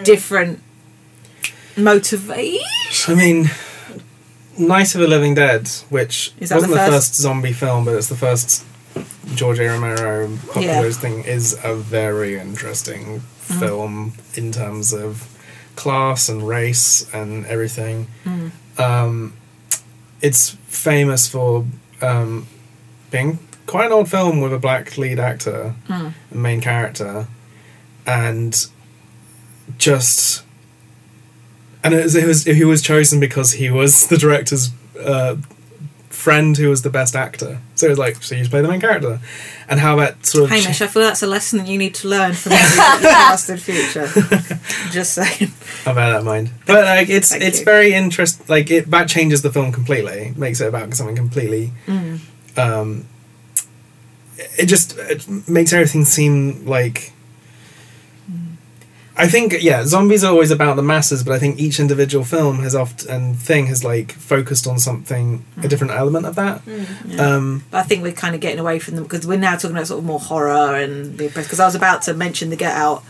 different 0.04 0.60
motivation. 1.76 3.14
I 3.14 3.16
mean, 3.16 3.50
Night 4.58 4.94
of 4.94 5.00
the 5.00 5.06
Living 5.06 5.34
Dead, 5.34 5.68
which 5.90 6.32
Is 6.40 6.50
wasn't 6.52 6.72
the 6.72 6.78
the 6.78 6.86
first? 6.86 7.10
first? 7.10 7.14
zombie 7.16 7.52
film, 7.52 7.84
but 7.84 7.94
it's 7.94 8.08
the 8.08 8.16
first 8.16 8.64
George 9.34 9.58
A. 9.58 9.68
Romero 9.68 10.38
popularized 10.52 11.00
thing, 11.00 11.24
is 11.24 11.56
a 11.62 11.74
very 11.74 12.38
interesting 12.38 13.22
Mm. 13.48 13.60
film 13.60 14.12
in 14.34 14.50
terms 14.50 14.92
of 14.92 15.28
class 15.76 16.28
and 16.28 16.46
race 16.46 17.06
and 17.14 17.46
everything. 17.46 18.06
Mm. 18.24 18.50
Um, 18.80 19.32
it's 20.20 20.50
famous 20.66 21.28
for 21.28 21.64
um, 22.02 22.46
being 23.10 23.38
quite 23.66 23.86
an 23.86 23.92
old 23.92 24.10
film 24.10 24.40
with 24.40 24.52
a 24.52 24.58
black 24.58 24.96
lead 24.98 25.18
actor, 25.18 25.74
Mm. 25.88 26.12
main 26.32 26.60
character, 26.60 27.26
and 28.06 28.66
just 29.78 30.42
and 31.84 31.94
it 31.94 32.02
was, 32.04 32.14
it 32.16 32.26
was 32.26 32.44
he 32.44 32.64
was 32.64 32.82
chosen 32.82 33.20
because 33.20 33.52
he 33.52 33.70
was 33.70 34.06
the 34.08 34.16
director's 34.16 34.70
uh, 35.00 35.36
friend 36.26 36.56
who 36.56 36.68
was 36.68 36.82
the 36.82 36.90
best 36.90 37.14
actor. 37.14 37.60
So 37.76 37.86
it 37.86 37.90
was 37.90 38.00
like, 38.00 38.20
so 38.20 38.34
you 38.34 38.48
play 38.48 38.60
the 38.60 38.66
main 38.66 38.80
character, 38.80 39.20
and 39.68 39.78
how 39.78 39.94
that 39.96 40.26
sort 40.26 40.42
of 40.44 40.50
Hamish, 40.50 40.80
I 40.82 40.88
feel 40.88 41.02
that's 41.02 41.22
a 41.22 41.26
lesson 41.28 41.60
that 41.60 41.68
you 41.68 41.78
need 41.78 41.94
to 42.02 42.08
learn 42.08 42.32
from 42.32 42.50
every 42.50 43.06
past 43.08 43.48
and 43.48 43.62
future. 43.62 44.08
Just 44.90 45.14
saying. 45.14 45.52
I'll 45.86 45.94
bear 45.94 46.10
that 46.10 46.18
in 46.18 46.24
mind. 46.24 46.50
But 46.66 46.84
like, 46.84 47.08
it's 47.10 47.30
Thank 47.30 47.44
it's 47.44 47.60
you. 47.60 47.64
very 47.64 47.94
interest. 47.94 48.48
Like 48.48 48.72
it 48.72 48.90
that 48.90 49.08
changes 49.08 49.42
the 49.42 49.52
film 49.52 49.70
completely. 49.70 50.34
Makes 50.36 50.60
it 50.60 50.66
about 50.66 50.92
something 50.94 51.14
completely. 51.14 51.70
Mm. 51.86 52.18
Um, 52.58 53.06
it 54.58 54.66
just 54.66 54.98
it 54.98 55.28
makes 55.48 55.72
everything 55.72 56.04
seem 56.04 56.66
like. 56.66 57.12
I 59.18 59.28
think 59.28 59.54
yeah, 59.60 59.84
zombies 59.84 60.22
are 60.24 60.30
always 60.30 60.50
about 60.50 60.76
the 60.76 60.82
masses, 60.82 61.24
but 61.24 61.32
I 61.32 61.38
think 61.38 61.58
each 61.58 61.80
individual 61.80 62.22
film 62.24 62.58
has 62.58 62.74
often 62.74 63.08
and 63.10 63.36
thing 63.36 63.66
has 63.66 63.82
like 63.82 64.12
focused 64.12 64.66
on 64.66 64.78
something 64.78 65.42
a 65.62 65.68
different 65.68 65.94
element 65.94 66.26
of 66.26 66.34
that. 66.34 66.60
Yeah. 66.66 67.16
Um, 67.36 67.64
But 67.70 67.78
I 67.78 67.82
think 67.84 68.02
we're 68.02 68.12
kind 68.12 68.34
of 68.34 68.40
getting 68.42 68.58
away 68.58 68.78
from 68.78 68.94
them 68.96 69.04
because 69.04 69.26
we're 69.26 69.38
now 69.38 69.56
talking 69.56 69.74
about 69.76 69.86
sort 69.86 70.00
of 70.00 70.04
more 70.04 70.20
horror 70.20 70.76
and 70.76 71.16
the 71.16 71.28
because 71.28 71.60
I 71.60 71.64
was 71.64 71.74
about 71.74 72.02
to 72.02 72.14
mention 72.14 72.50
the 72.50 72.56
Get 72.56 72.72
Out, 72.76 73.02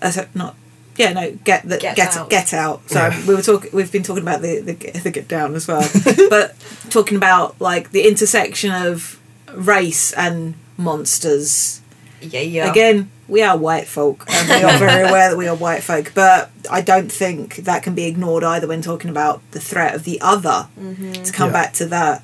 uh, 0.00 0.12
not 0.34 0.54
yeah 0.96 1.12
no 1.12 1.32
Get 1.44 1.68
the 1.68 1.78
Get 1.78 1.96
Get 1.96 2.16
Out. 2.16 2.30
Get 2.30 2.54
Out. 2.54 2.88
So 2.88 3.00
Yeah. 3.00 3.26
we 3.26 3.34
were 3.34 3.42
talking. 3.42 3.70
We've 3.72 3.90
been 3.90 4.04
talking 4.04 4.22
about 4.22 4.42
the 4.42 4.60
the, 4.60 4.74
the 5.00 5.10
Get 5.10 5.26
Down 5.26 5.54
as 5.56 5.66
well, 5.66 5.82
but 6.30 6.54
talking 6.90 7.16
about 7.16 7.60
like 7.60 7.90
the 7.90 8.06
intersection 8.06 8.70
of 8.70 9.18
race 9.54 10.12
and 10.12 10.54
monsters. 10.76 11.80
Yeah, 12.22 12.40
yeah. 12.40 12.70
Again, 12.70 13.10
we 13.28 13.42
are 13.42 13.56
white 13.56 13.86
folk, 13.86 14.24
and 14.28 14.48
we 14.48 14.62
are 14.62 14.78
very 14.78 15.02
aware 15.08 15.30
that 15.30 15.36
we 15.36 15.48
are 15.48 15.56
white 15.56 15.82
folk. 15.82 16.12
But 16.14 16.50
I 16.70 16.80
don't 16.80 17.10
think 17.10 17.56
that 17.56 17.82
can 17.82 17.94
be 17.94 18.04
ignored 18.04 18.44
either 18.44 18.66
when 18.66 18.82
talking 18.82 19.10
about 19.10 19.42
the 19.52 19.60
threat 19.60 19.94
of 19.94 20.04
the 20.04 20.20
other. 20.20 20.68
Mm-hmm. 20.78 21.12
To 21.24 21.32
come 21.32 21.48
Yeah. 21.48 21.52
back 21.52 21.72
to 21.74 21.86
that, 21.86 22.22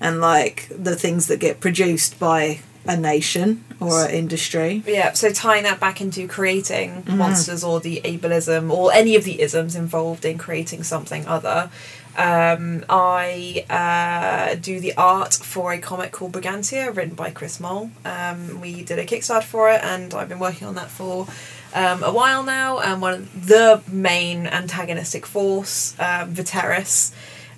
and 0.00 0.20
like 0.20 0.68
the 0.70 0.96
things 0.96 1.26
that 1.28 1.38
get 1.38 1.60
produced 1.60 2.18
by 2.18 2.60
a 2.86 2.96
nation 2.96 3.64
or 3.78 4.04
an 4.06 4.10
industry. 4.10 4.82
Yeah, 4.86 5.12
so 5.12 5.30
tying 5.30 5.64
that 5.64 5.80
back 5.80 6.00
into 6.00 6.26
creating 6.26 7.02
mm-hmm. 7.02 7.18
monsters 7.18 7.62
or 7.62 7.80
the 7.80 8.00
ableism 8.04 8.70
or 8.70 8.92
any 8.92 9.16
of 9.16 9.24
the 9.24 9.40
isms 9.40 9.76
involved 9.76 10.24
in 10.24 10.38
creating 10.38 10.82
something 10.82 11.26
other. 11.26 11.70
Um, 12.16 12.84
I 12.88 13.64
uh, 13.70 14.56
do 14.56 14.80
the 14.80 14.94
art 14.96 15.34
for 15.34 15.72
a 15.72 15.78
comic 15.78 16.12
called 16.12 16.32
Brigantia, 16.32 16.94
written 16.94 17.14
by 17.14 17.30
Chris 17.30 17.60
Moll. 17.60 17.90
Um, 18.04 18.60
we 18.60 18.82
did 18.82 18.98
a 18.98 19.06
Kickstarter 19.06 19.44
for 19.44 19.70
it, 19.70 19.82
and 19.82 20.12
I've 20.12 20.28
been 20.28 20.40
working 20.40 20.66
on 20.66 20.74
that 20.74 20.90
for 20.90 21.26
um, 21.74 22.02
a 22.02 22.12
while 22.12 22.42
now. 22.42 22.80
And 22.80 23.00
one 23.00 23.14
of 23.14 23.46
the 23.46 23.82
main 23.90 24.46
antagonistic 24.46 25.24
force, 25.24 25.98
um, 26.00 26.34
Viteris, 26.34 27.12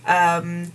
um, 0.06 0.72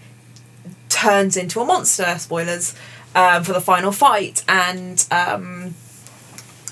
turns 0.89 1.37
into 1.37 1.61
a 1.61 1.65
monster. 1.65 2.17
Spoilers 2.17 2.75
um, 3.15 3.43
for 3.43 3.53
the 3.53 3.61
final 3.61 3.91
fight, 3.91 4.43
and 4.47 5.05
um, 5.11 5.75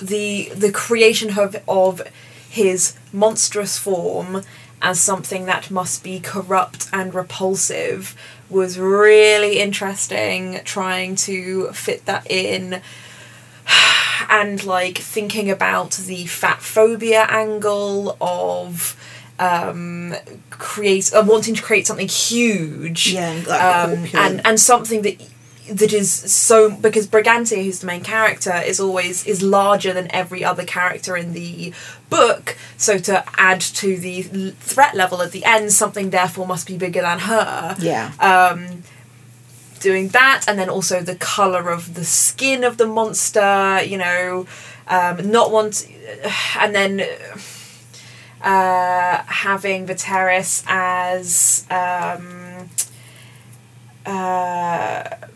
the 0.02 0.50
the 0.56 0.72
creation 0.72 1.38
of 1.38 1.56
of 1.68 2.02
his 2.50 2.96
monstrous 3.14 3.78
form 3.78 4.42
as 4.86 5.02
something 5.02 5.46
that 5.46 5.72
must 5.72 6.04
be 6.04 6.20
corrupt 6.20 6.88
and 6.94 7.14
repulsive 7.16 8.16
was 8.52 8.78
really 8.78 9.60
interesting. 9.60 10.62
Trying 10.64 11.16
to 11.28 11.72
fit 11.74 12.06
that 12.06 12.30
in. 12.30 12.82
And 14.30 14.64
like 14.64 14.98
thinking 14.98 15.52
about 15.52 15.92
the 15.92 16.26
fat 16.26 16.62
phobia 16.62 17.28
angle 17.30 18.18
of 18.22 18.96
um, 19.38 20.16
create 20.50 21.14
uh, 21.14 21.22
wanting 21.26 21.54
to 21.56 21.62
create 21.62 21.86
something 21.86 22.08
huge, 22.08 23.12
Yeah, 23.12 23.44
like, 23.46 23.62
um, 23.62 24.08
and 24.14 24.42
and 24.46 24.60
something 24.60 25.02
that 25.02 25.18
that 25.70 25.94
is 25.94 26.12
so 26.12 26.72
because 26.72 27.08
Brigantia, 27.08 27.64
who's 27.64 27.80
the 27.80 27.88
main 27.88 28.04
character, 28.04 28.54
is 28.54 28.80
always 28.80 29.26
is 29.26 29.42
larger 29.42 29.94
than 29.94 30.12
every 30.12 30.44
other 30.44 30.64
character 30.64 31.18
in 31.18 31.34
the 31.34 31.74
book. 32.10 32.58
So 32.78 32.98
to 33.00 33.24
add 33.38 33.62
to 33.62 33.98
the 33.98 34.22
threat 34.60 34.96
level 34.96 35.22
at 35.22 35.32
the 35.32 35.44
end, 35.46 35.72
something 35.74 36.10
therefore 36.10 36.48
must 36.48 36.68
be 36.68 36.78
bigger 36.78 37.02
than 37.02 37.20
her. 37.20 37.76
Yeah. 37.80 38.12
Um, 38.20 38.84
doing 39.80 40.10
that, 40.10 40.46
and 40.48 40.58
then 40.58 40.70
also 40.70 41.02
the 41.02 41.16
color 41.16 41.70
of 41.70 41.94
the 41.96 42.06
skin 42.06 42.64
of 42.64 42.78
the 42.78 42.86
monster. 42.86 43.82
You 43.84 43.98
know, 43.98 44.48
um, 44.88 45.32
not 45.32 45.52
want, 45.52 45.88
and 46.60 46.76
then 46.76 47.02
uh, 48.42 49.24
having 49.26 49.88
Viserys 49.88 50.64
as 50.68 51.66
um, 51.72 52.70
uh, 54.06 55.28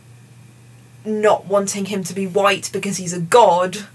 not 1.05 1.45
wanting 1.45 1.85
him 1.85 2.03
to 2.03 2.13
be 2.13 2.27
white 2.27 2.69
because 2.73 2.97
he's 2.97 3.13
a 3.13 3.19
god, 3.19 3.85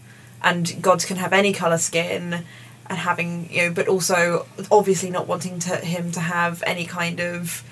and 0.42 0.80
gods 0.82 1.04
can 1.04 1.16
have 1.16 1.32
any 1.32 1.52
color 1.52 1.78
skin, 1.78 2.44
and 2.86 2.98
having 2.98 3.50
you 3.50 3.62
know, 3.62 3.70
but 3.72 3.88
also 3.88 4.46
obviously 4.70 5.10
not 5.10 5.26
wanting 5.26 5.58
to 5.60 5.76
him 5.76 6.10
to 6.12 6.20
have 6.20 6.62
any 6.66 6.84
kind 6.84 7.20
of 7.20 7.62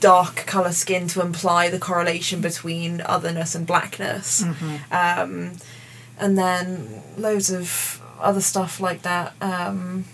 dark 0.00 0.46
color 0.46 0.72
skin 0.72 1.06
to 1.08 1.20
imply 1.20 1.70
the 1.70 1.78
correlation 1.78 2.40
between 2.40 3.00
otherness 3.06 3.54
and 3.54 3.66
blackness. 3.66 4.42
Um, 4.90 5.52
and 6.18 6.36
then 6.36 7.02
loads 7.16 7.50
of 7.50 8.02
other 8.20 8.40
stuff 8.40 8.80
like 8.80 9.02
that 9.02 9.34
um, 9.40 10.04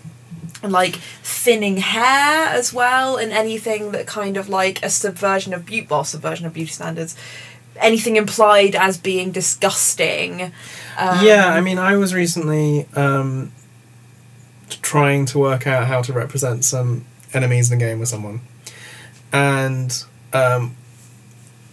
and 0.61 0.71
like 0.71 0.95
thinning 1.23 1.77
hair 1.77 2.47
as 2.47 2.73
well 2.73 3.15
and 3.17 3.31
anything 3.31 3.91
that 3.91 4.05
kind 4.05 4.37
of 4.37 4.49
like 4.49 4.83
a 4.83 4.89
subversion 4.89 5.53
of 5.53 5.65
beauty 5.65 5.87
well 5.89 6.03
subversion 6.03 6.45
of 6.45 6.53
beauty 6.53 6.71
standards 6.71 7.15
anything 7.77 8.15
implied 8.15 8.75
as 8.75 8.97
being 8.97 9.31
disgusting. 9.31 10.51
Um, 10.97 11.25
yeah, 11.25 11.47
I 11.47 11.61
mean, 11.61 11.77
I 11.77 11.97
was 11.97 12.13
recently 12.13 12.87
um, 12.95 13.51
trying 14.69 15.25
to 15.27 15.39
work 15.39 15.67
out 15.67 15.87
how 15.87 16.01
to 16.01 16.13
represent 16.13 16.65
some 16.65 17.05
enemies 17.33 17.71
in 17.71 17.77
a 17.77 17.79
game 17.79 17.99
with 17.99 18.09
someone, 18.09 18.41
and 19.31 20.03
um, 20.33 20.75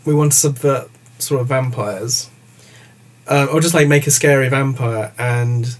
we 0.04 0.14
want 0.14 0.32
to 0.32 0.38
subvert 0.38 0.90
sort 1.18 1.40
of 1.40 1.48
vampires, 1.48 2.30
um, 3.28 3.48
or 3.52 3.60
just 3.60 3.74
like 3.74 3.88
make 3.88 4.06
a 4.06 4.10
scary 4.10 4.48
vampire. 4.48 5.12
And 5.18 5.76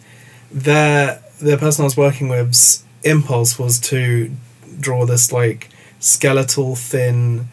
their 0.51 1.23
the 1.41 1.57
person 1.57 1.83
I 1.83 1.85
was 1.85 1.97
working 1.97 2.29
with's 2.29 2.85
impulse 3.03 3.59
was 3.59 3.79
to 3.81 4.31
draw 4.79 5.07
this 5.07 5.33
like 5.33 5.71
skeletal, 5.99 6.77
thin, 6.77 7.49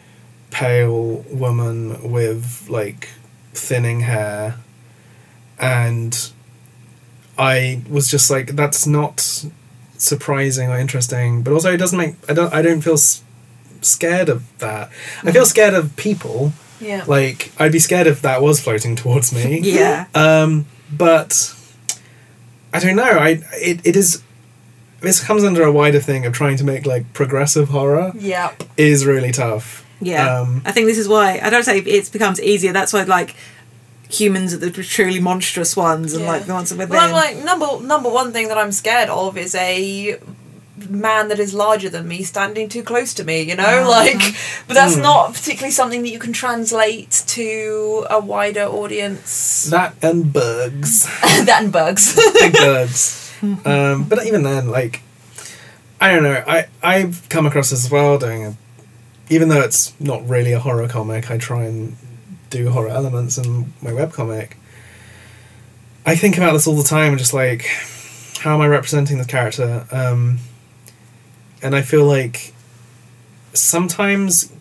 pale 0.50 1.24
woman 1.30 2.10
with 2.10 2.66
like 2.68 3.08
thinning 3.52 4.00
hair 4.00 4.56
and 5.58 6.30
I 7.36 7.82
was 7.88 8.08
just 8.08 8.30
like, 8.30 8.56
that's 8.56 8.86
not 8.86 9.44
surprising 9.96 10.70
or 10.70 10.78
interesting, 10.78 11.42
but 11.42 11.52
also 11.52 11.72
it 11.72 11.76
doesn't 11.76 11.98
make 11.98 12.14
I 12.28 12.32
don't 12.34 12.52
I 12.52 12.62
don't 12.62 12.80
feel 12.80 12.94
s- 12.94 13.22
scared 13.80 14.28
of 14.28 14.44
that. 14.58 14.90
I 15.22 15.32
feel 15.32 15.46
scared 15.46 15.74
of 15.74 15.94
people. 15.96 16.52
yeah 16.80 17.04
Like 17.06 17.52
I'd 17.58 17.72
be 17.72 17.78
scared 17.78 18.06
if 18.06 18.22
that 18.22 18.42
was 18.42 18.60
floating 18.60 18.96
towards 18.96 19.32
me. 19.32 19.60
Yeah. 19.62 20.06
Um, 20.14 20.66
but 20.92 21.54
I 22.72 22.78
don't 22.80 22.96
know. 22.96 23.02
I 23.18 23.40
it, 23.54 23.80
it 23.86 23.96
is. 23.96 24.22
This 25.00 25.22
comes 25.22 25.44
under 25.44 25.62
a 25.62 25.70
wider 25.70 26.00
thing 26.00 26.26
of 26.26 26.32
trying 26.32 26.56
to 26.56 26.64
make 26.64 26.84
like 26.86 27.12
progressive 27.12 27.68
horror 27.68 28.12
yeah 28.18 28.52
is 28.76 29.06
really 29.06 29.30
tough. 29.32 29.84
Yeah, 30.00 30.40
Um, 30.40 30.62
I 30.64 30.72
think 30.72 30.86
this 30.86 30.98
is 30.98 31.08
why 31.08 31.40
I 31.42 31.50
don't 31.50 31.64
say 31.64 31.78
it 31.78 32.12
becomes 32.12 32.40
easier. 32.40 32.72
That's 32.72 32.92
why 32.92 33.02
like 33.02 33.34
humans 34.10 34.54
are 34.54 34.58
the 34.58 34.70
truly 34.70 35.20
monstrous 35.20 35.76
ones, 35.76 36.12
and 36.14 36.22
Yeah. 36.24 36.30
like 36.32 36.46
the 36.46 36.54
ones 36.54 36.70
within. 36.70 36.88
Well, 36.90 37.00
I'm 37.00 37.12
like 37.12 37.36
number 37.44 37.80
number 37.84 38.08
one 38.08 38.32
thing 38.32 38.48
that 38.48 38.56
I'm 38.58 38.72
scared 38.72 39.08
of 39.08 39.36
is 39.36 39.54
a 39.54 40.16
man 40.88 41.26
that 41.28 41.40
is 41.40 41.52
larger 41.52 41.88
than 41.90 42.06
me 42.06 42.22
standing 42.22 42.68
too 42.68 42.84
close 42.84 43.12
to 43.14 43.24
me. 43.24 43.42
You 43.42 43.56
know, 43.56 43.64
Uh-huh. 43.64 43.90
like, 43.90 44.22
but 44.68 44.74
that's 44.74 44.94
Hmm. 44.94 45.02
not 45.02 45.34
particularly 45.34 45.72
something 45.72 46.02
that 46.02 46.08
you 46.10 46.20
can 46.20 46.32
translate 46.32 47.24
to 47.28 48.06
a 48.08 48.20
wider 48.20 48.64
audience. 48.66 49.64
That 49.68 49.94
and 50.00 50.32
bugs. 50.32 51.02
that 51.46 51.62
and 51.62 51.72
bugs. 51.72 52.14
big 52.34 52.52
birds. 52.52 53.32
Um, 53.64 54.04
but 54.04 54.24
even 54.26 54.42
then, 54.44 54.68
like, 54.70 55.02
I 56.00 56.12
don't 56.12 56.22
know. 56.22 56.42
I 56.46 56.66
I've 56.82 57.28
come 57.28 57.44
across 57.46 57.70
this 57.70 57.84
as 57.84 57.90
well 57.90 58.16
doing 58.18 58.44
a, 58.44 58.56
even 59.30 59.48
though 59.48 59.60
it's 59.60 59.98
not 60.00 60.26
really 60.28 60.52
a 60.52 60.60
horror 60.60 60.88
comic. 60.88 61.30
I 61.30 61.38
try 61.38 61.64
and 61.64 61.96
do 62.50 62.70
horror 62.70 62.88
elements 62.88 63.36
in 63.38 63.72
my 63.82 63.90
webcomic. 63.90 64.52
I 66.06 66.16
think 66.16 66.36
about 66.38 66.52
this 66.54 66.66
all 66.66 66.76
the 66.76 66.82
time, 66.84 67.18
just 67.18 67.34
like, 67.34 67.66
how 68.38 68.54
am 68.54 68.60
I 68.60 68.68
representing 68.68 69.18
this 69.18 69.26
character? 69.26 69.86
Um, 69.90 70.38
and 71.62 71.76
I 71.76 71.82
feel 71.82 72.04
like 72.06 72.54
sometimes 73.52 74.52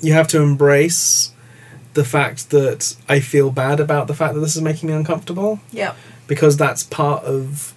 you 0.00 0.12
have 0.12 0.28
to 0.28 0.40
embrace 0.42 1.32
the 1.94 2.04
fact 2.04 2.50
that 2.50 2.96
I 3.08 3.18
feel 3.20 3.50
bad 3.50 3.80
about 3.80 4.06
the 4.06 4.14
fact 4.14 4.34
that 4.34 4.40
this 4.40 4.54
is 4.54 4.62
making 4.62 4.88
me 4.88 4.94
uncomfortable 4.94 5.58
yeah, 5.72 5.94
because 6.28 6.56
that's 6.56 6.84
part 6.84 7.24
of 7.24 7.74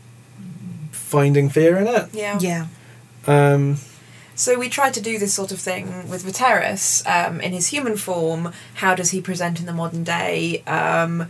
finding 0.92 1.50
fear 1.50 1.78
in 1.78 1.88
it. 1.88 2.10
yeah. 2.14 2.38
yeah, 2.40 2.68
Um, 3.26 3.78
So 4.44 4.60
we 4.60 4.68
tried 4.68 4.94
to 4.96 5.02
do 5.02 5.18
this 5.18 5.34
sort 5.34 5.54
of 5.54 5.60
thing 5.62 6.10
with 6.10 6.26
Viteris 6.26 7.08
um, 7.08 7.40
in 7.40 7.54
his 7.54 7.68
human 7.68 7.96
form. 7.96 8.52
How 8.74 8.94
does 8.94 9.12
he 9.12 9.22
present 9.22 9.62
in 9.62 9.66
the 9.66 9.72
modern 9.72 10.04
day? 10.04 10.64
Um, 10.68 11.30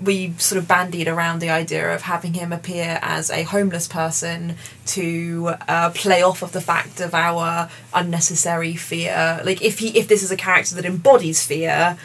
we 0.00 0.32
sort 0.38 0.58
of 0.58 0.66
bandied 0.66 1.06
around 1.06 1.38
the 1.38 1.50
idea 1.50 1.94
of 1.94 2.02
having 2.02 2.34
him 2.34 2.52
appear 2.52 2.98
as 3.00 3.30
a 3.30 3.44
homeless 3.44 3.86
person 3.86 4.56
to 4.86 5.54
uh, 5.68 5.90
play 5.90 6.20
off 6.20 6.42
of 6.42 6.50
the 6.50 6.60
fact 6.60 6.98
of 7.00 7.14
our 7.14 7.70
unnecessary 7.94 8.74
fear. 8.74 9.40
Like 9.44 9.62
if 9.62 9.78
he 9.78 9.96
if 9.96 10.08
this 10.08 10.24
is 10.24 10.32
a 10.32 10.36
character 10.36 10.74
that 10.74 10.84
embodies 10.84 11.46
fear, 11.46 11.96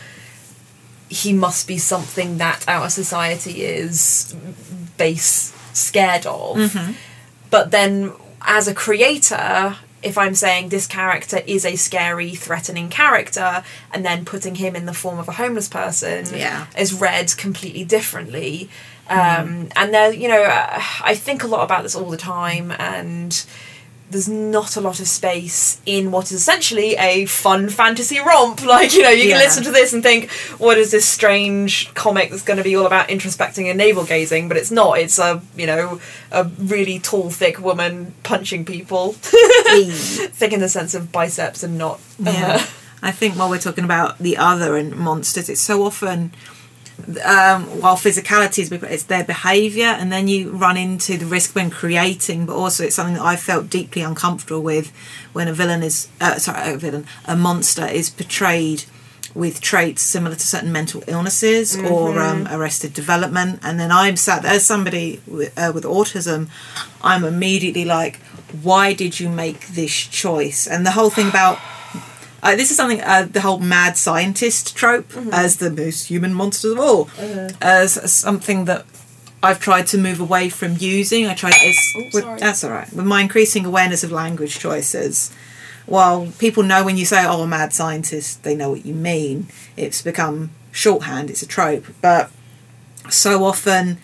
he 1.09 1.33
must 1.33 1.67
be 1.67 1.79
something 1.79 2.37
that 2.37 2.63
our 2.67 2.91
society 2.91 3.63
is 3.63 4.35
base 4.97 5.51
scared 5.73 6.27
of. 6.27 6.57
But 7.49 7.71
then, 7.71 8.13
as 8.43 8.67
a 8.67 8.75
creator, 8.75 9.77
if 10.03 10.17
I'm 10.17 10.35
saying 10.35 10.69
this 10.69 10.87
character 10.87 11.41
is 11.47 11.65
a 11.65 11.75
scary, 11.75 12.31
threatening 12.35 12.89
character, 12.89 13.63
and 13.91 14.05
then 14.05 14.25
putting 14.25 14.55
him 14.55 14.75
in 14.75 14.85
the 14.85 14.93
form 14.93 15.19
of 15.19 15.27
a 15.27 15.33
homeless 15.33 15.67
person 15.69 16.25
Yeah. 16.35 16.65
is 16.77 16.93
read 16.93 17.35
completely 17.37 17.83
differently. 17.83 18.69
Um, 19.09 19.69
and 19.75 19.93
there, 19.93 20.13
you 20.13 20.27
know, 20.29 20.43
uh, 20.43 20.81
I 21.03 21.15
think 21.15 21.43
a 21.43 21.47
lot 21.47 21.63
about 21.63 21.83
this 21.83 21.95
all 21.95 22.09
the 22.09 22.17
time, 22.17 22.71
and 22.79 23.45
there's 24.13 24.29
not 24.29 24.77
a 24.77 24.81
lot 24.81 24.99
of 25.01 25.07
space 25.07 25.81
in 25.85 26.11
what 26.11 26.25
is 26.25 26.31
essentially 26.33 26.95
a 26.95 27.25
fun 27.25 27.69
fantasy 27.69 28.19
romp. 28.19 28.61
Like, 28.73 28.93
you 28.93 29.01
know, 29.03 29.09
you 29.09 29.25
Yeah. 29.25 29.35
can 29.35 29.39
listen 29.45 29.63
to 29.65 29.71
this 29.71 29.91
and 29.93 30.01
think, 30.01 30.31
what 30.57 30.77
is 30.77 30.91
this 30.91 31.05
strange 31.05 31.93
comic 31.93 32.29
that's 32.29 32.41
going 32.43 32.57
to 32.57 32.63
be 32.63 32.75
all 32.75 32.85
about 32.85 33.09
introspecting 33.09 33.67
and 33.69 33.77
navel 33.77 34.05
gazing? 34.05 34.47
But 34.47 34.57
it's 34.57 34.71
not. 34.71 34.97
It's 34.99 35.19
a, 35.19 35.41
you 35.57 35.67
know, 35.67 35.99
a 36.31 36.45
really 36.57 36.99
tall, 36.99 37.29
thick 37.29 37.59
woman 37.59 38.13
punching 38.23 38.63
people. 38.65 39.13
thick 39.73 40.53
in 40.53 40.59
the 40.59 40.69
sense 40.69 40.93
of 40.93 41.11
biceps 41.11 41.63
and 41.63 41.77
not. 41.77 41.99
yeah. 42.19 42.57
uh, 42.61 42.65
I 43.05 43.11
think 43.11 43.35
while 43.37 43.49
we're 43.49 43.59
talking 43.59 43.83
about 43.83 44.19
the 44.19 44.37
other 44.37 44.77
and 44.77 44.95
monsters, 44.95 45.49
it's 45.49 45.59
so 45.59 45.83
often 45.83 46.33
um, 47.25 47.65
while 47.81 47.95
physicality 47.95 48.59
is 48.59 48.71
it's 48.71 49.03
their 49.03 49.23
behaviour, 49.23 49.85
and 49.85 50.11
then 50.11 50.27
you 50.27 50.51
run 50.51 50.77
into 50.77 51.17
the 51.17 51.25
risk 51.25 51.55
when 51.55 51.69
creating. 51.69 52.45
But 52.45 52.55
also, 52.55 52.83
it's 52.83 52.95
something 52.95 53.15
that 53.15 53.23
I 53.23 53.35
felt 53.35 53.69
deeply 53.69 54.01
uncomfortable 54.01 54.61
with 54.61 54.91
when 55.33 55.47
a 55.47 55.53
villain 55.53 55.83
is 55.83 56.07
uh, 56.21 56.37
sorry, 56.37 56.73
a 56.73 56.77
villain, 56.77 57.05
a 57.25 57.35
monster 57.35 57.85
is 57.85 58.09
portrayed 58.09 58.85
with 59.35 59.61
traits 59.61 60.01
similar 60.01 60.35
to 60.35 60.45
certain 60.45 60.71
mental 60.71 61.03
illnesses 61.07 61.75
or 61.75 62.21
um, 62.21 62.47
arrested 62.51 62.93
development. 62.93 63.59
And 63.63 63.79
then 63.79 63.91
I'm 63.91 64.15
sat 64.15 64.45
as 64.45 64.63
somebody 64.65 65.21
with, 65.25 65.57
uh, 65.57 65.71
with 65.73 65.85
autism, 65.85 66.49
I'm 67.01 67.23
immediately 67.23 67.83
like, 67.83 68.17
why 68.61 68.93
did 68.93 69.19
you 69.19 69.29
make 69.29 69.69
this 69.69 69.91
choice? 69.91 70.67
And 70.67 70.85
the 70.85 70.91
whole 70.91 71.09
thing 71.09 71.29
about 71.29 71.57
uh, 72.43 72.55
this 72.55 72.69
is 72.71 72.77
something 72.77 73.01
uh, 73.01 73.27
the 73.31 73.41
whole 73.41 73.59
mad 73.59 73.97
scientist 73.97 74.75
trope 74.75 75.09
as 75.31 75.57
the 75.57 75.71
most 75.71 76.07
human 76.07 76.33
monsters 76.33 76.71
of 76.73 76.79
all, 76.79 77.09
as 77.61 78.11
something 78.11 78.65
that 78.65 78.85
I've 79.41 79.59
tried 79.59 79.87
to 79.87 79.97
move 79.97 80.19
away 80.19 80.49
from 80.49 80.75
using. 80.77 81.25
I 81.27 81.33
tried. 81.33 81.53
It's, 81.57 81.93
Oh, 81.95 82.09
with- 82.13 82.39
that's 82.39 82.63
all 82.63 82.71
right. 82.71 82.91
With 82.93 83.05
my 83.05 83.21
increasing 83.21 83.65
awareness 83.65 84.03
of 84.03 84.11
language 84.11 84.59
choices, 84.59 85.31
while 85.85 86.31
people 86.37 86.63
know 86.63 86.83
when 86.83 86.97
you 86.97 87.05
say 87.05 87.25
"oh, 87.25 87.41
a 87.43 87.47
mad 87.47 87.73
scientist," 87.73 88.43
they 88.43 88.55
know 88.55 88.69
what 88.71 88.85
you 88.85 88.93
mean. 88.93 89.47
It's 89.75 90.01
become 90.01 90.51
shorthand. 90.71 91.29
It's 91.29 91.41
a 91.41 91.47
trope, 91.47 91.85
but 92.01 92.29
so 93.09 93.43
often 93.43 93.97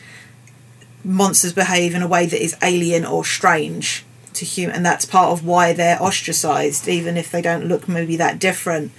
monsters 1.03 1.53
behave 1.53 1.95
in 1.95 2.01
a 2.01 2.07
way 2.07 2.25
that 2.25 2.43
is 2.43 2.55
alien 2.61 3.05
or 3.05 3.23
strange 3.23 4.03
to 4.39 4.45
human 4.45 4.75
and 4.75 4.85
that's 4.85 5.05
part 5.05 5.29
of 5.31 5.45
why 5.45 5.73
they're 5.73 6.01
ostracized 6.01 6.87
even 6.87 7.17
if 7.17 7.31
they 7.31 7.41
don't 7.41 7.65
look 7.65 7.87
maybe 7.87 8.15
that 8.15 8.39
different 8.39 8.91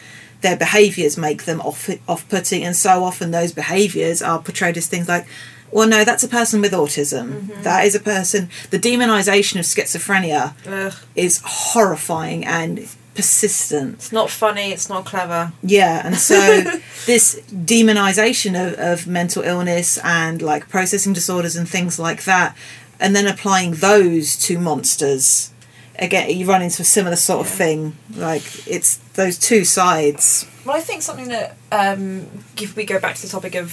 their 0.43 0.57
behaviors 0.57 1.17
make 1.19 1.45
them 1.45 1.61
off 1.61 1.91
off-putting 2.09 2.63
and 2.65 2.77
so 2.77 3.05
often 3.05 3.31
those 3.31 3.53
behaviors 3.53 4.23
are 4.23 4.39
portrayed 4.41 4.77
as 4.77 4.87
things 4.87 5.09
like 5.09 5.27
well 5.71 5.89
no 5.89 6.05
that's 6.05 6.23
a 6.25 6.29
person 6.29 6.61
with 6.61 6.73
autism 6.73 7.27
mm-hmm. 7.41 7.63
That 7.63 7.85
is 7.85 7.95
a 7.95 8.01
person 8.01 8.49
the 8.71 8.79
demonization 8.79 9.59
of 9.59 9.67
schizophrenia 9.67 10.55
ugh. 10.67 10.95
is 11.15 11.41
horrifying 11.45 12.45
and 12.45 12.89
persistent 13.15 13.95
It's 13.97 14.13
not 14.13 14.31
funny, 14.31 14.71
it's 14.73 14.89
not 14.89 15.05
clever. 15.05 15.53
yeah, 15.63 16.01
and 16.07 16.17
so 16.17 16.63
this 17.07 17.41
demonization 17.53 18.55
of, 18.55 18.79
of 18.79 19.07
mental 19.07 19.43
illness 19.43 19.99
and 20.05 20.41
like 20.41 20.69
processing 20.69 21.13
disorders 21.13 21.57
and 21.57 21.69
things 21.69 21.99
like 21.99 22.25
that 22.25 22.57
and 23.01 23.17
then 23.17 23.27
applying 23.27 23.73
those 23.75 24.37
to 24.47 24.59
monsters. 24.59 25.51
Again, 25.99 26.31
you 26.31 26.47
run 26.47 26.63
into 26.63 26.83
a 26.83 26.85
similar 26.85 27.17
sort 27.17 27.41
of 27.47 27.51
Yeah. 27.53 27.57
thing. 27.59 27.97
Like 28.15 28.43
it's 28.69 28.97
those 29.15 29.39
two 29.39 29.65
sides. 29.65 30.47
Well, 30.65 30.77
I 30.77 30.81
think 30.81 31.03
something 31.03 31.29
that 31.29 31.57
um, 31.73 32.27
if 32.57 32.77
we 32.77 32.85
go 32.85 32.99
back 33.01 33.17
to 33.17 33.23
the 33.23 33.29
topic 33.29 33.55
of 33.55 33.73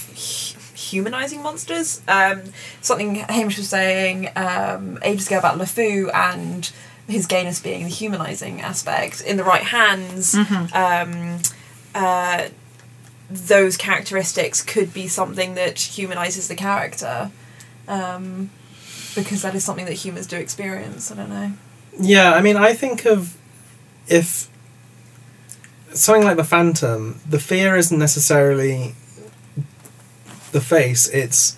humanizing 0.74 1.42
monsters, 1.42 2.00
um, 2.08 2.42
something 2.80 3.16
Hamish 3.16 3.58
was 3.58 3.68
saying 3.68 4.30
um, 4.36 4.98
ages 5.02 5.26
ago 5.26 5.38
about 5.38 5.58
LeFou 5.58 6.12
and 6.14 6.70
his 7.06 7.26
gayness 7.26 7.60
being 7.60 7.84
the 7.84 7.88
humanizing 7.90 8.60
aspect 8.60 9.20
in 9.22 9.36
the 9.36 9.44
right 9.44 9.62
hands. 9.64 10.34
Um, 10.74 11.40
uh, 11.94 12.48
those 13.30 13.76
characteristics 13.76 14.62
could 14.62 14.92
be 14.94 15.08
something 15.08 15.54
that 15.54 15.78
humanizes 15.78 16.48
the 16.48 16.54
character. 16.54 17.30
Um, 17.86 18.50
because 19.14 19.42
that 19.42 19.54
is 19.54 19.64
something 19.64 19.84
that 19.86 19.94
humans 19.94 20.26
do 20.26 20.36
experience. 20.36 21.10
I 21.10 21.16
don't 21.16 21.30
know. 21.30 21.52
Yeah, 22.00 22.32
I 22.34 22.40
mean, 22.40 22.56
I 22.56 22.74
think 22.74 23.04
of 23.06 23.36
if 24.06 24.48
something 25.92 26.24
like 26.24 26.36
the 26.36 26.44
Phantom, 26.44 27.20
the 27.28 27.40
fear 27.40 27.76
isn't 27.76 27.98
necessarily 27.98 28.94
the 30.52 30.60
face; 30.60 31.08
it's 31.08 31.56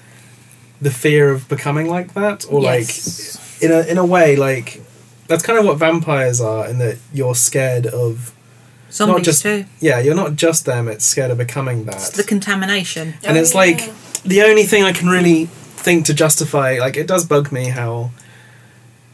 the 0.81 0.91
fear 0.91 1.31
of 1.31 1.49
becoming 1.49 1.89
like 1.89 2.15
that, 2.15 2.45
or 2.51 2.63
Yes. 2.63 3.39
like 3.61 3.63
in 3.63 3.73
a 3.73 3.81
in 3.91 3.99
a 3.99 4.05
way, 4.05 4.37
like 4.37 4.81
that's 5.29 5.43
kind 5.43 5.59
of 5.59 5.65
what 5.65 5.77
vampires 5.79 6.41
are, 6.41 6.67
in 6.67 6.79
that 6.79 6.99
you're 7.13 7.35
scared 7.35 7.87
of 7.87 8.33
Zombies 8.91 9.15
not 9.17 9.23
just 9.23 9.43
too. 9.43 9.65
yeah, 9.81 10.01
you're 10.01 10.15
not 10.15 10.37
just 10.37 10.65
them; 10.65 10.89
it's 10.89 11.05
scared 11.05 11.31
of 11.31 11.39
becoming 11.39 11.85
that. 11.85 11.97
It's 11.97 12.11
the 12.11 12.25
contamination. 12.25 13.15
and 13.23 13.37
Oh, 13.37 13.41
it's 13.41 13.55
like 13.55 13.91
the 14.25 14.43
only 14.43 14.65
thing 14.65 14.83
I 14.85 14.93
can 14.93 15.09
really 15.09 15.49
think 15.83 16.07
to 16.07 16.15
justify 16.15 16.79
like 16.79 16.97
it 16.97 17.07
does 17.07 17.25
bug 17.25 17.51
me 17.53 17.69
how 17.69 18.11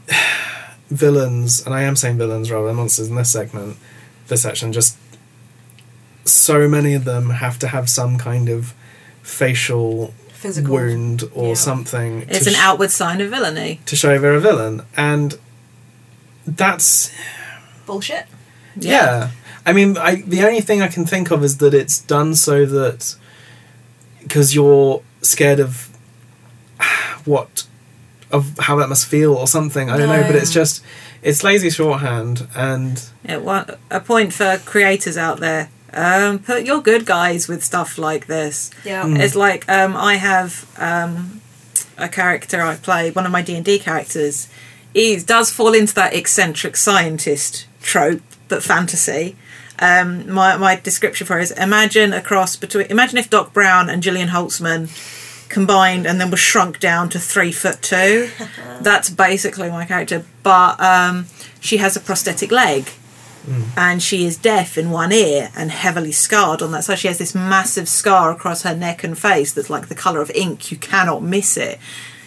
villains 0.90 1.64
and 1.64 1.74
I 1.74 1.82
am 1.82 1.96
saying 1.96 2.16
villains 2.18 2.50
rather 2.50 2.66
than 2.68 2.76
monsters 2.76 3.08
in 3.08 3.16
this 3.16 3.30
segment 3.32 3.76
this 4.28 4.42
section 4.42 4.72
just 4.72 4.96
so 6.24 6.68
many 6.68 6.94
of 6.94 7.04
them 7.04 7.30
have 7.30 7.58
to 7.60 7.68
have 7.68 7.88
some 7.88 8.18
kind 8.18 8.48
of 8.48 8.74
facial 9.22 10.12
Physical. 10.30 10.74
wound 10.74 11.24
or 11.34 11.48
Yeah. 11.48 11.54
something 11.54 12.26
It's 12.28 12.46
an 12.46 12.54
sh- 12.54 12.58
outward 12.58 12.90
sign 12.90 13.20
of 13.20 13.30
villainy. 13.30 13.80
to 13.86 13.96
show 13.96 14.18
they're 14.18 14.34
a 14.34 14.40
villain 14.40 14.82
and 14.96 15.38
that's 16.46 17.10
bullshit. 17.86 18.26
yeah. 18.76 19.30
I 19.68 19.72
mean, 19.72 19.98
I 19.98 20.16
the 20.24 20.44
only 20.44 20.60
thing 20.60 20.80
I 20.80 20.86
can 20.86 21.04
think 21.04 21.32
of 21.32 21.42
is 21.42 21.56
that 21.58 21.74
it's 21.74 21.98
done 21.98 22.36
so 22.36 22.64
that 22.66 23.16
because 24.22 24.54
you're 24.54 25.02
scared 25.22 25.58
of 25.58 25.88
what 27.26 27.66
of 28.30 28.58
how 28.58 28.76
that 28.76 28.88
must 28.88 29.06
feel 29.06 29.34
or 29.34 29.46
something. 29.46 29.90
I 29.90 29.96
don't 29.96 30.08
know, 30.08 30.22
but 30.22 30.34
it's 30.34 30.52
just 30.52 30.82
it's 31.22 31.44
lazy 31.44 31.70
shorthand 31.70 32.46
and 32.54 33.02
Yeah, 33.24 33.38
one, 33.38 33.76
a 33.90 34.00
point 34.00 34.32
for 34.32 34.58
creators 34.64 35.16
out 35.16 35.40
there. 35.40 35.70
Um, 35.92 36.40
put 36.40 36.64
your 36.64 36.82
good 36.82 37.06
guys 37.06 37.48
with 37.48 37.64
stuff 37.64 37.96
like 37.96 38.26
this. 38.26 38.70
Yeah. 38.84 39.04
Mm. 39.04 39.18
It's 39.18 39.34
like 39.34 39.68
um, 39.68 39.96
I 39.96 40.16
have 40.16 40.70
um, 40.78 41.40
a 41.96 42.08
character 42.08 42.60
I 42.60 42.76
play. 42.76 43.10
One 43.10 43.26
of 43.26 43.32
my 43.32 43.42
D 43.42 43.54
and 43.54 43.64
D 43.64 43.78
characters 43.78 44.48
is 44.92 45.24
does 45.24 45.50
fall 45.50 45.74
into 45.74 45.94
that 45.94 46.14
eccentric 46.14 46.76
scientist 46.76 47.66
trope, 47.80 48.22
but 48.48 48.62
fantasy. 48.62 49.36
Um, 49.78 50.30
my 50.30 50.56
my 50.56 50.76
description 50.76 51.26
for 51.26 51.38
it 51.38 51.42
is 51.44 51.50
imagine 51.52 52.12
a 52.12 52.22
cross 52.22 52.56
between 52.56 52.86
imagine 52.86 53.18
if 53.18 53.30
Doc 53.30 53.52
Brown 53.52 53.88
and 53.90 54.02
Jillian 54.02 54.28
Holtzmann 54.28 54.88
combined 55.48 56.06
and 56.06 56.20
then 56.20 56.30
was 56.30 56.40
shrunk 56.40 56.80
down 56.80 57.08
to 57.10 57.18
three 57.18 57.52
foot 57.52 57.82
two. 57.82 58.30
That's 58.80 59.10
basically 59.10 59.70
my 59.70 59.84
character, 59.84 60.24
but 60.42 60.80
um, 60.80 61.26
she 61.60 61.78
has 61.78 61.96
a 61.96 62.00
prosthetic 62.00 62.50
leg 62.50 62.90
and 63.76 64.02
she 64.02 64.24
is 64.24 64.36
deaf 64.36 64.76
in 64.76 64.90
one 64.90 65.12
ear 65.12 65.50
and 65.56 65.70
heavily 65.70 66.12
scarred 66.12 66.62
on 66.62 66.72
that 66.72 66.84
side. 66.84 66.98
She 66.98 67.08
has 67.08 67.18
this 67.18 67.34
massive 67.34 67.88
scar 67.88 68.32
across 68.32 68.62
her 68.62 68.74
neck 68.74 69.04
and 69.04 69.16
face 69.16 69.52
that's 69.52 69.70
like 69.70 69.88
the 69.88 69.94
colour 69.94 70.20
of 70.20 70.30
ink. 70.32 70.70
You 70.72 70.76
cannot 70.76 71.22
miss 71.22 71.56
it. 71.56 71.78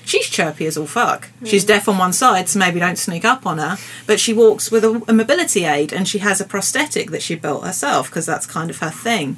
She's 0.05 0.27
chirpy 0.27 0.65
as 0.65 0.77
all 0.77 0.87
fuck. 0.87 1.29
She's 1.45 1.65
deaf 1.65 1.87
on 1.87 1.97
one 1.97 2.13
side, 2.13 2.49
so 2.49 2.57
maybe 2.57 2.79
don't 2.79 2.97
sneak 2.97 3.25
up 3.25 3.45
on 3.45 3.59
her. 3.59 3.77
But 4.07 4.19
she 4.19 4.33
walks 4.33 4.71
with 4.71 4.83
a, 4.83 5.03
a 5.07 5.13
mobility 5.13 5.65
aid 5.65 5.93
and 5.93 6.07
she 6.07 6.19
has 6.19 6.41
a 6.41 6.45
prosthetic 6.45 7.11
that 7.11 7.21
she 7.21 7.35
built 7.35 7.63
herself 7.63 8.09
because 8.09 8.25
that's 8.25 8.47
kind 8.47 8.69
of 8.69 8.79
her 8.79 8.89
thing. 8.89 9.37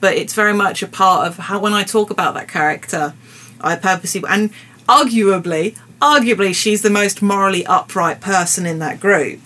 But 0.00 0.14
it's 0.16 0.34
very 0.34 0.52
much 0.52 0.82
a 0.82 0.86
part 0.86 1.26
of 1.26 1.36
how, 1.38 1.58
when 1.58 1.72
I 1.72 1.82
talk 1.82 2.10
about 2.10 2.34
that 2.34 2.48
character, 2.48 3.14
I 3.60 3.76
purposely, 3.76 4.22
and 4.28 4.50
arguably, 4.86 5.78
arguably, 6.00 6.54
she's 6.54 6.82
the 6.82 6.90
most 6.90 7.22
morally 7.22 7.64
upright 7.66 8.20
person 8.20 8.66
in 8.66 8.78
that 8.80 9.00
group 9.00 9.40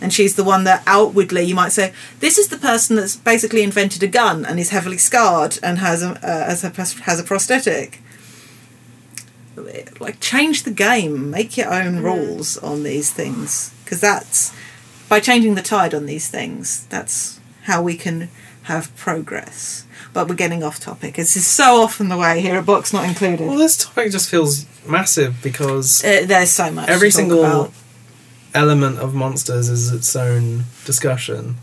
and 0.00 0.12
she's 0.12 0.36
the 0.36 0.44
one 0.44 0.64
that 0.64 0.82
outwardly 0.86 1.42
you 1.42 1.54
might 1.54 1.72
say 1.72 1.92
this 2.20 2.38
is 2.38 2.48
the 2.48 2.56
person 2.56 2.96
that's 2.96 3.16
basically 3.16 3.62
invented 3.62 4.02
a 4.02 4.06
gun 4.06 4.44
and 4.44 4.60
is 4.60 4.70
heavily 4.70 4.98
scarred 4.98 5.58
and 5.62 5.78
has 5.78 6.02
a 6.02 6.10
uh, 6.10 6.46
has 6.46 6.64
a 6.64 6.70
has 7.02 7.20
a 7.20 7.24
prosthetic. 7.24 8.00
Like 9.98 10.20
change 10.20 10.62
the 10.62 10.70
game, 10.70 11.30
make 11.30 11.56
your 11.56 11.72
own 11.72 12.00
rules 12.00 12.56
on 12.58 12.84
these 12.84 13.12
things 13.12 13.74
because 13.84 14.00
that's 14.00 14.54
by 15.08 15.20
changing 15.20 15.56
the 15.56 15.62
tide 15.62 15.94
on 15.94 16.06
these 16.06 16.28
things. 16.28 16.86
That's 16.86 17.40
how 17.64 17.82
we 17.82 17.96
can 17.96 18.28
have 18.68 18.94
progress. 18.96 19.84
But 20.14 20.28
we're 20.28 20.36
getting 20.36 20.62
off 20.62 20.80
topic. 20.80 21.14
This 21.16 21.36
is 21.36 21.46
so 21.46 21.82
often 21.82 22.08
the 22.08 22.16
way 22.16 22.40
here 22.40 22.54
at 22.56 22.64
Box 22.66 22.92
Not 22.92 23.04
Included. 23.04 23.46
well, 23.46 23.58
this 23.58 23.76
topic 23.76 24.10
just 24.12 24.30
feels 24.30 24.64
massive 24.86 25.42
because 25.42 26.02
Uh, 26.04 26.22
there's 26.24 26.50
so 26.50 26.70
much. 26.70 26.88
every 26.88 27.10
single 27.10 27.44
about. 27.44 27.72
element 28.54 28.98
of 28.98 29.14
monsters 29.14 29.68
is 29.68 29.92
its 29.92 30.14
own 30.16 30.64
discussion. 30.84 31.56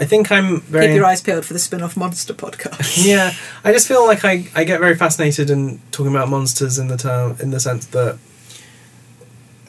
I 0.00 0.04
think 0.04 0.30
I'm 0.30 0.60
very 0.60 0.86
Keep 0.86 0.96
your 0.96 1.06
eyes 1.06 1.20
peeled 1.20 1.44
for 1.44 1.54
the 1.54 1.58
spin-off 1.58 1.96
monster 1.96 2.32
podcast. 2.32 3.04
yeah, 3.06 3.32
I 3.64 3.72
just 3.72 3.88
feel 3.88 4.06
like 4.06 4.24
I, 4.24 4.46
I 4.54 4.62
get 4.62 4.78
very 4.78 4.94
fascinated 4.94 5.50
in 5.50 5.80
talking 5.90 6.14
about 6.14 6.28
monsters 6.28 6.78
in 6.78 6.86
the 6.86 6.96
term 6.96 7.36
in 7.40 7.50
the 7.50 7.58
sense 7.58 7.84
that 7.86 8.16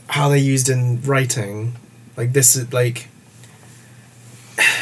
how 0.08 0.30
they're 0.30 0.38
used 0.38 0.70
in 0.70 1.02
writing. 1.02 1.76
Like 2.16 2.34
this 2.34 2.56
is 2.56 2.72
like 2.72 3.08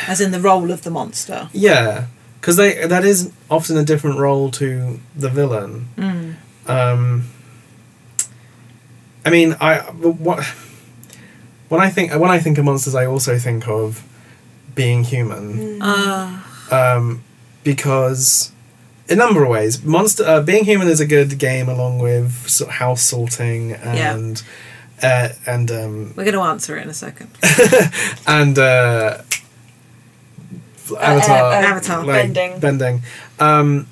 As 0.08 0.22
in 0.22 0.32
the 0.32 0.40
role 0.40 0.72
of 0.72 0.84
the 0.84 0.90
monster. 0.90 1.50
yeah, 1.54 2.08
because 2.40 2.56
they 2.56 2.86
that 2.88 3.04
is 3.04 3.32
often 3.50 3.78
a 3.78 3.84
different 3.84 4.20
role 4.20 4.52
to 4.52 5.00
the 5.16 5.30
villain. 5.30 5.88
Mm. 5.98 6.36
Um, 6.68 7.30
I 9.26 9.30
mean, 9.30 9.56
I 9.60 9.80
what 9.80 10.46
when 11.70 11.82
I 11.82 11.90
think 11.90 12.12
when 12.14 12.32
I 12.32 12.40
think 12.40 12.58
of 12.58 12.66
monsters, 12.66 12.96
I 12.96 13.06
also 13.06 13.38
think 13.38 13.68
of 13.68 14.04
being 14.76 15.04
human. 15.04 15.82
Uh, 15.82 16.42
um, 16.72 17.24
because 17.64 18.52
in 19.10 19.20
a 19.20 19.24
number 19.26 19.44
of 19.44 19.50
ways, 19.50 19.84
monster 19.84 20.24
uh, 20.24 20.42
being 20.42 20.66
human 20.66 20.88
is 20.88 21.00
a 21.00 21.06
good 21.06 21.38
game 21.38 21.68
along 21.68 22.00
with 22.00 22.50
sort 22.50 22.70
of 22.70 22.76
house 22.76 23.02
sorting 23.02 23.74
and 23.74 24.44
uh, 25.02 25.30
and 25.46 25.72
um, 25.72 26.14
we're 26.16 26.24
going 26.24 26.34
to 26.34 26.42
answer 26.42 26.78
it 26.78 26.84
in 26.84 26.90
a 26.90 26.94
second. 26.94 27.30
and 28.28 28.58
uh, 28.58 29.22
avatar 30.96 31.38
uh, 31.38 31.54
Avatar. 31.56 32.06
like, 32.06 32.34
bending. 32.34 32.60
bending, 32.60 33.02
um, 33.40 33.88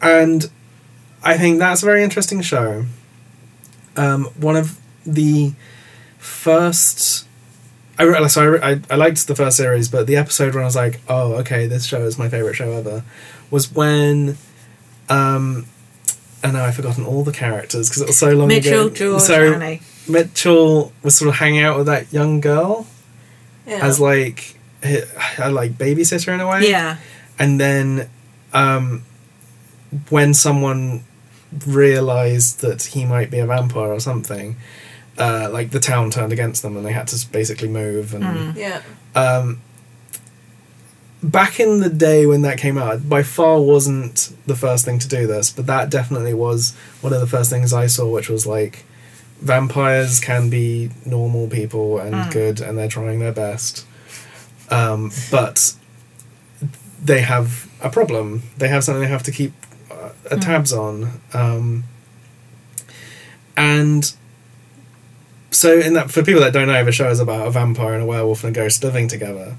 and 0.00 0.50
I 1.22 1.36
think 1.36 1.58
that's 1.58 1.82
a 1.82 1.86
very 1.86 2.02
interesting 2.02 2.40
show. 2.42 2.84
Um, 3.96 4.24
one 4.38 4.56
of 4.56 4.78
the 5.04 5.52
first. 6.18 7.26
I, 7.98 8.04
re- 8.04 8.28
so 8.28 8.40
I, 8.40 8.44
re- 8.46 8.60
I, 8.62 8.80
I 8.90 8.96
liked 8.96 9.26
the 9.26 9.34
first 9.36 9.58
series, 9.58 9.88
but 9.90 10.06
the 10.06 10.16
episode 10.16 10.54
when 10.54 10.62
I 10.62 10.66
was 10.66 10.76
like, 10.76 11.00
oh, 11.08 11.34
okay, 11.40 11.66
this 11.66 11.84
show 11.84 12.00
is 12.02 12.18
my 12.18 12.28
favourite 12.30 12.56
show 12.56 12.72
ever, 12.72 13.04
was 13.50 13.70
when. 13.72 14.38
Um, 15.10 15.66
and 16.42 16.54
now 16.54 16.64
I've 16.64 16.76
forgotten 16.76 17.04
all 17.04 17.24
the 17.24 17.32
characters 17.32 17.90
because 17.90 18.00
it 18.00 18.06
was 18.08 18.16
so 18.16 18.30
long 18.30 18.48
Mitchell, 18.48 18.86
ago. 18.86 18.94
George, 18.94 19.20
so 19.22 19.52
Annie. 19.52 19.82
Mitchell 20.08 20.92
was 21.02 21.16
sort 21.18 21.28
of 21.28 21.34
hanging 21.34 21.60
out 21.60 21.76
with 21.76 21.84
that 21.86 22.10
young 22.12 22.40
girl 22.40 22.86
Yeah. 23.66 23.80
as 23.84 24.00
like 24.00 24.54
hi- 24.54 24.59
a 24.82 25.50
like 25.50 25.72
babysitter 25.72 26.32
in 26.34 26.40
a 26.40 26.48
way 26.48 26.68
Yeah. 26.70 26.96
and 27.38 27.60
then 27.60 28.08
um, 28.52 29.02
when 30.08 30.34
someone 30.34 31.04
realized 31.66 32.60
that 32.60 32.82
he 32.82 33.04
might 33.04 33.30
be 33.30 33.38
a 33.38 33.46
vampire 33.46 33.92
or 33.92 34.00
something 34.00 34.56
uh, 35.18 35.48
like 35.52 35.70
the 35.70 35.80
town 35.80 36.10
turned 36.10 36.32
against 36.32 36.62
them 36.62 36.76
and 36.76 36.86
they 36.86 36.92
had 36.92 37.06
to 37.08 37.30
basically 37.30 37.68
move 37.68 38.14
and 38.14 38.24
Mm. 38.24 38.56
yeah. 38.56 38.82
um, 39.14 39.60
back 41.22 41.60
in 41.60 41.80
the 41.80 41.90
day 41.90 42.24
when 42.26 42.42
that 42.42 42.56
came 42.58 42.78
out 42.78 43.08
by 43.08 43.22
far 43.22 43.60
wasn't 43.60 44.32
the 44.46 44.56
first 44.56 44.84
thing 44.86 44.98
to 44.98 45.08
do 45.08 45.26
this 45.26 45.50
but 45.50 45.66
that 45.66 45.90
definitely 45.90 46.32
was 46.32 46.74
one 47.02 47.12
of 47.12 47.20
the 47.20 47.26
first 47.26 47.50
things 47.50 47.72
i 47.74 47.86
saw 47.86 48.08
which 48.08 48.28
was 48.30 48.46
like 48.46 48.84
vampires 49.42 50.18
can 50.20 50.48
be 50.48 50.90
normal 51.04 51.46
people 51.48 51.98
and 51.98 52.14
Mm. 52.14 52.32
good 52.32 52.60
and 52.60 52.78
they're 52.78 52.88
trying 52.88 53.18
their 53.20 53.32
best 53.32 53.84
um, 54.70 55.10
but 55.30 55.74
they 57.04 57.20
have 57.22 57.68
a 57.82 57.88
problem 57.90 58.42
they 58.58 58.68
have 58.68 58.84
something 58.84 59.02
they 59.02 59.08
have 59.08 59.22
to 59.22 59.32
keep 59.32 59.52
uh, 59.90 60.10
Mm. 60.30 60.40
tabs 60.42 60.72
on 60.72 61.20
um, 61.34 61.84
and 63.56 64.12
so 65.50 65.78
in 65.78 65.94
that 65.94 66.10
for 66.10 66.22
people 66.22 66.40
that 66.42 66.52
don't 66.52 66.68
know, 66.68 66.84
the 66.84 66.92
show 66.92 67.08
is 67.10 67.18
about 67.20 67.46
a 67.46 67.50
vampire 67.50 67.94
and 67.94 68.02
a 68.04 68.06
werewolf 68.06 68.44
and 68.44 68.56
a 68.56 68.60
ghost 68.60 68.84
living 68.84 69.08
together. 69.08 69.56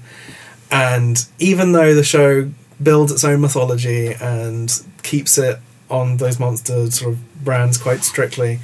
And 0.70 1.24
even 1.38 1.72
though 1.72 1.94
the 1.94 2.02
show 2.02 2.50
builds 2.82 3.12
its 3.12 3.24
own 3.24 3.42
mythology 3.42 4.14
and 4.14 4.72
keeps 5.02 5.36
it 5.36 5.58
on 5.90 6.16
those 6.16 6.40
monster 6.40 6.90
sort 6.90 7.12
of 7.12 7.44
brands 7.44 7.76
quite 7.76 8.02
strictly, 8.04 8.58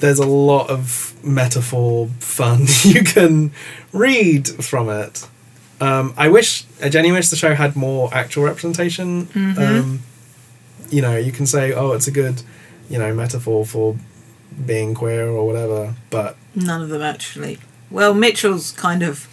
there's 0.00 0.18
a 0.18 0.26
lot 0.26 0.68
of 0.68 1.14
metaphor 1.24 2.08
fun 2.20 2.66
you 2.82 3.02
can 3.02 3.50
read 3.92 4.46
from 4.62 4.90
it. 4.90 5.26
Um, 5.80 6.12
I 6.16 6.28
wish, 6.28 6.64
I 6.82 6.88
genuinely 6.88 7.18
wish 7.18 7.28
the 7.28 7.36
show 7.36 7.54
had 7.54 7.76
more 7.76 8.12
actual 8.12 8.44
representation. 8.44 9.26
Mm-hmm. 9.26 9.60
Um, 9.62 10.00
you 10.90 11.02
know, 11.02 11.16
you 11.16 11.32
can 11.32 11.46
say, 11.46 11.72
oh, 11.72 11.92
it's 11.92 12.06
a 12.08 12.10
good, 12.10 12.42
you 12.90 12.98
know, 12.98 13.14
metaphor 13.14 13.64
for 13.64 13.96
being 14.66 14.94
queer 14.94 15.28
or 15.28 15.46
whatever, 15.46 15.94
but 16.10 16.36
None 16.54 16.82
of 16.82 16.88
them 16.88 17.02
actually. 17.02 17.58
Well, 17.90 18.12
Mitchell's 18.14 18.72
kind 18.72 19.02
of 19.02 19.28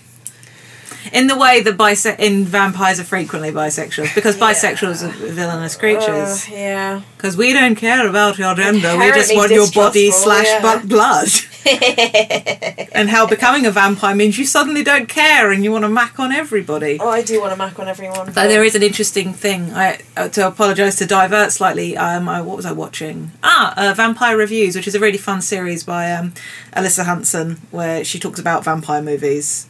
in 1.11 1.27
the 1.27 1.37
way 1.37 1.61
that 1.61 1.77
bise- 1.77 2.05
in 2.19 2.45
vampires 2.45 2.99
are 2.99 3.03
frequently 3.03 3.51
bisexuals 3.51 4.13
because 4.15 4.37
Yeah. 4.37 4.51
bisexuals 4.51 5.03
are 5.03 5.11
villainous 5.27 5.75
creatures. 5.75 6.47
Uh, 6.47 6.51
yeah. 6.51 7.01
Because 7.17 7.37
we 7.37 7.53
don't 7.53 7.75
care 7.75 8.07
about 8.07 8.37
your 8.37 8.53
gender, 8.55 8.97
we 8.97 9.11
just 9.11 9.35
want 9.35 9.51
your 9.51 9.69
body 9.71 10.07
distrustful, 10.07 10.31
slash 10.31 10.45
yeah. 10.45 10.81
blood. 10.85 11.29
and 12.93 13.09
how 13.09 13.25
becoming 13.25 13.65
a 13.65 13.71
vampire 13.71 14.15
means 14.15 14.37
you 14.37 14.45
suddenly 14.45 14.83
don't 14.83 15.09
care 15.09 15.51
and 15.51 15.63
you 15.63 15.71
want 15.71 15.83
to 15.83 15.89
mac 15.89 16.19
on 16.19 16.31
everybody. 16.31 16.97
Oh, 16.99 17.09
I 17.09 17.23
do 17.23 17.41
want 17.41 17.53
to 17.53 17.57
mac 17.57 17.79
on 17.79 17.87
everyone. 17.87 18.27
But 18.27 18.47
there 18.47 18.63
is 18.63 18.75
an 18.75 18.83
interesting 18.83 19.33
thing. 19.33 19.73
I 19.73 19.99
uh, 20.15 20.29
to 20.29 20.47
apologise 20.47 20.95
to 20.97 21.07
divert 21.07 21.51
slightly. 21.51 21.97
Um, 21.97 22.29
I, 22.29 22.41
what 22.41 22.55
was 22.55 22.65
I 22.65 22.71
watching? 22.71 23.31
Ah, 23.41 23.73
uh, 23.75 23.93
Vampire 23.93 24.37
Reviews, 24.37 24.75
which 24.75 24.87
is 24.87 24.93
a 24.93 24.99
really 24.99 25.17
fun 25.17 25.41
series 25.41 25.83
by 25.83 26.11
um, 26.11 26.33
Alyssa 26.73 27.05
Hanson, 27.05 27.61
where 27.71 28.03
she 28.03 28.19
talks 28.19 28.39
about 28.39 28.63
vampire 28.63 29.01
movies. 29.01 29.67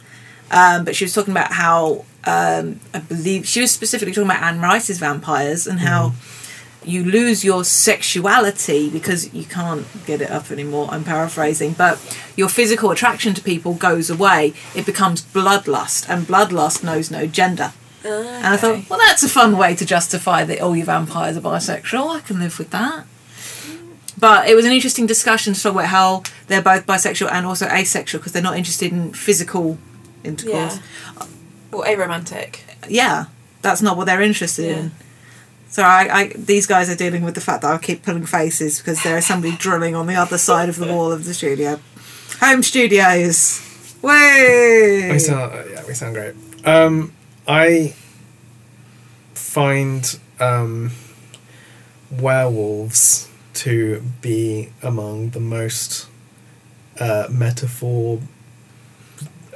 Um, 0.50 0.84
but 0.84 0.94
she 0.94 1.04
was 1.04 1.14
talking 1.14 1.32
about 1.32 1.52
how 1.52 2.04
um, 2.24 2.80
I 2.92 2.98
believe 2.98 3.46
she 3.46 3.60
was 3.60 3.70
specifically 3.70 4.12
talking 4.12 4.30
about 4.30 4.42
Anne 4.42 4.60
Rice's 4.60 4.98
vampires 4.98 5.66
and 5.66 5.80
how 5.80 6.12
you 6.86 7.04
lose 7.04 7.44
your 7.44 7.64
sexuality 7.64 8.88
because 8.90 9.32
you 9.34 9.44
can't 9.44 9.86
get 10.06 10.20
it 10.20 10.30
up 10.30 10.50
anymore. 10.50 10.88
I'm 10.90 11.04
paraphrasing, 11.04 11.72
but 11.72 11.98
your 12.36 12.48
physical 12.48 12.90
attraction 12.90 13.34
to 13.34 13.42
people 13.42 13.74
goes 13.74 14.08
away. 14.10 14.54
It 14.74 14.86
becomes 14.86 15.22
bloodlust, 15.22 16.08
and 16.08 16.26
bloodlust 16.26 16.82
knows 16.84 17.10
no 17.10 17.26
gender. 17.26 17.72
And 18.04 18.46
I 18.46 18.56
thought, 18.56 18.88
well, 18.88 19.00
that's 19.00 19.24
a 19.24 19.28
fun 19.28 19.56
way 19.58 19.74
to 19.74 19.84
justify 19.84 20.44
that 20.44 20.60
all 20.60 20.76
your 20.76 20.86
vampires 20.86 21.36
are 21.36 21.40
bisexual. 21.40 22.16
I 22.16 22.20
can 22.20 22.38
live 22.38 22.56
with 22.58 22.70
that. 22.70 23.04
But 24.18 24.48
it 24.48 24.54
was 24.54 24.64
an 24.64 24.72
interesting 24.72 25.06
discussion 25.06 25.54
to 25.54 25.60
talk 25.62 25.72
about 25.72 25.86
how 25.86 26.22
they're 26.46 26.62
both 26.62 26.86
bisexual 26.86 27.30
and 27.32 27.44
also 27.44 27.66
asexual 27.66 28.20
because 28.20 28.32
they're 28.32 28.42
not 28.42 28.56
interested 28.56 28.92
in 28.92 29.12
physical 29.12 29.76
intercourse. 30.24 30.76
Yeah. 30.78 31.26
Well, 31.72 31.82
aromantic. 31.82 32.60
Yeah, 32.88 33.24
that's 33.62 33.82
not 33.82 33.96
what 33.96 34.04
they're 34.06 34.22
interested 34.22 34.66
Yeah. 34.70 34.76
in. 34.76 34.92
So 35.68 35.82
I, 35.82 36.08
I, 36.10 36.28
these 36.36 36.66
guys 36.66 36.88
are 36.88 36.96
dealing 36.96 37.22
with 37.22 37.34
the 37.34 37.40
fact 37.40 37.62
that 37.62 37.72
I 37.72 37.78
keep 37.78 38.02
pulling 38.02 38.26
faces 38.26 38.78
because 38.78 39.02
there 39.02 39.18
is 39.18 39.26
somebody 39.26 39.56
drilling 39.56 39.94
on 39.94 40.06
the 40.06 40.14
other 40.14 40.38
side 40.38 40.68
of 40.68 40.76
the 40.76 40.86
wall 40.86 41.12
of 41.12 41.24
the 41.24 41.34
studio. 41.34 41.80
Home 42.40 42.62
studios. 42.62 43.62
Way. 44.02 45.08
we 45.10 45.18
sound 45.18 45.70
yeah, 45.70 45.84
we 45.86 45.94
sound 45.94 46.14
great. 46.14 46.34
Um, 46.64 47.12
I 47.48 47.94
find 49.34 50.18
um, 50.38 50.92
werewolves 52.10 53.30
to 53.54 54.02
be 54.20 54.70
among 54.82 55.30
the 55.30 55.40
most 55.40 56.06
uh, 57.00 57.26
metaphor. 57.30 58.20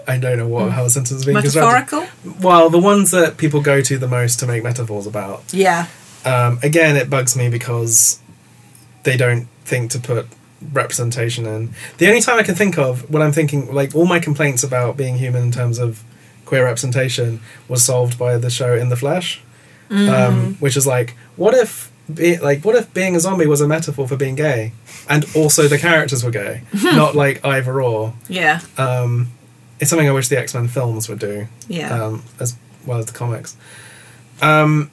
I 0.08 0.18
don't 0.18 0.38
know 0.38 0.48
what 0.48 0.72
how 0.72 0.84
a 0.84 0.90
sentence 0.90 1.20
is 1.20 1.24
being 1.26 1.40
constructed. 1.40 1.96
Metaphorical. 1.96 2.40
Well, 2.42 2.70
the 2.70 2.78
ones 2.78 3.10
that 3.12 3.36
people 3.36 3.60
go 3.60 3.80
to 3.82 3.98
the 3.98 4.08
most 4.08 4.40
to 4.40 4.46
make 4.46 4.64
metaphors 4.64 5.06
about. 5.06 5.52
Yeah. 5.52 5.86
Um, 6.24 6.58
again, 6.62 6.96
it 6.96 7.08
bugs 7.10 7.36
me 7.36 7.48
because 7.48 8.20
they 9.04 9.16
don't 9.16 9.46
think 9.64 9.90
to 9.92 9.98
put 9.98 10.26
representation 10.72 11.46
in. 11.46 11.70
The 11.98 12.08
only 12.08 12.20
time 12.20 12.38
I 12.38 12.42
can 12.42 12.54
think 12.54 12.76
of 12.78 13.08
when 13.10 13.22
I'm 13.22 13.32
thinking, 13.32 13.72
like, 13.74 13.94
all 13.94 14.06
my 14.06 14.18
complaints 14.18 14.62
about 14.62 14.96
being 14.96 15.16
human 15.16 15.42
in 15.44 15.52
terms 15.52 15.78
of 15.78 16.02
queer 16.44 16.64
representation 16.64 17.40
was 17.68 17.84
solved 17.84 18.18
by 18.18 18.36
the 18.36 18.50
show 18.50 18.74
In 18.74 18.88
the 18.90 18.96
Flesh, 18.96 19.40
um, 19.90 20.56
which 20.60 20.76
is 20.76 20.86
like, 20.86 21.16
what 21.36 21.54
if. 21.54 21.90
Be, 22.12 22.38
like 22.38 22.64
what 22.64 22.74
if 22.74 22.92
being 22.92 23.14
a 23.14 23.20
zombie 23.20 23.46
was 23.46 23.60
a 23.60 23.68
metaphor 23.68 24.08
for 24.08 24.16
being 24.16 24.34
gay 24.34 24.72
and 25.08 25.24
also 25.36 25.68
the 25.68 25.78
characters 25.78 26.24
were 26.24 26.32
gay 26.32 26.62
not 26.82 27.14
like 27.14 27.44
either 27.46 27.80
or 27.80 28.14
Yeah. 28.28 28.58
um, 28.78 29.28
it's 29.78 29.90
something 29.90 30.08
i 30.08 30.10
wish 30.10 30.26
the 30.26 30.36
x-men 30.36 30.66
films 30.66 31.08
would 31.08 31.20
do 31.20 31.46
Yeah. 31.68 31.88
um, 32.06 32.24
as 32.40 32.56
well 32.84 32.98
as 32.98 33.06
the 33.06 33.12
comics. 33.12 33.56
Um, 34.42 34.90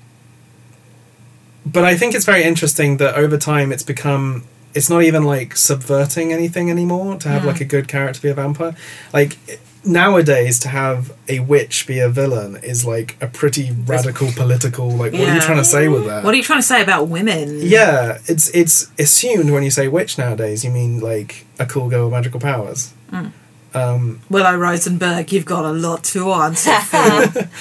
but 1.74 1.84
I 1.86 1.96
think 1.96 2.14
it's 2.16 2.26
very 2.26 2.44
interesting 2.44 2.98
that 2.98 3.16
over 3.16 3.38
time 3.38 3.72
it's 3.72 3.84
become 3.84 4.44
it's 4.74 4.90
not 4.90 5.02
even 5.04 5.24
like 5.24 5.56
subverting 5.56 6.32
anything 6.32 6.70
anymore 6.70 7.18
to 7.18 7.30
have 7.30 7.42
Mm. 7.44 7.46
like 7.52 7.62
a 7.62 7.66
good 7.66 7.88
character 7.88 8.22
be 8.22 8.30
a 8.30 8.34
vampire. 8.34 8.76
Like 9.14 9.38
nowadays 9.84 10.60
to 10.60 10.68
have 10.68 11.14
a 11.30 11.40
witch 11.40 11.88
be 11.88 12.00
a 12.00 12.10
villain 12.10 12.58
is 12.62 12.86
like 12.86 13.16
a 13.22 13.28
pretty 13.28 13.72
radical 13.86 14.30
political 14.36 14.90
like 14.90 15.14
what 15.14 15.22
are 15.22 15.34
you 15.36 15.40
trying 15.40 15.58
to 15.58 15.64
say 15.64 15.88
with 15.88 16.06
that? 16.06 16.24
What 16.24 16.34
are 16.34 16.38
you 16.38 16.44
trying 16.44 16.60
to 16.60 16.68
say 16.68 16.82
about 16.84 17.08
women? 17.08 17.60
yeah, 17.62 18.18
it's 18.26 18.50
it's 18.50 18.92
assumed 19.00 19.50
when 19.52 19.64
you 19.64 19.72
say 19.72 19.88
witch 19.88 20.18
nowadays 20.18 20.64
you 20.66 20.72
mean 20.72 21.00
like 21.00 21.46
a 21.60 21.66
cool 21.66 21.90
girl 21.90 22.06
with 22.06 22.14
magical 22.14 22.40
powers. 22.40 22.94
Mm. 23.12 23.32
Um, 23.74 24.22
Willow 24.30 24.56
Rosenberg, 24.58 25.32
you've 25.32 25.46
got 25.46 25.64
a 25.66 25.72
lot 25.72 26.04
to 26.06 26.32
answer 26.32 26.80
for. 26.82 27.50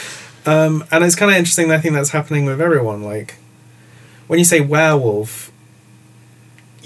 Um, 0.48 0.84
and 0.92 1.02
it's 1.04 1.16
kind 1.16 1.28
of 1.32 1.36
interesting. 1.36 1.72
I 1.72 1.78
think 1.78 1.94
that's 1.94 2.10
happening 2.10 2.44
with 2.44 2.60
everyone. 2.60 3.02
Like 3.02 3.34
when 4.26 4.38
you 4.38 4.44
say 4.44 4.60
werewolf, 4.60 5.52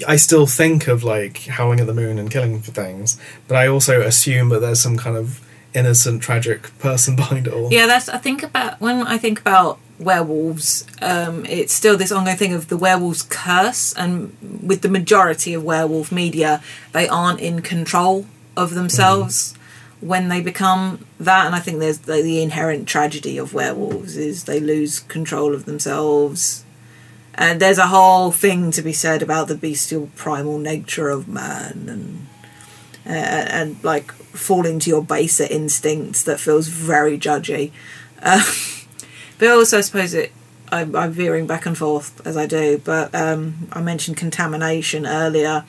I 0.06 0.16
still 0.16 0.46
think 0.46 0.88
of 0.88 1.04
like 1.04 1.46
howling 1.46 1.80
at 1.80 1.86
the 1.86 1.94
moon 1.94 2.18
and 2.18 2.30
killing 2.30 2.60
for 2.60 2.70
things, 2.70 3.20
but 3.48 3.56
I 3.56 3.66
also 3.66 4.00
assume 4.00 4.48
that 4.50 4.60
there's 4.60 4.80
some 4.80 4.96
kind 4.96 5.16
of 5.16 5.46
innocent, 5.74 6.22
tragic 6.22 6.76
person 6.78 7.16
behind 7.22 7.46
it 7.46 7.52
all. 7.52 7.72
yeah, 7.72 7.86
that's. 7.86 8.08
I 8.08 8.18
think 8.18 8.42
about 8.42 8.80
when 8.80 9.06
I 9.06 9.18
think 9.18 9.40
about 9.40 9.78
werewolves. 9.98 10.86
Um, 11.02 11.44
it's 11.46 11.72
still 11.72 11.96
this 11.96 12.10
ongoing 12.12 12.36
thing 12.36 12.54
of 12.54 12.68
the 12.68 12.76
werewolf's 12.76 13.22
curse, 13.22 13.92
and 13.94 14.36
with 14.62 14.82
the 14.82 14.88
majority 14.88 15.54
of 15.54 15.62
werewolf 15.64 16.10
media, 16.10 16.62
they 16.92 17.08
aren't 17.08 17.40
in 17.40 17.62
control 17.62 18.26
of 18.56 18.74
themselves. 18.74 19.54
When 20.00 20.28
they 20.28 20.40
become 20.40 21.04
that, 21.18 21.44
and 21.44 21.54
I 21.54 21.58
think 21.58 21.78
there's 21.78 21.98
the, 21.98 22.22
the 22.22 22.42
inherent 22.42 22.88
tragedy 22.88 23.36
of 23.36 23.52
werewolves 23.52 24.16
is 24.16 24.44
they 24.44 24.58
lose 24.58 25.00
control 25.00 25.54
of 25.54 25.66
themselves, 25.66 26.64
and 27.34 27.60
there's 27.60 27.78
a 27.78 27.88
whole 27.88 28.32
thing 28.32 28.70
to 28.72 28.82
be 28.82 28.92
said 28.92 29.22
about 29.22 29.48
the 29.48 29.54
bestial 29.54 30.10
primal 30.16 30.58
nature 30.58 31.08
of 31.08 31.28
man 31.28 31.88
and 31.88 32.26
uh, 33.06 33.46
and 33.50 33.82
like 33.82 34.12
falling 34.12 34.78
to 34.80 34.90
your 34.90 35.02
baser 35.02 35.46
instincts 35.50 36.22
that 36.22 36.38
feels 36.40 36.68
very 36.68 37.18
judgy. 37.18 37.72
Uh, 38.22 38.42
but 39.38 39.48
also, 39.48 39.78
I 39.78 39.80
suppose 39.80 40.14
it. 40.14 40.32
I'm, 40.72 40.94
I'm 40.94 41.10
veering 41.10 41.48
back 41.48 41.66
and 41.66 41.76
forth 41.76 42.24
as 42.24 42.36
I 42.36 42.46
do, 42.46 42.78
but 42.78 43.12
um, 43.12 43.68
I 43.72 43.80
mentioned 43.80 44.16
contamination 44.16 45.04
earlier. 45.04 45.64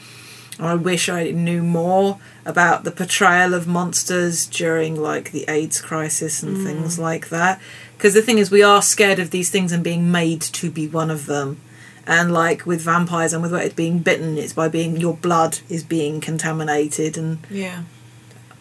I 0.59 0.75
wish 0.75 1.09
I 1.09 1.31
knew 1.31 1.63
more 1.63 2.19
about 2.45 2.83
the 2.83 2.91
portrayal 2.91 3.55
of 3.55 3.67
monsters 3.67 4.45
during 4.45 4.95
like 4.95 5.31
the 5.31 5.45
AIDS 5.49 5.81
crisis 5.81 6.43
and 6.43 6.63
things 6.63 6.99
like 6.99 7.29
that. 7.29 7.59
Because 8.01 8.15
the 8.15 8.23
thing 8.23 8.39
is, 8.39 8.49
we 8.49 8.63
are 8.63 8.81
scared 8.81 9.19
of 9.19 9.29
these 9.29 9.51
things 9.51 9.71
and 9.71 9.83
being 9.83 10.11
made 10.11 10.41
to 10.41 10.71
be 10.71 10.87
one 10.87 11.11
of 11.11 11.27
them. 11.27 11.61
And 12.07 12.33
like 12.33 12.65
with 12.65 12.81
vampires 12.81 13.31
and 13.31 13.43
with 13.43 13.53
it 13.53 13.75
being 13.75 13.99
bitten, 13.99 14.39
it's 14.39 14.53
by 14.53 14.69
being 14.69 14.97
your 14.97 15.13
blood 15.15 15.59
is 15.69 15.83
being 15.83 16.19
contaminated, 16.19 17.15
and 17.15 17.37
Yeah. 17.47 17.83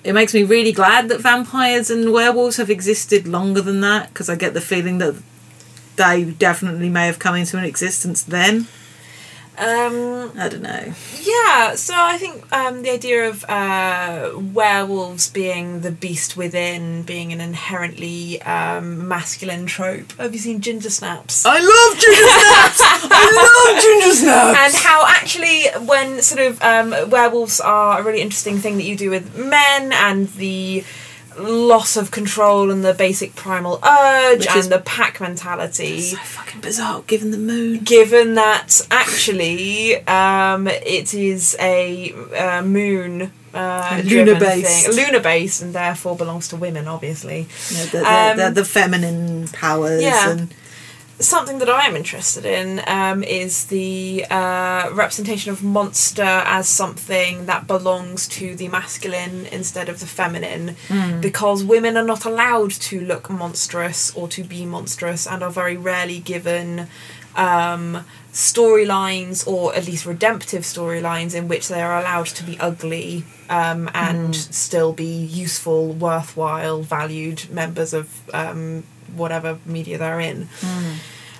it 0.05 0.12
makes 0.12 0.34
me 0.34 0.43
really 0.43 0.72
glad 0.72 1.09
that 1.09 1.22
vampires 1.22 1.88
and 1.91 2.12
werewolves 2.12 2.59
have 2.59 2.68
existed 2.68 3.26
longer 3.26 3.62
than 3.62 3.80
that 3.80 4.12
because 4.12 4.28
I 4.28 4.34
get 4.34 4.53
the 4.53 4.61
feeling 4.61 4.99
that 4.99 5.14
they 5.97 6.24
definitely 6.24 6.91
may 6.91 7.07
have 7.07 7.18
come 7.18 7.34
into 7.34 7.57
an 7.57 7.64
existence 7.64 8.22
then. 8.22 8.66
Um, 9.61 10.32
I 10.38 10.48
don't 10.48 10.62
know. 10.62 10.94
yeah, 11.20 11.74
so 11.74 11.92
I 11.94 12.16
think 12.16 12.50
um, 12.50 12.80
the 12.82 12.90
idea 12.90 13.28
of 13.28 13.44
uh, 13.44 14.30
werewolves 14.54 15.28
being 15.28 15.80
the 15.80 15.90
beast 15.90 16.34
within, 16.34 17.02
being 17.02 17.30
an 17.32 17.42
inherently 17.42 18.40
um, 18.42 19.06
masculine 19.06 19.66
trope. 19.66 20.12
Have 20.12 20.32
you 20.32 20.38
seen 20.40 20.62
Ginger 20.62 20.88
Snaps? 20.88 21.44
I 21.44 21.58
love 21.58 21.98
ginger 21.98 22.28
snaps. 22.40 22.80
I 23.12 23.68
love 23.74 23.82
ginger 23.82 24.14
snaps. 24.14 24.58
and 24.58 24.74
how 24.82 25.04
actually 25.06 25.66
when 25.86 26.22
sort 26.22 26.40
of 26.40 26.62
um, 26.62 27.11
werewolves 27.11 27.61
are 27.61 28.00
a 28.00 28.02
really 28.02 28.22
interesting 28.22 28.58
thing 28.58 28.78
that 28.78 28.84
you 28.84 28.96
do 28.96 29.11
with 29.11 29.36
men 29.36 29.92
and 29.92 30.28
the 30.28 30.84
loss 31.38 31.96
of 31.96 32.11
control 32.11 32.70
and 32.70 32.84
the 32.84 32.92
basic 32.92 33.34
primal 33.36 33.78
urge 33.84 34.40
Which 34.40 34.48
and 34.56 34.64
the 34.72 34.80
pack 34.80 35.20
mentality 35.20 36.00
so 36.00 36.16
bizarre, 36.61 37.02
given 37.06 37.30
the 37.30 37.38
moon. 37.38 37.80
given 37.84 38.34
that 38.34 38.80
actually 38.90 39.96
um, 40.06 40.66
it 40.68 41.14
is 41.14 41.56
a 41.61 42.12
uh, 42.36 42.62
moon 42.62 43.32
uh, 43.52 44.00
Lunar 44.04 44.38
based. 44.38 44.88
lunar 44.94 45.20
based, 45.20 45.61
and 45.62 45.72
therefore 45.74 46.16
belongs 46.16 46.48
to 46.48 46.56
women, 46.56 46.86
obviously. 46.86 47.48
You 47.70 47.76
know, 47.78 47.84
the, 47.86 47.98
the, 47.98 48.46
Um, 48.48 48.54
the 48.54 48.64
feminine 48.64 49.48
powers 49.48 50.02
Yeah. 50.02 50.30
and 50.30 50.54
Something 51.21 51.59
that 51.59 51.68
I 51.68 51.85
am 51.85 51.97
interested 51.97 52.47
in 52.47 52.81
um, 52.87 53.23
is 53.23 53.66
the 53.66 54.25
uh, 54.31 54.89
representation 54.93 55.53
of 55.53 55.62
monster 55.62 56.23
as 56.23 56.66
something 56.66 57.45
that 57.45 57.66
belongs 57.66 58.27
to 58.29 58.57
the 58.57 58.68
masculine 58.68 59.45
instead 59.53 59.91
of 59.91 60.01
the 60.01 60.07
feminine, 60.07 60.77
because 61.21 61.62
women 61.62 61.99
are 61.99 62.05
not 62.05 62.25
allowed 62.25 62.71
to 62.71 63.03
look 63.03 63.29
monstrous 63.29 64.14
or 64.16 64.29
to 64.29 64.43
be 64.43 64.64
monstrous, 64.64 65.27
and 65.27 65.43
are 65.43 65.51
very 65.51 65.77
rarely 65.77 66.21
given 66.21 66.89
um, 67.37 68.07
storylines 68.33 69.47
or 69.47 69.75
at 69.75 69.87
least 69.87 70.07
redemptive 70.07 70.62
storylines 70.62 71.35
in 71.35 71.49
which 71.49 71.68
they 71.68 71.83
are 71.83 72.01
allowed 72.01 72.27
to 72.27 72.45
be 72.45 72.59
ugly 72.59 73.25
um, 73.51 73.91
and 73.93 74.35
still 74.35 74.95
be 74.95 75.05
useful, 75.05 75.93
worthwhile, 75.93 76.81
valued 76.81 77.51
members 77.51 77.93
of 77.93 78.23
um, 78.35 78.85
whatever 79.16 79.58
media 79.66 79.98
they're 79.98 80.20
in. 80.20 80.48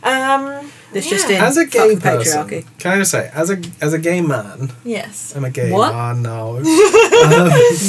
Um, 0.02 0.70
It's 0.94 1.06
yeah. 1.06 1.10
just 1.10 1.28
in- 1.30 1.42
As 1.42 1.56
a 1.58 1.64
Fuck 1.64 1.72
gay 1.72 1.96
person, 1.96 2.42
patriarchy. 2.48 2.64
can 2.78 2.92
I 2.92 2.96
just 2.98 3.10
say, 3.10 3.30
as 3.34 3.50
a 3.50 3.60
as 3.82 3.92
a 3.92 3.98
gay 3.98 4.20
man, 4.22 4.72
Yes. 4.84 5.34
I'm 5.36 5.44
a 5.44 5.50
gay 5.50 5.70
What? 5.70 5.92
man 5.94 6.22
now. 6.22 6.54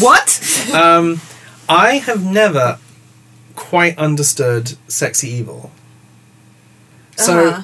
what? 0.01 0.71
um, 0.73 1.21
I 1.69 1.97
have 2.05 2.23
never 2.25 2.79
quite 3.55 3.97
understood 3.97 4.73
sexy 4.87 5.29
evil. 5.29 5.71
So 7.15 7.47
Uh-huh. 7.47 7.61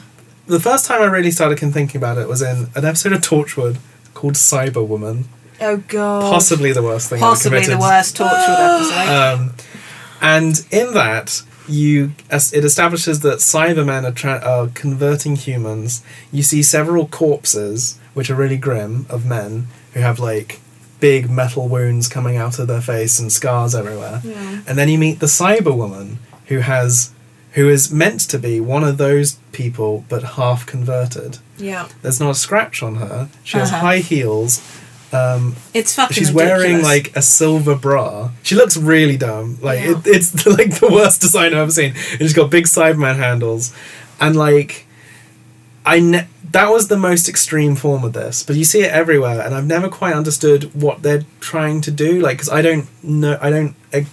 the 0.48 0.60
first 0.60 0.86
time 0.86 1.02
I 1.02 1.06
really 1.06 1.32
started 1.32 1.60
thinking 1.60 1.98
about 1.98 2.18
it 2.18 2.28
was 2.28 2.42
in 2.42 2.70
an 2.76 2.86
episode 2.86 3.12
of 3.14 3.22
Torchwood 3.22 3.78
called 4.14 4.36
Cyber 4.36 4.86
Woman. 4.86 5.26
Oh 5.60 5.78
god. 5.88 6.32
Possibly 6.32 6.72
the 6.72 6.84
worst 6.84 7.10
thing 7.10 7.20
Possibly 7.20 7.60
I've 7.60 7.68
the 7.68 7.78
worst 7.80 8.16
Torchwood 8.16 8.32
episode. 8.80 9.10
Um, 9.12 9.54
and 10.22 10.66
in 10.72 10.94
that, 10.94 11.42
you 11.68 12.12
it 12.30 12.64
establishes 12.66 13.20
that 13.22 13.40
Cybermen 13.40 14.04
are, 14.06 14.12
tra- 14.12 14.42
are 14.46 14.68
converting 14.74 15.36
humans. 15.36 16.04
You 16.32 16.44
see 16.44 16.64
several 16.64 17.08
corpses, 17.08 17.98
which 18.14 18.30
are 18.30 18.36
really 18.36 18.58
grim, 18.58 19.06
of 19.10 19.26
men 19.26 19.68
who 19.94 20.00
have 20.02 20.20
like 20.20 20.60
big 21.00 21.30
metal 21.30 21.68
wounds 21.68 22.08
coming 22.08 22.38
out 22.38 22.58
of 22.60 22.68
their 22.68 22.82
face 22.82 23.20
and 23.20 23.32
scars 23.32 23.76
everywhere. 23.76 24.22
Yeah. 24.24 24.62
And 24.68 24.78
then 24.78 24.90
you 24.90 24.98
meet 24.98 25.20
the 25.20 25.28
Cyberwoman, 25.28 26.18
who 26.48 26.60
has, 26.60 27.12
who 27.52 27.70
is 27.70 27.92
meant 27.92 28.22
to 28.22 28.40
be 28.40 28.60
one 28.60 28.84
of 28.84 28.98
those 28.98 29.34
people, 29.52 30.06
but 30.10 30.24
half 30.24 30.66
converted. 30.66 31.38
Yeah. 31.58 31.88
There's 32.02 32.20
not 32.20 32.32
a 32.32 32.36
scratch 32.36 32.82
on 32.82 32.96
her. 32.96 33.30
She 33.44 33.58
has 33.58 33.70
Uh-huh. 33.70 33.80
high 33.82 34.00
heels. 34.00 34.60
Um, 35.14 35.56
It's 35.74 35.96
fucking 35.96 36.16
she's 36.16 36.32
wearing 36.32 36.82
like 36.82 37.16
a 37.16 37.22
silver 37.22 37.76
bra. 37.76 38.32
She 38.44 38.56
looks 38.56 38.76
really 38.76 39.16
dumb. 39.18 39.58
Like 39.62 39.80
Yeah. 39.80 39.92
it, 40.00 40.08
it's 40.08 40.46
like 40.58 40.80
the 40.80 40.90
worst 40.92 41.22
design 41.22 41.48
I've 41.54 41.60
ever 41.60 41.72
seen. 41.72 41.92
And 42.12 42.20
she's 42.20 42.34
got 42.34 42.52
big 42.52 42.66
Cyberman 42.66 43.16
handles, 43.16 43.74
and 44.20 44.36
like 44.36 44.86
I 45.86 46.00
ne- 46.02 46.28
that 46.52 46.70
was 46.70 46.88
the 46.90 46.98
most 46.98 47.30
extreme 47.30 47.76
form 47.76 48.04
of 48.04 48.12
this. 48.14 48.44
But 48.44 48.58
you 48.58 48.66
see 48.66 48.82
it 48.82 48.92
everywhere, 48.92 49.40
and 49.42 49.56
I've 49.56 49.66
never 49.68 49.88
quite 49.90 50.14
understood 50.14 50.74
what 50.76 51.04
they're 51.04 51.24
trying 51.40 51.80
to 51.82 51.92
do. 51.92 52.20
Like 52.20 52.38
because 52.38 52.50
I 52.50 52.62
don't 52.62 52.88
know, 53.04 53.38
I 53.42 53.50
don't, 53.50 53.76
I, 53.94 54.06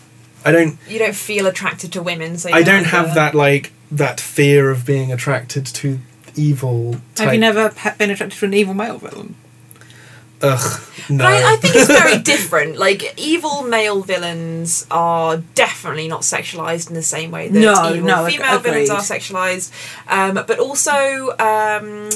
I 0.44 0.52
don't, 0.52 0.78
You 0.88 0.98
don't 1.00 1.16
feel 1.16 1.46
attracted 1.46 1.92
to 1.94 2.02
women, 2.02 2.38
so 2.38 2.50
you 2.50 2.54
I 2.54 2.62
don't 2.62 2.84
have 2.86 3.14
that 3.16 3.34
like 3.34 3.72
that 3.90 4.20
fear 4.20 4.70
of 4.70 4.86
being 4.86 5.10
attracted 5.12 5.66
to 5.66 5.98
evil. 6.36 6.94
Type. 7.16 7.24
Have 7.26 7.34
you 7.34 7.40
never 7.40 7.70
pe- 7.70 7.96
been 7.96 8.10
attracted 8.10 8.38
to 8.38 8.46
an 8.46 8.54
evil 8.54 8.74
male 8.74 8.98
villain? 8.98 9.34
Ugh, 10.44 10.80
no. 11.10 11.18
But 11.18 11.26
I, 11.26 11.52
I 11.52 11.56
think 11.56 11.74
it's 11.76 11.86
very 11.88 12.18
different. 12.22 12.76
Like 12.84 13.14
evil 13.16 13.62
male 13.62 14.02
villains 14.02 14.86
are 14.90 15.38
definitely 15.54 16.08
not 16.08 16.20
sexualized 16.22 16.88
in 16.88 16.94
the 16.94 17.02
same 17.02 17.30
way 17.30 17.48
that 17.48 17.58
No, 17.58 17.94
evil 17.94 18.06
no, 18.08 18.24
ag- 18.26 18.32
female 18.32 18.58
villains 18.58 18.90
are 18.90 19.00
sexualized. 19.00 19.70
Um, 20.08 20.34
but 20.34 20.58
also, 20.58 21.36
um, 21.38 22.10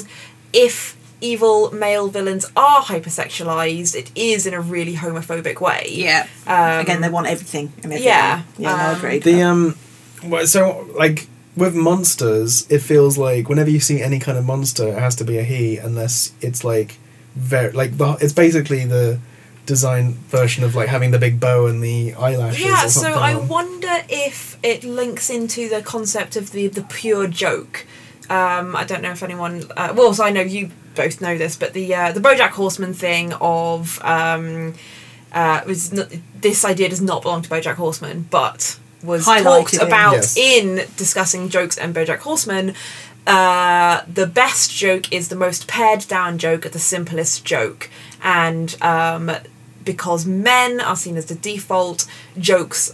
if 0.53 0.95
evil 1.21 1.71
male 1.71 2.07
villains 2.07 2.45
are 2.55 2.81
hypersexualized, 2.81 3.95
it 3.95 4.11
is 4.15 4.45
in 4.47 4.53
a 4.53 4.61
really 4.61 4.95
homophobic 4.95 5.59
way. 5.59 5.87
Yeah. 5.89 6.27
Um, 6.47 6.79
Again, 6.79 7.01
they 7.01 7.09
want 7.09 7.27
everything. 7.27 7.71
Everything. 7.83 8.03
yeah, 8.05 8.43
Yeah, 8.57 8.75
no, 8.75 8.89
um, 8.91 8.95
agreed. 8.97 9.23
The 9.23 9.41
um, 9.43 9.75
well, 10.23 10.45
so 10.47 10.87
like 10.95 11.27
with 11.55 11.75
monsters, 11.75 12.65
it 12.69 12.79
feels 12.79 13.17
like 13.17 13.49
whenever 13.49 13.69
you 13.69 13.79
see 13.79 14.01
any 14.01 14.19
kind 14.19 14.37
of 14.37 14.45
monster, 14.45 14.87
it 14.89 14.99
has 14.99 15.15
to 15.15 15.23
be 15.25 15.37
a 15.37 15.43
he, 15.43 15.77
unless 15.77 16.31
it's 16.41 16.63
like 16.63 16.97
very 17.39 17.71
like 17.71 17.97
the 17.97 18.17
it's 18.21 18.33
basically 18.33 18.85
the 18.85 19.19
design 19.65 20.13
version 20.29 20.63
of 20.63 20.75
like 20.75 20.89
having 20.89 21.11
the 21.11 21.19
big 21.19 21.39
bow 21.39 21.67
and 21.67 21.83
the 21.83 22.13
eyelashes. 22.15 22.65
Yeah, 22.65 22.85
or 22.85 22.89
so 22.89 23.13
I 23.13 23.35
wonder 23.35 24.03
if 24.09 24.57
it 24.63 24.83
links 24.83 25.29
into 25.29 25.69
the 25.69 25.81
concept 25.81 26.35
of 26.35 26.51
the 26.51 26.67
the 26.67 26.83
pure 26.83 27.27
joke. 27.27 27.85
Um, 28.29 28.75
I 28.75 28.83
don't 28.83 29.01
know 29.01 29.11
if 29.11 29.23
anyone. 29.23 29.63
Uh, 29.75 29.93
well, 29.95 30.13
so 30.13 30.23
I 30.23 30.29
know 30.29 30.41
you 30.41 30.69
both 30.95 31.21
know 31.21 31.37
this, 31.37 31.55
but 31.55 31.73
the 31.73 31.93
uh, 31.95 32.11
the 32.11 32.19
BoJack 32.19 32.49
Horseman 32.49 32.93
thing 32.93 33.33
of 33.41 33.99
um, 34.03 34.73
uh, 35.31 35.61
was 35.65 35.91
not, 35.93 36.07
this 36.39 36.65
idea 36.65 36.89
does 36.89 37.01
not 37.01 37.21
belong 37.21 37.41
to 37.43 37.49
BoJack 37.49 37.75
Horseman, 37.75 38.27
but 38.29 38.77
was 39.03 39.25
Highlighted 39.25 39.43
talked 39.43 39.73
about 39.75 40.13
Yes. 40.13 40.37
in 40.37 40.85
discussing 40.97 41.49
jokes 41.49 41.77
and 41.77 41.95
BoJack 41.95 42.19
Horseman. 42.19 42.73
Uh, 43.29 44.03
the 44.11 44.25
best 44.25 44.75
joke 44.75 45.13
is 45.13 45.29
the 45.29 45.35
most 45.35 45.67
pared 45.67 46.07
down 46.07 46.39
joke, 46.39 46.63
the 46.63 46.79
simplest 46.79 47.45
joke, 47.45 47.87
and 48.23 48.75
um, 48.81 49.31
because 49.85 50.25
men 50.25 50.81
are 50.81 50.95
seen 50.95 51.15
as 51.15 51.27
the 51.27 51.35
default, 51.35 52.07
jokes 52.39 52.91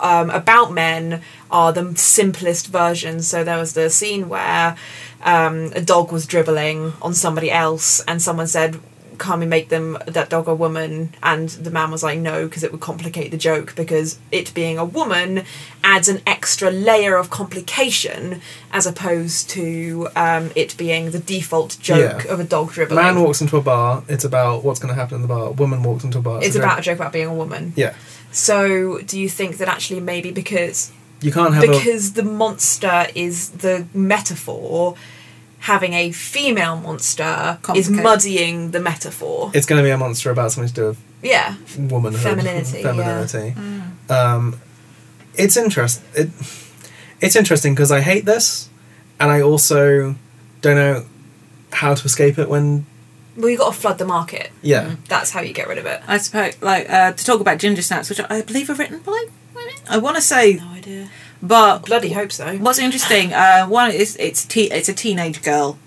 um, 0.00 0.30
about 0.30 0.72
men 0.72 1.20
are 1.50 1.70
the 1.70 1.94
simplest 1.96 2.68
versions. 2.68 3.28
So 3.28 3.44
there 3.44 3.58
was 3.58 3.74
the 3.74 3.90
scene 3.90 4.30
where 4.30 4.74
um, 5.22 5.70
a 5.74 5.82
dog 5.82 6.10
was 6.10 6.26
dribbling 6.26 6.94
on 7.02 7.12
somebody 7.12 7.50
else, 7.50 8.00
and 8.08 8.22
someone 8.22 8.46
said, 8.46 8.80
"Can't 9.18 9.40
we 9.40 9.46
make 9.46 9.68
them 9.68 9.98
that 10.06 10.28
dog 10.30 10.48
a 10.48 10.54
woman?" 10.54 11.14
And 11.22 11.48
the 11.50 11.70
man 11.70 11.90
was 11.90 12.02
like, 12.02 12.18
"No, 12.18 12.46
because 12.46 12.62
it 12.62 12.72
would 12.72 12.80
complicate 12.80 13.30
the 13.30 13.36
joke. 13.36 13.74
Because 13.76 14.18
it 14.32 14.52
being 14.54 14.78
a 14.78 14.84
woman 14.84 15.44
adds 15.82 16.08
an 16.08 16.20
extra 16.26 16.70
layer 16.70 17.16
of 17.16 17.30
complication, 17.30 18.40
as 18.72 18.86
opposed 18.86 19.50
to 19.50 20.08
um, 20.16 20.50
it 20.54 20.76
being 20.76 21.10
the 21.10 21.18
default 21.18 21.76
joke 21.80 22.24
Yeah. 22.24 22.32
of 22.32 22.40
a 22.40 22.44
dog 22.44 22.72
dribbling." 22.72 23.02
Man 23.04 23.22
walks 23.22 23.40
into 23.40 23.56
a 23.56 23.62
bar. 23.62 24.02
It's 24.08 24.24
about 24.24 24.64
what's 24.64 24.80
going 24.80 24.94
to 24.94 25.00
happen 25.00 25.16
in 25.16 25.22
the 25.22 25.28
bar. 25.28 25.50
Woman 25.52 25.82
walks 25.82 26.04
into 26.04 26.18
a 26.18 26.22
bar. 26.22 26.42
it's 26.42 26.56
a 26.56 26.58
about 26.58 26.78
a 26.78 26.82
joke. 26.82 26.84
joke 26.94 27.00
about 27.00 27.12
being 27.12 27.28
a 27.28 27.34
woman. 27.34 27.72
yeah. 27.76 27.94
So, 28.32 28.98
do 28.98 29.18
you 29.20 29.28
think 29.28 29.58
that 29.58 29.68
actually 29.68 30.00
maybe 30.00 30.32
because 30.32 30.90
You 31.20 31.30
can't 31.30 31.54
have 31.54 31.62
a 31.64 31.68
because 31.68 32.14
the 32.14 32.24
monster 32.24 33.06
is 33.14 33.50
the 33.50 33.86
metaphor, 33.94 34.96
having 35.64 35.94
a 35.94 36.12
female 36.12 36.76
monster 36.76 37.58
is 37.74 37.88
muddying 37.88 38.70
the 38.72 38.80
metaphor? 38.80 39.50
it's 39.54 39.66
going 39.66 39.78
to 39.78 39.82
be 39.82 39.90
a 39.90 39.96
monster 39.96 40.30
about 40.30 40.52
something 40.52 40.68
to 40.68 40.74
do 40.74 40.86
with 40.88 41.00
yeah, 41.22 41.56
womanhood, 41.78 42.20
Femininity, 42.20 42.78
yeah. 42.78 42.82
femininity. 42.82 43.54
Um, 44.10 44.60
it's 45.36 45.56
interest. 45.56 46.02
It, 46.14 46.28
it's 47.20 47.34
interesting 47.34 47.74
because 47.74 47.90
I 47.90 48.00
hate 48.02 48.26
this, 48.26 48.68
and 49.18 49.30
I 49.30 49.40
also 49.40 50.14
don't 50.60 50.76
know 50.76 51.06
how 51.72 51.94
to 51.94 52.04
escape 52.04 52.38
it. 52.38 52.50
When 52.50 52.84
well, 53.36 53.48
you've 53.48 53.60
got 53.60 53.72
to 53.72 53.80
flood 53.80 53.96
the 53.98 54.04
market. 54.04 54.50
yeah, 54.60 54.96
That's 55.08 55.30
how 55.30 55.40
you 55.40 55.54
get 55.54 55.66
rid 55.66 55.78
of 55.78 55.86
it. 55.86 56.02
I 56.06 56.18
suppose, 56.18 56.60
like, 56.60 56.90
uh, 56.90 57.12
to 57.12 57.24
talk 57.24 57.40
about 57.40 57.58
ginger 57.58 57.82
snaps, 57.82 58.10
which 58.10 58.20
I 58.28 58.42
believe 58.42 58.68
are 58.68 58.74
written 58.74 58.98
by 59.00 59.26
women. 59.54 59.74
I 59.88 59.96
want 59.98 60.16
to 60.16 60.22
say, 60.22 60.56
No 60.56 60.68
idea. 60.68 61.08
But 61.44 61.84
Bloody 61.86 62.12
hope 62.12 62.32
so. 62.32 62.56
what's 62.56 62.78
interesting, 62.78 63.32
uh, 63.32 63.66
one 63.66 63.90
is 63.92 64.16
it's 64.16 64.44
te- 64.44 64.70
it's 64.70 64.88
a 64.88 64.94
teenage 64.94 65.42
girl 65.42 65.78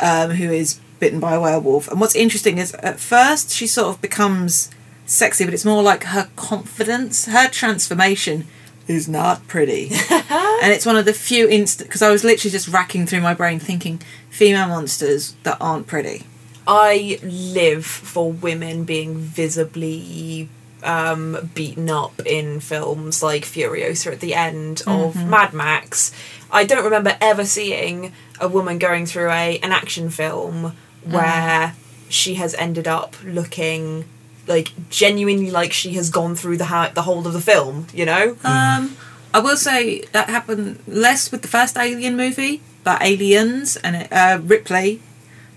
um, 0.00 0.30
who 0.32 0.50
is 0.50 0.78
bitten 1.00 1.18
by 1.20 1.34
a 1.34 1.40
werewolf, 1.40 1.88
and 1.88 2.00
what's 2.00 2.14
interesting 2.14 2.58
is 2.58 2.74
at 2.74 3.00
first 3.00 3.50
she 3.50 3.66
sort 3.66 3.88
of 3.88 4.00
becomes 4.00 4.70
sexy, 5.06 5.44
but 5.44 5.54
it's 5.54 5.64
more 5.64 5.82
like 5.82 6.04
her 6.04 6.28
confidence, 6.36 7.26
her 7.26 7.48
transformation 7.48 8.46
is 8.86 9.08
not 9.08 9.46
pretty, 9.48 9.86
and 10.10 10.72
it's 10.72 10.86
one 10.86 10.96
of 10.96 11.06
the 11.06 11.14
few 11.14 11.48
instant 11.48 11.88
because 11.88 12.02
I 12.02 12.10
was 12.10 12.22
literally 12.22 12.52
just 12.52 12.68
racking 12.68 13.06
through 13.06 13.22
my 13.22 13.34
brain 13.34 13.58
thinking 13.58 14.00
female 14.28 14.68
monsters 14.68 15.34
that 15.44 15.56
aren't 15.60 15.86
pretty. 15.86 16.24
I 16.66 17.18
live 17.22 17.84
for 17.84 18.32
women 18.32 18.84
being 18.84 19.16
visibly 19.16 20.48
um, 20.84 21.50
beaten 21.54 21.90
up 21.90 22.20
in 22.26 22.60
films 22.60 23.22
like 23.22 23.44
Furiosa 23.44 24.12
at 24.12 24.20
the 24.20 24.34
end 24.34 24.82
of 24.86 25.16
Mad 25.16 25.52
Max. 25.52 26.12
I 26.50 26.64
don't 26.64 26.84
remember 26.84 27.16
ever 27.20 27.44
seeing 27.44 28.12
a 28.40 28.48
woman 28.48 28.78
going 28.78 29.06
through 29.06 29.30
a 29.30 29.58
an 29.58 29.72
action 29.72 30.10
film 30.10 30.76
where 31.04 31.74
she 32.08 32.34
has 32.34 32.54
ended 32.54 32.86
up 32.86 33.16
looking 33.24 34.04
like 34.46 34.72
genuinely 34.90 35.50
like 35.50 35.72
she 35.72 35.94
has 35.94 36.10
gone 36.10 36.34
through 36.34 36.58
the 36.58 36.66
ha- 36.66 36.92
the 36.94 37.02
whole 37.02 37.26
of 37.26 37.32
the 37.32 37.40
film. 37.40 37.86
You 37.92 38.06
know? 38.06 38.36
Um, 38.44 38.96
I 39.32 39.40
will 39.40 39.56
say 39.56 40.02
that 40.12 40.28
happened 40.28 40.78
less 40.86 41.32
with 41.32 41.42
the 41.42 41.48
first 41.48 41.76
Alien 41.76 42.16
movie, 42.16 42.62
but 42.84 43.02
Aliens 43.02 43.76
and 43.78 44.06
uh, 44.12 44.38
Ripley 44.40 45.00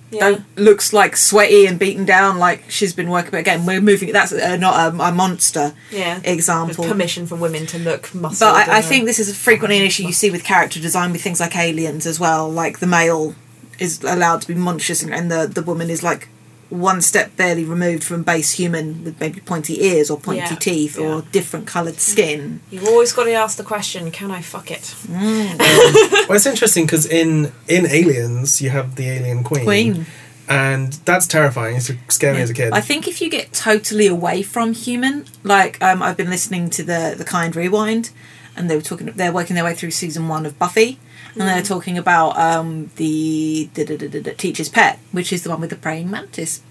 Yeah. 0.10 0.20
don't 0.30 0.58
looks 0.58 0.94
like 0.94 1.18
sweaty 1.18 1.66
and 1.66 1.78
beaten 1.78 2.06
down 2.06 2.38
like 2.38 2.70
she's 2.70 2.94
been 2.94 3.10
working. 3.10 3.32
But 3.32 3.40
again, 3.42 3.66
we're 3.66 3.82
moving. 3.82 4.14
That's 4.14 4.32
uh, 4.32 4.56
not 4.56 4.94
a, 4.94 4.98
a 5.04 5.12
monster 5.12 5.74
Yeah. 5.92 6.22
example. 6.24 6.84
With 6.84 6.92
permission 6.94 7.28
for 7.28 7.36
women 7.36 7.66
to 7.68 7.78
look 7.80 8.14
muscled. 8.16 8.40
But 8.40 8.70
I, 8.70 8.78
I 8.78 8.82
think 8.82 9.06
this 9.06 9.20
is 9.20 9.38
frequently 9.38 9.78
an 9.78 9.84
issue 9.84 10.04
you 10.04 10.14
see 10.14 10.32
with 10.32 10.44
character 10.44 10.80
design 10.80 11.12
with 11.12 11.22
things 11.22 11.40
like 11.40 11.56
aliens 11.58 12.06
as 12.06 12.20
well. 12.20 12.50
Like 12.50 12.80
the 12.80 12.88
male 12.88 13.36
is 13.80 14.02
allowed 14.04 14.42
to 14.42 14.48
be 14.48 14.56
monstrous, 14.56 15.04
and, 15.04 15.14
and 15.14 15.30
the 15.32 15.46
the 15.48 15.62
woman 15.62 15.90
is 15.90 16.02
like 16.04 16.30
one 16.70 17.02
step 17.02 17.36
barely 17.38 17.64
removed 17.64 18.04
from 18.04 18.24
base 18.24 18.52
human 18.54 19.04
with 19.04 19.20
maybe 19.20 19.40
pointy 19.40 19.84
ears 19.86 20.10
or 20.10 20.20
pointy 20.20 20.40
Yeah, 20.42 20.56
teeth 20.56 21.00
yeah. 21.00 21.08
or 21.08 21.22
different 21.32 21.66
coloured 21.68 22.00
skin. 22.00 22.60
You've 22.70 22.86
always 22.88 23.14
got 23.14 23.24
to 23.26 23.34
ask 23.34 23.58
the 23.58 23.64
question: 23.64 24.12
Can 24.12 24.32
I 24.32 24.42
fuck 24.42 24.70
it? 24.72 24.94
Well, 26.28 26.36
it's 26.36 26.46
interesting 26.46 26.86
because 26.86 27.06
in 27.06 27.52
in 27.68 27.86
Aliens 27.88 28.62
you 28.62 28.70
have 28.70 28.96
the 28.96 29.10
alien 29.10 29.44
queen, 29.44 29.64
Queen. 29.64 30.06
and 30.50 30.94
that's 31.06 31.26
terrifying. 31.26 31.78
It's 31.78 31.88
used 31.90 32.06
to 32.06 32.12
scare 32.14 32.34
me 32.34 32.42
as 32.42 32.50
a 32.50 32.54
kid. 32.54 32.74
I 32.74 32.82
think 32.82 33.08
if 33.08 33.22
you 33.22 33.30
get 33.30 33.54
totally 33.54 34.08
away 34.08 34.42
from 34.44 34.74
human, 34.74 35.26
like 35.44 35.82
um, 35.82 36.04
I've 36.04 36.18
been 36.18 36.30
listening 36.30 36.70
to 36.72 36.84
the 36.84 37.16
the 37.18 37.24
Kind 37.24 37.56
Rewind, 37.56 38.12
and 38.58 38.70
they 38.70 38.76
were 38.76 38.82
talking. 38.82 39.08
They're 39.08 39.32
working 39.32 39.56
their 39.56 39.64
way 39.64 39.74
through 39.74 39.92
season 39.92 40.28
one 40.28 40.46
of 40.46 40.60
Buffy, 40.60 41.00
and 41.40 41.48
they're 41.48 41.62
talking 41.62 41.98
about 41.98 42.38
um, 42.38 42.92
the, 42.96 43.70
the, 43.74 43.84
the, 43.84 43.98
the, 44.08 44.20
the 44.20 44.34
teacher's 44.34 44.70
pet, 44.70 45.00
which 45.12 45.32
is 45.32 45.44
the 45.44 45.50
one 45.50 45.62
with 45.62 45.70
the 45.70 45.76
praying 45.76 46.10
mantis. 46.10 46.62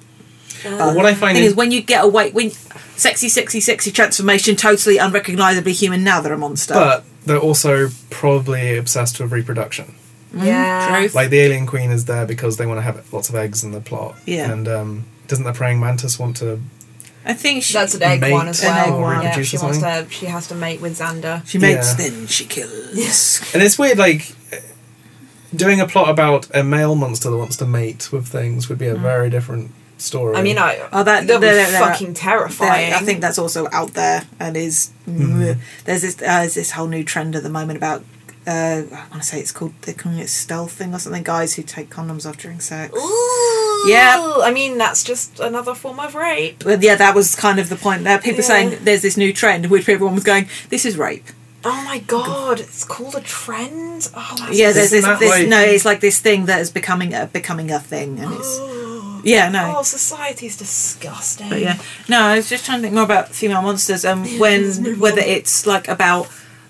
But 0.63 0.97
what 0.97 1.07
I 1.07 1.15
find 1.15 1.37
thing 1.37 1.45
is, 1.45 1.53
is 1.53 1.57
when 1.57 1.71
you 1.71 1.83
get 1.83 2.05
away 2.05 2.31
when 2.31 2.51
sexy, 2.97 3.29
sexy, 3.29 3.61
sexy 3.61 3.91
transformation, 3.91 4.57
totally 4.57 4.99
unrecognizably 4.99 5.73
human. 5.73 6.03
Now 6.03 6.21
they're 6.21 6.33
a 6.33 6.39
monster. 6.39 6.75
but 6.75 7.05
they're 7.25 7.39
also 7.39 7.89
probably 8.11 8.77
obsessed 8.77 9.21
with 9.21 9.33
reproduction. 9.33 9.95
yeah. 10.33 10.89
True. 11.01 11.09
Like 11.15 11.31
the 11.31 11.41
alien 11.41 11.67
queen 11.67 11.91
is 11.91 12.07
there 12.07 12.27
because 12.27 12.57
they 12.57 12.67
want 12.67 12.79
to 12.79 12.83
have 12.83 13.13
lots 13.13 13.29
of 13.29 13.35
eggs 13.35 13.65
in 13.65 13.73
the 13.73 13.81
plot. 13.81 14.17
Yeah. 14.25 14.51
and 14.51 14.67
um, 14.69 15.05
doesn't 15.27 15.45
the 15.45 15.53
praying 15.53 15.81
mantis 15.81 16.19
want 16.19 16.37
to? 16.39 16.61
I 17.29 17.35
think 17.35 17.65
she, 17.65 17.75
That's 17.75 17.95
an 17.95 18.03
egg 18.03 18.21
Mate 18.21 18.33
one 18.33 18.49
as 18.49 18.63
an 18.63 18.69
well. 18.69 18.87
egg 18.87 19.01
one. 19.01 19.23
Yeah, 19.23 19.43
she 19.43 19.57
or 19.57 19.63
wants 19.65 19.81
something? 19.81 20.07
to. 20.07 20.11
She 20.13 20.27
has 20.27 20.47
to 20.49 20.55
mate 20.55 20.81
with 20.81 20.99
Xander. 20.99 21.47
she 21.47 21.59
mates, 21.59 21.91
Yeah. 21.99 22.09
then 22.09 22.27
she 22.29 22.45
kills. 22.47 22.91
Yes. 22.95 23.53
And 23.55 23.63
it's 23.63 23.79
weird, 23.79 23.99
like 23.99 24.35
doing 25.55 25.81
a 25.81 25.87
plot 25.87 26.09
about 26.09 26.49
a 26.55 26.63
male 26.63 26.95
monster 26.95 27.31
that 27.31 27.37
wants 27.37 27.57
to 27.59 27.67
mate 27.67 28.13
with 28.13 28.27
things 28.29 28.69
would 28.69 28.79
be 28.79 28.87
a 28.89 28.95
very 28.97 29.31
different 29.31 29.71
story. 29.99 30.37
I 30.37 30.43
mean, 30.43 30.59
I. 30.59 30.87
Oh, 30.93 31.03
that 31.03 31.27
that 31.27 31.35
would 31.35 31.43
they're- 31.43 31.65
be 31.67 31.71
they're- 31.73 31.81
fucking 31.81 32.13
There- 32.13 32.23
terrifying. 32.23 32.93
I 32.93 32.99
think 33.01 33.21
that's 33.21 33.39
also 33.39 33.69
out 33.73 33.95
there 33.95 34.25
and 34.39 34.57
is 34.57 34.91
Mm-hmm. 35.09 35.53
there's 35.85 36.03
this 36.03 36.17
uh, 36.17 36.41
there's 36.41 36.55
this 36.55 36.73
whole 36.73 36.89
new 36.89 37.05
trend 37.05 37.37
at 37.37 37.43
the 37.45 37.49
moment 37.49 37.77
about 37.77 38.05
uh, 38.47 38.83
I 38.93 39.07
want 39.11 39.23
to 39.23 39.29
say 39.29 39.39
it's 39.41 39.53
called 39.53 39.73
they're 39.83 39.95
calling 39.95 40.19
it 40.19 40.27
stealthing 40.27 40.93
or 40.95 40.99
something. 40.99 41.23
Guys 41.23 41.55
who 41.55 41.63
take 41.63 41.91
condoms 41.91 42.29
off 42.29 42.37
during 42.39 42.61
sex. 42.61 42.93
Ooh. 42.97 43.36
Yeah. 43.87 44.35
I 44.43 44.51
mean, 44.53 44.79
that's 44.79 45.03
just 45.05 45.41
another 45.41 45.75
form 45.75 45.99
of 46.01 46.15
rape. 46.15 46.65
But 46.65 46.83
yeah, 46.83 46.95
that 46.97 47.15
was 47.15 47.35
kind 47.35 47.59
of 47.59 47.69
the 47.69 47.77
point. 47.77 48.05
There, 48.05 48.19
people 48.19 48.41
Yeah. 48.41 48.47
saying 48.47 48.79
there's 48.83 49.03
this 49.03 49.17
new 49.17 49.33
trend, 49.33 49.67
which 49.67 49.89
everyone 49.89 50.15
was 50.15 50.25
going, 50.25 50.49
"This 50.69 50.85
is 50.85 50.97
rape." 50.97 51.27
Oh 51.65 51.83
my 51.85 51.99
god, 51.99 52.61
it's 52.61 52.85
called 52.85 53.17
a 53.17 53.21
trend. 53.21 54.09
Oh, 54.15 54.35
that's 54.39 54.57
Yeah, 54.57 54.71
there's 54.73 54.91
this, 54.91 55.05
this 55.19 55.31
like- 55.31 55.49
no, 55.49 55.61
it's 55.61 55.85
like 55.85 56.01
this 56.01 56.19
thing 56.21 56.47
that 56.47 56.61
is 56.61 56.71
becoming 56.71 57.13
a 57.13 57.27
becoming 57.27 57.71
a 57.73 57.81
thing, 57.81 58.21
and 58.21 58.33
it's 58.35 58.57
Oh, 58.61 59.21
yeah, 59.25 59.49
no. 59.49 59.75
oh, 59.79 59.83
society's 59.83 60.57
disgusting. 60.57 61.49
But 61.49 61.61
yeah, 61.61 61.79
no, 62.09 62.21
I 62.21 62.37
was 62.37 62.49
just 62.49 62.65
trying 62.65 62.79
to 62.79 62.83
think 62.83 62.95
more 62.95 63.03
about 63.03 63.31
female 63.35 63.63
monsters 63.63 64.05
um, 64.05 64.23
and 64.23 64.39
let's 64.39 64.79
when 64.79 65.01
whether 65.01 65.21
it's 65.21 65.67
like 65.67 65.89
about 65.89 66.29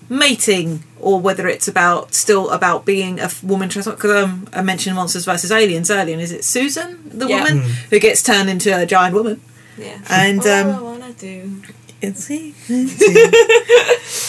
mating 0.09 0.83
or 0.99 1.19
whether 1.19 1.47
it's 1.47 1.67
about 1.67 2.13
still 2.13 2.49
about 2.49 2.85
being 2.85 3.19
a 3.19 3.29
woman 3.43 3.69
trans. 3.69 3.87
Because 3.87 4.23
um, 4.23 4.47
I 4.53 4.61
mentioned 4.61 4.95
monsters 4.95 5.25
versus 5.25 5.51
aliens 5.51 5.91
earlier, 5.91 6.13
and 6.13 6.21
is 6.21 6.31
it 6.31 6.43
Susan, 6.43 7.09
the 7.13 7.27
Yeah. 7.27 7.43
woman 7.43 7.61
who 7.89 7.99
gets 7.99 8.21
turned 8.23 8.49
into 8.49 8.75
a 8.75 8.85
giant 8.85 9.13
woman? 9.15 9.41
Yeah. 9.77 9.99
And, 10.09 10.39
All 10.41 10.47
um, 10.49 10.69
I 10.75 10.81
wanna 10.81 11.13
do. 11.13 11.61
It's 11.99 12.29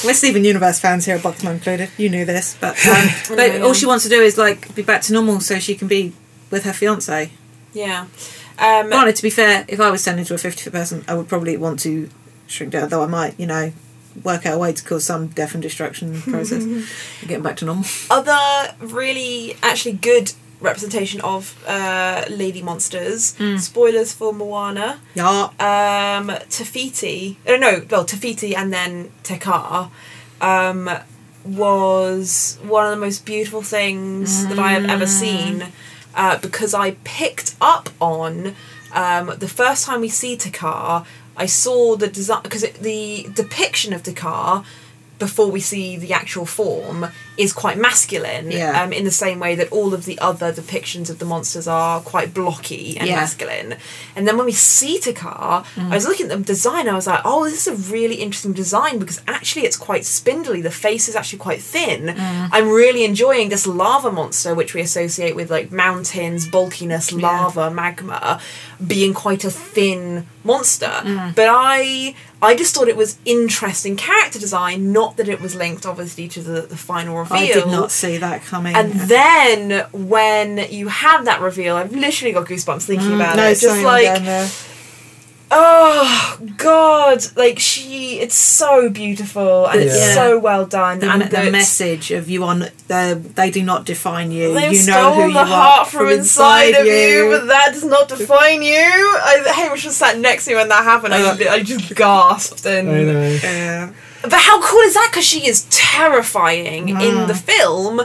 We're 0.04 0.14
Steven 0.14 0.44
Universe 0.44 0.78
fans 0.80 1.04
here, 1.04 1.16
at 1.16 1.22
Box 1.22 1.42
Not 1.42 1.54
Included. 1.54 1.90
You 1.98 2.08
knew 2.08 2.24
this, 2.24 2.56
but 2.60 2.74
um, 2.86 3.08
but 3.28 3.38
Yeah, 3.38 3.60
all 3.60 3.74
she 3.74 3.86
wants 3.86 4.04
to 4.04 4.10
do 4.10 4.20
is 4.22 4.38
like 4.38 4.74
be 4.74 4.82
back 4.82 5.02
to 5.02 5.12
normal 5.12 5.40
so 5.40 5.58
she 5.58 5.74
can 5.74 5.88
be 5.88 6.12
with 6.50 6.64
her 6.64 6.72
fiance. 6.72 7.30
Yeah. 7.72 8.06
Um, 8.58 8.88
Granted, 8.88 9.16
to 9.16 9.22
be 9.22 9.30
fair, 9.30 9.64
if 9.68 9.80
I 9.80 9.90
was 9.90 10.04
turned 10.04 10.18
into 10.18 10.34
a 10.34 10.38
50 10.38 10.62
foot 10.64 10.72
person, 10.72 11.04
I 11.06 11.14
would 11.14 11.28
probably 11.28 11.56
want 11.56 11.78
to 11.80 12.08
shrink 12.46 12.72
down, 12.72 12.88
though 12.88 13.02
I 13.02 13.06
might, 13.06 13.38
you 13.38 13.46
know, 13.46 13.72
work 14.24 14.46
out 14.46 14.54
a 14.54 14.58
way 14.58 14.72
to 14.72 14.84
cause 14.84 15.04
some 15.04 15.28
death 15.28 15.54
and 15.54 15.62
destruction 15.62 16.20
process 16.32 16.64
getting 17.22 17.42
back 17.42 17.56
to 17.56 17.64
normal. 17.64 17.84
other 18.10 18.74
really 18.80 19.56
actually 19.62 19.92
good 19.92 20.32
representation 20.60 21.20
of 21.20 21.62
uh, 21.68 22.24
lady 22.28 22.62
monsters. 22.62 23.36
Hmm. 23.36 23.56
Spoilers 23.58 24.12
for 24.12 24.32
Moana. 24.32 25.00
Yeah. 25.14 25.50
Um, 25.60 26.32
Te 26.50 26.64
Fiti. 26.64 27.38
Uh, 27.46 27.56
no, 27.56 27.86
well, 27.88 28.04
Te 28.04 28.16
Fiti 28.16 28.56
and 28.56 28.72
then 28.72 29.10
Te 29.22 29.36
Kā. 29.36 29.90
Um, 30.40 30.90
was 31.44 32.58
one 32.62 32.84
of 32.86 32.90
the 32.90 32.96
most 33.04 33.24
beautiful 33.24 33.62
things 33.62 34.46
that 34.48 34.58
I 34.58 34.72
have 34.72 34.84
ever 34.86 35.06
seen 35.06 35.68
uh, 36.14 36.36
because 36.38 36.74
I 36.74 36.92
picked 37.04 37.54
up 37.60 37.88
on 38.00 38.54
um, 38.92 39.32
the 39.38 39.48
first 39.48 39.86
time 39.86 40.00
we 40.00 40.08
see 40.08 40.36
Te 40.36 40.50
Kā. 40.50 41.06
I 41.38 41.46
saw 41.46 41.96
the 41.96 42.08
design 42.08 42.42
because 42.42 42.62
the 42.62 43.28
depiction 43.32 43.92
of 43.92 44.02
Te 44.02 44.12
Kā 44.12 44.64
before 45.20 45.50
we 45.50 45.60
see 45.60 45.96
the 45.96 46.12
actual 46.12 46.46
form 46.46 47.06
is 47.38 47.52
quite 47.52 47.78
masculine 47.78 48.50
Yeah. 48.50 48.82
um, 48.82 48.92
in 48.92 49.04
the 49.04 49.16
same 49.24 49.38
way 49.38 49.54
that 49.54 49.68
all 49.70 49.94
of 49.94 50.04
the 50.04 50.18
other 50.18 50.52
depictions 50.52 51.08
of 51.08 51.18
the 51.20 51.24
monsters 51.24 51.66
are 51.68 52.00
quite 52.00 52.34
blocky 52.34 52.98
and 52.98 53.08
Yeah. 53.08 53.20
masculine. 53.22 53.76
And 54.16 54.26
then 54.26 54.36
when 54.36 54.46
we 54.46 54.52
see 54.52 54.98
Te 54.98 55.12
Kā 55.12 55.64
mm. 55.76 55.90
I 55.92 55.94
was 55.94 56.06
looking 56.06 56.26
at 56.26 56.36
the 56.36 56.44
design 56.44 56.88
I 56.88 56.94
was 56.94 57.06
like 57.06 57.22
oh 57.24 57.44
this 57.44 57.66
is 57.66 57.68
a 57.68 57.92
really 57.92 58.16
interesting 58.16 58.52
design 58.52 58.98
because 58.98 59.20
actually 59.26 59.64
it's 59.68 59.76
quite 59.76 60.04
spindly. 60.04 60.60
The 60.60 60.70
face 60.86 61.08
is 61.08 61.14
actually 61.14 61.38
quite 61.38 61.62
thin. 61.62 62.00
Mm. 62.08 62.48
I'm 62.52 62.68
really 62.68 63.04
enjoying 63.04 63.48
this 63.50 63.66
lava 63.66 64.10
monster 64.10 64.52
which 64.54 64.74
we 64.74 64.80
associate 64.80 65.34
with 65.36 65.48
like 65.50 65.70
mountains 65.70 66.48
bulkiness 66.48 67.12
lava 67.12 67.70
magma 67.70 68.40
being 68.84 69.14
quite 69.14 69.44
a 69.44 69.50
thin 69.50 70.26
monster. 70.44 70.86
Mm. 70.86 71.34
But 71.36 71.48
I 71.50 72.14
I 72.40 72.54
just 72.54 72.74
thought 72.74 72.88
it 72.88 72.96
was 72.96 73.18
interesting 73.24 73.96
character 73.96 74.38
design 74.38 74.92
not 74.92 75.16
that 75.18 75.28
it 75.28 75.40
was 75.40 75.54
linked 75.54 75.84
obviously 75.84 76.28
to 76.28 76.40
the, 76.40 76.60
the 76.62 76.76
final 76.76 77.16
reveal 77.30 77.50
I 77.50 77.52
did 77.52 77.66
not 77.66 77.90
see 77.90 78.18
that 78.18 78.42
coming. 78.44 78.74
and 78.74 78.92
then 78.92 79.86
when 79.92 80.70
you 80.70 80.88
have 80.88 81.24
that 81.26 81.40
reveal, 81.40 81.76
I've 81.76 81.92
literally 81.94 82.32
got 82.32 82.46
goosebumps 82.46 82.82
thinking 82.82 83.14
about 83.14 83.36
no, 83.36 83.44
it. 83.46 83.50
Just 83.50 83.62
same 83.62 83.84
like, 83.84 84.06
again 84.06 84.24
there. 84.24 84.50
oh 85.50 86.38
god, 86.56 87.22
like 87.36 87.58
she, 87.58 88.20
it's 88.20 88.34
so 88.34 88.90
beautiful 88.90 89.66
and 89.66 89.80
it's 89.80 90.14
so 90.14 90.38
well 90.38 90.66
done. 90.66 90.98
the, 91.00 91.10
and 91.10 91.22
me- 91.22 91.28
the 91.28 91.50
message 91.50 92.10
of 92.10 92.28
you 92.28 92.44
on 92.44 92.66
the 92.88 93.20
they 93.34 93.50
do 93.50 93.62
not 93.62 93.86
define 93.86 94.30
you. 94.30 94.52
They've 94.52 94.72
you 94.72 94.86
know 94.86 94.92
stolen 94.92 95.20
who 95.20 95.26
you 95.28 95.32
the 95.34 95.40
are 95.40 95.46
heart 95.46 95.88
from 95.88 96.08
inside, 96.10 96.74
of 96.74 96.86
you, 96.86 97.30
but 97.30 97.46
that 97.46 97.72
does 97.72 97.84
not 97.84 98.08
define 98.08 98.62
you. 98.62 98.74
I, 98.74 99.42
Hamish 99.54 99.84
was 99.84 99.96
sat 99.96 100.18
next 100.18 100.44
to 100.44 100.50
me 100.50 100.56
when 100.56 100.68
that 100.68 100.84
happened. 100.84 101.14
I, 101.14 101.22
Uh, 101.22 101.36
I 101.50 101.62
just 101.62 101.94
gasped 101.94 102.66
and 102.66 102.90
I 102.90 103.02
know. 103.04 103.38
Yeah. 103.42 103.90
But 104.30 104.40
how 104.40 104.60
cool 104.62 104.80
is 104.80 104.94
that? 104.94 105.08
Because 105.10 105.24
she 105.26 105.46
is 105.46 105.66
terrifying 105.70 106.88
in 106.90 106.96
Mm. 106.96 107.26
the 107.26 107.34
film, 107.34 108.02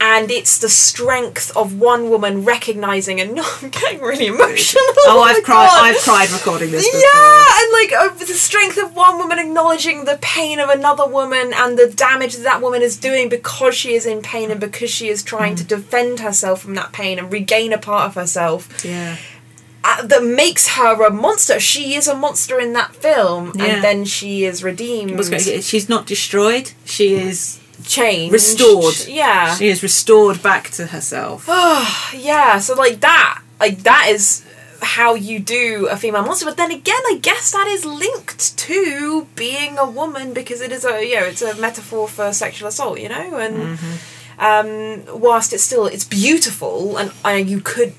and 0.00 0.30
it's 0.30 0.58
the 0.58 0.68
strength 0.68 1.56
of 1.56 1.78
one 1.78 2.10
woman 2.10 2.44
recognizing. 2.44 3.20
And 3.20 3.34
no, 3.38 3.44
I'm 3.62 3.68
getting 3.70 4.00
really 4.00 4.26
emotional. 4.26 4.82
Oh, 5.06 5.20
my 5.24 5.30
I've 5.30 5.42
cried. 5.44 5.66
God. 5.68 5.84
I've 5.84 6.02
cried 6.02 6.30
recording 6.30 6.70
this. 6.72 6.84
before. 6.84 7.00
Yeah, 7.00 7.44
and 7.58 7.72
like 7.72 7.92
uh, 7.92 8.14
the 8.18 8.26
strength 8.26 8.78
of 8.78 8.94
one 8.96 9.18
woman 9.18 9.38
acknowledging 9.38 10.04
the 10.04 10.18
pain 10.20 10.58
of 10.58 10.68
another 10.68 11.06
woman 11.06 11.52
and 11.54 11.78
the 11.78 11.88
damage 11.88 12.34
that 12.36 12.42
that 12.44 12.60
woman 12.62 12.82
is 12.82 12.96
doing 12.96 13.28
because 13.28 13.74
she 13.74 13.94
is 13.94 14.04
in 14.06 14.22
pain 14.22 14.50
and 14.50 14.60
because 14.60 14.90
she 14.90 15.08
is 15.08 15.22
trying 15.22 15.54
Mm. 15.54 15.58
to 15.58 15.64
defend 15.64 16.20
herself 16.20 16.62
from 16.62 16.74
that 16.74 16.92
pain 16.92 17.18
and 17.18 17.32
regain 17.32 17.72
a 17.72 17.78
part 17.78 18.06
of 18.08 18.14
herself 18.14 18.84
Yeah. 18.84 19.16
Uh, 19.84 20.02
that 20.06 20.22
makes 20.24 20.68
her 20.76 21.02
a 21.04 21.10
monster. 21.10 21.58
She 21.60 21.94
is 21.94 22.06
a 22.08 22.14
monster 22.14 22.58
in 22.60 22.72
that 22.74 22.94
film, 22.94 23.52
Yeah. 23.54 23.64
and 23.64 23.84
then 23.84 24.04
she 24.04 24.44
is 24.44 24.62
redeemed, 24.62 25.20
She's 25.62 25.88
not 25.88 26.06
destroyed. 26.06 26.72
She 26.84 27.14
is 27.14 27.58
changed, 27.84 28.32
Restored. 28.32 29.06
Yeah, 29.08 29.54
she 29.56 29.68
is 29.68 29.82
restored 29.82 30.42
back 30.42 30.70
to 30.70 30.86
herself. 30.86 31.46
Oh, 31.48 32.10
yeah. 32.16 32.58
So 32.58 32.74
like 32.74 33.00
that, 33.00 33.42
like 33.60 33.78
that 33.82 34.06
is 34.10 34.44
how 34.84 35.14
you 35.14 35.38
do 35.38 35.86
a 35.90 35.96
female 35.96 36.22
monster. 36.22 36.44
But 36.46 36.56
then 36.56 36.70
again, 36.70 37.00
I 37.12 37.18
guess 37.20 37.50
that 37.52 37.66
is 37.68 37.84
linked 37.84 38.56
to 38.58 39.26
being 39.36 39.78
a 39.78 39.88
woman 39.88 40.32
because 40.32 40.60
it 40.60 40.72
is 40.72 40.84
a 40.84 41.04
you 41.04 41.16
know 41.16 41.26
it's 41.26 41.42
a 41.42 41.54
metaphor 41.56 42.06
for 42.08 42.32
sexual 42.32 42.68
assault. 42.68 43.00
You 43.00 43.08
know, 43.08 43.36
and 43.36 43.78
um, 44.38 45.20
whilst 45.20 45.52
it's 45.52 45.62
still 45.62 45.86
it's 45.86 46.04
beautiful 46.04 46.98
and 47.24 47.50
you 47.50 47.60
could. 47.60 47.94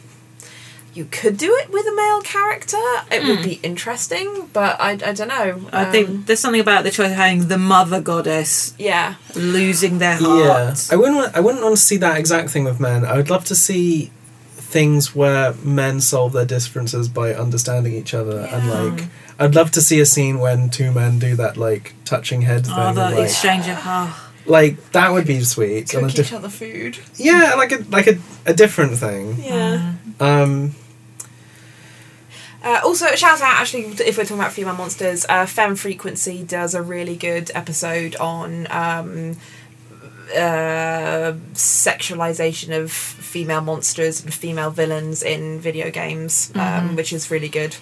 You 0.94 1.06
could 1.06 1.38
do 1.38 1.52
it 1.56 1.72
with 1.72 1.86
a 1.88 1.96
male 1.96 2.22
character. 2.22 2.78
It 3.12 3.24
would 3.28 3.44
be 3.44 3.54
interesting, 3.64 4.50
but 4.54 4.80
I, 4.80 4.92
I 4.92 5.12
don't 5.14 5.28
know. 5.28 5.62
I 5.74 5.86
Um, 5.86 5.92
think 5.92 6.26
there's 6.28 6.40
something 6.40 6.62
about 6.62 6.84
the 6.84 6.92
choice 6.92 7.10
of 7.10 7.16
having 7.18 7.48
the 7.48 7.58
mother 7.58 8.00
goddess 8.00 8.74
yeah, 8.78 9.16
losing 9.36 9.98
their 9.98 10.20
Yeah. 10.22 10.76
I 10.92 10.96
wouldn't. 10.96 11.16
Want, 11.18 11.36
I 11.36 11.40
wouldn't 11.40 11.64
want 11.64 11.76
to 11.78 11.82
see 11.82 11.98
that 11.98 12.18
exact 12.18 12.52
thing 12.52 12.64
with 12.64 12.80
men. 12.80 13.06
I 13.06 13.18
would 13.18 13.30
love 13.30 13.44
to 13.46 13.56
see 13.56 14.12
things 14.56 15.16
where 15.16 15.54
men 15.64 16.02
solve 16.02 16.34
their 16.34 16.46
differences 16.46 17.08
by 17.08 17.34
understanding 17.34 17.94
each 17.94 18.14
other 18.14 18.40
and 18.52 18.70
like 18.70 19.08
I'd 19.40 19.54
love 19.56 19.70
to 19.72 19.82
see 19.82 20.00
a 20.00 20.06
scene 20.06 20.40
when 20.40 20.70
two 20.72 20.92
men 20.92 21.20
do 21.20 21.36
that 21.36 21.58
like 21.58 21.94
touching 22.06 22.42
head 22.44 22.66
thing. 22.66 22.74
Oh, 22.78 22.94
the 22.94 23.06
and, 23.06 23.16
like, 23.16 23.24
exchange 23.26 23.68
of 23.68 23.78
oh, 23.82 24.32
like 24.46 24.92
that 24.92 25.12
would 25.12 25.26
be 25.28 25.44
sweet. 25.44 25.94
and 25.94 26.04
a 26.06 26.08
Cook 26.08 26.16
diff- 26.16 26.28
each 26.28 26.34
other 26.34 26.50
food. 26.50 26.98
yeah, 27.16 27.54
like 27.56 27.72
a 27.72 27.84
like 27.90 28.08
a, 28.08 28.18
a 28.48 28.54
different 28.54 28.98
thing. 28.98 29.38
Yeah. 29.44 29.94
Um, 30.20 30.74
Uh, 32.64 32.80
also, 32.84 33.08
shout 33.16 33.42
out 33.42 33.60
actually, 33.62 33.84
if 33.84 34.18
we're 34.18 34.24
talking 34.24 34.40
about 34.40 34.54
female 34.54 34.76
monsters, 34.76 35.26
uh, 35.28 35.46
Feminist 35.46 35.82
Frequency 35.82 36.44
does 36.44 36.74
a 36.74 36.82
really 36.82 37.16
good 37.18 37.52
episode 37.54 38.16
on 38.16 38.68
um, 38.72 39.36
uh, 40.34 41.34
sexualization 41.54 42.82
of 42.82 42.90
female 42.92 43.62
monsters 43.62 44.24
and 44.24 44.34
female 44.34 44.72
villains 44.72 45.24
in 45.24 45.60
video 45.60 45.92
games, 45.92 46.52
um, 46.56 46.96
which 46.96 47.12
is 47.12 47.30
really 47.30 47.50
good. 47.50 47.76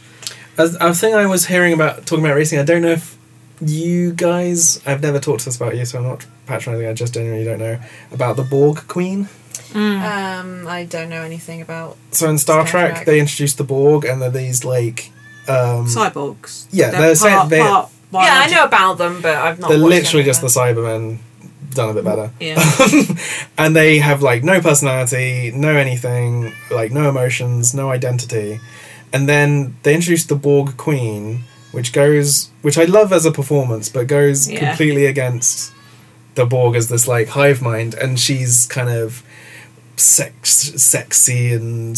as 0.58 0.76
a 0.82 0.94
thing 0.94 1.14
I 1.14 1.28
was 1.28 1.46
hearing 1.46 1.74
about 1.74 2.08
talking 2.08 2.26
about 2.26 2.36
racing, 2.36 2.58
I 2.60 2.64
don't 2.64 2.82
know 2.82 2.90
if 2.90 3.18
you 3.62 4.14
guys. 4.14 4.82
I've 4.88 5.04
never 5.04 5.20
talked 5.20 5.42
to 5.42 5.50
us 5.50 5.58
about 5.58 5.76
you, 5.78 5.86
so 5.86 6.00
I'm 6.00 6.06
not 6.06 6.26
patronising. 6.48 6.88
I 6.88 6.94
just 6.94 7.14
genuinely 7.14 7.46
don't 7.46 7.60
know 7.60 7.80
about 8.12 8.36
the 8.36 8.44
Borg 8.44 8.88
Queen. 8.88 9.30
Um, 9.74 10.68
I 10.68 10.86
don't 10.89 11.10
know 11.10 11.24
anything 11.24 11.62
about. 11.62 11.97
So 12.12 12.30
in 12.30 12.38
Star, 12.38 12.66
Star 12.68 12.68
Trek, 12.68 12.93
Trek. 12.95 13.06
they 13.06 13.20
introduced 13.20 13.58
the 13.58 13.64
Borg, 13.64 14.06
and 14.06 14.22
they're 14.22 14.30
these 14.30 14.66
like. 14.66 15.12
Um, 15.47 15.88
cyborgs. 15.88 16.68
Yeah, 16.72 16.91
they're 16.91 17.16
saying 17.16 17.49
they- 17.49 17.58
yeah, 17.60 17.88
I 18.14 18.47
know 18.52 18.66
about 18.66 18.97
them, 18.97 19.22
but 19.22 19.36
I've 19.38 19.60
not. 19.60 19.70
they're 19.70 19.78
literally 19.78 20.22
any 20.24 20.30
just 20.30 20.41
the 20.41 20.47
Cybermen 20.47 21.20
done 21.70 21.89
a 21.89 21.93
bit 21.93 22.04
better. 22.04 22.30
Yeah. 22.41 22.62
and 23.58 23.74
they 23.76 23.99
have 23.99 24.22
like 24.22 24.43
no 24.43 24.60
personality, 24.60 25.52
no 25.56 25.76
anything, 25.78 26.52
like 26.70 26.91
no 26.91 27.08
emotions, 27.10 27.74
no 27.74 27.89
identity. 27.89 28.60
And 29.14 29.28
then 29.30 29.78
they 29.84 29.95
introduced 29.95 30.28
the 30.28 30.36
Borg 30.36 30.76
Queen, 30.78 31.43
which 31.72 31.93
goes, 31.93 32.49
which 32.62 32.78
I 32.78 32.84
love 32.84 33.14
as 33.14 33.26
a 33.26 33.32
performance, 33.32 33.88
but 33.88 34.08
goes 34.08 34.49
Yeah. 34.52 34.60
completely 34.68 35.06
against 35.06 35.72
the 36.36 36.45
Borg 36.45 36.76
as 36.76 36.89
this 36.89 37.08
like 37.08 37.30
hive 37.30 37.62
mind, 37.62 37.93
and 37.93 38.20
she's 38.20 38.66
kind 38.68 38.89
of 38.89 39.24
sex, 39.98 40.50
sexy 40.82 41.54
and 41.54 41.98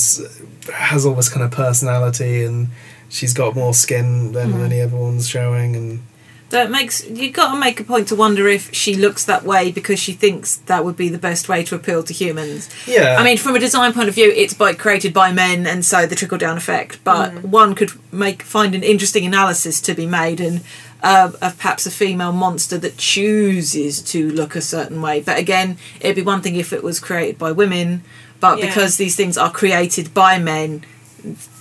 has 0.73 1.05
all 1.05 1.13
this 1.15 1.29
kind 1.29 1.43
of 1.43 1.51
personality, 1.51 2.43
and 2.43 2.67
she's 3.09 3.33
got 3.33 3.55
more 3.55 3.73
skin 3.73 4.31
than 4.33 4.51
Mm-hmm. 4.51 4.61
any 4.63 4.81
other 4.81 4.97
one's 4.97 5.27
showing, 5.27 5.75
and 5.75 6.01
That 6.49 6.69
makes 6.69 7.03
you've 7.07 7.33
got 7.33 7.53
to 7.53 7.59
make 7.59 7.79
a 7.79 7.83
point 7.83 8.07
to 8.09 8.15
wonder 8.15 8.47
if 8.47 8.73
she 8.73 8.93
looks 8.95 9.25
that 9.25 9.43
way 9.43 9.71
because 9.71 9.99
she 9.99 10.13
thinks 10.13 10.57
that 10.67 10.85
would 10.85 10.95
be 10.97 11.09
the 11.09 11.17
best 11.17 11.49
way 11.49 11.63
to 11.63 11.75
appeal 11.75 12.03
to 12.03 12.13
humans. 12.13 12.69
yeah. 12.87 13.17
I 13.19 13.23
mean, 13.23 13.37
from 13.37 13.55
a 13.55 13.59
design 13.59 13.93
point 13.93 14.07
of 14.09 14.15
view, 14.15 14.31
it's 14.35 14.53
by 14.53 14.73
created 14.73 15.13
by 15.13 15.31
men, 15.31 15.65
and 15.65 15.83
so 15.83 16.05
the 16.05 16.15
trickle 16.15 16.37
down 16.37 16.57
effect. 16.57 16.99
But 17.03 17.31
Mm. 17.31 17.45
one 17.45 17.75
could 17.75 17.91
make 18.11 18.43
find 18.43 18.75
an 18.75 18.83
interesting 18.83 19.25
analysis 19.25 19.81
to 19.81 19.93
be 19.95 20.05
made, 20.05 20.39
and 20.39 20.61
uh, 21.03 21.31
of 21.41 21.57
perhaps 21.57 21.85
a 21.85 21.91
female 21.91 22.31
monster 22.31 22.77
that 22.77 22.97
chooses 22.97 24.01
to 24.01 24.29
look 24.31 24.55
a 24.55 24.61
certain 24.61 25.01
way. 25.01 25.19
But 25.21 25.37
again, 25.37 25.77
it'd 25.99 26.15
be 26.15 26.21
one 26.21 26.41
thing 26.41 26.55
if 26.55 26.71
it 26.73 26.81
was 26.83 26.99
created 26.99 27.37
by 27.37 27.51
women, 27.51 28.03
but 28.39 28.57
Yeah. 28.59 28.67
because 28.67 28.97
these 28.97 29.15
things 29.15 29.37
are 29.37 29.51
created 29.51 30.13
by 30.13 30.39
men, 30.39 30.85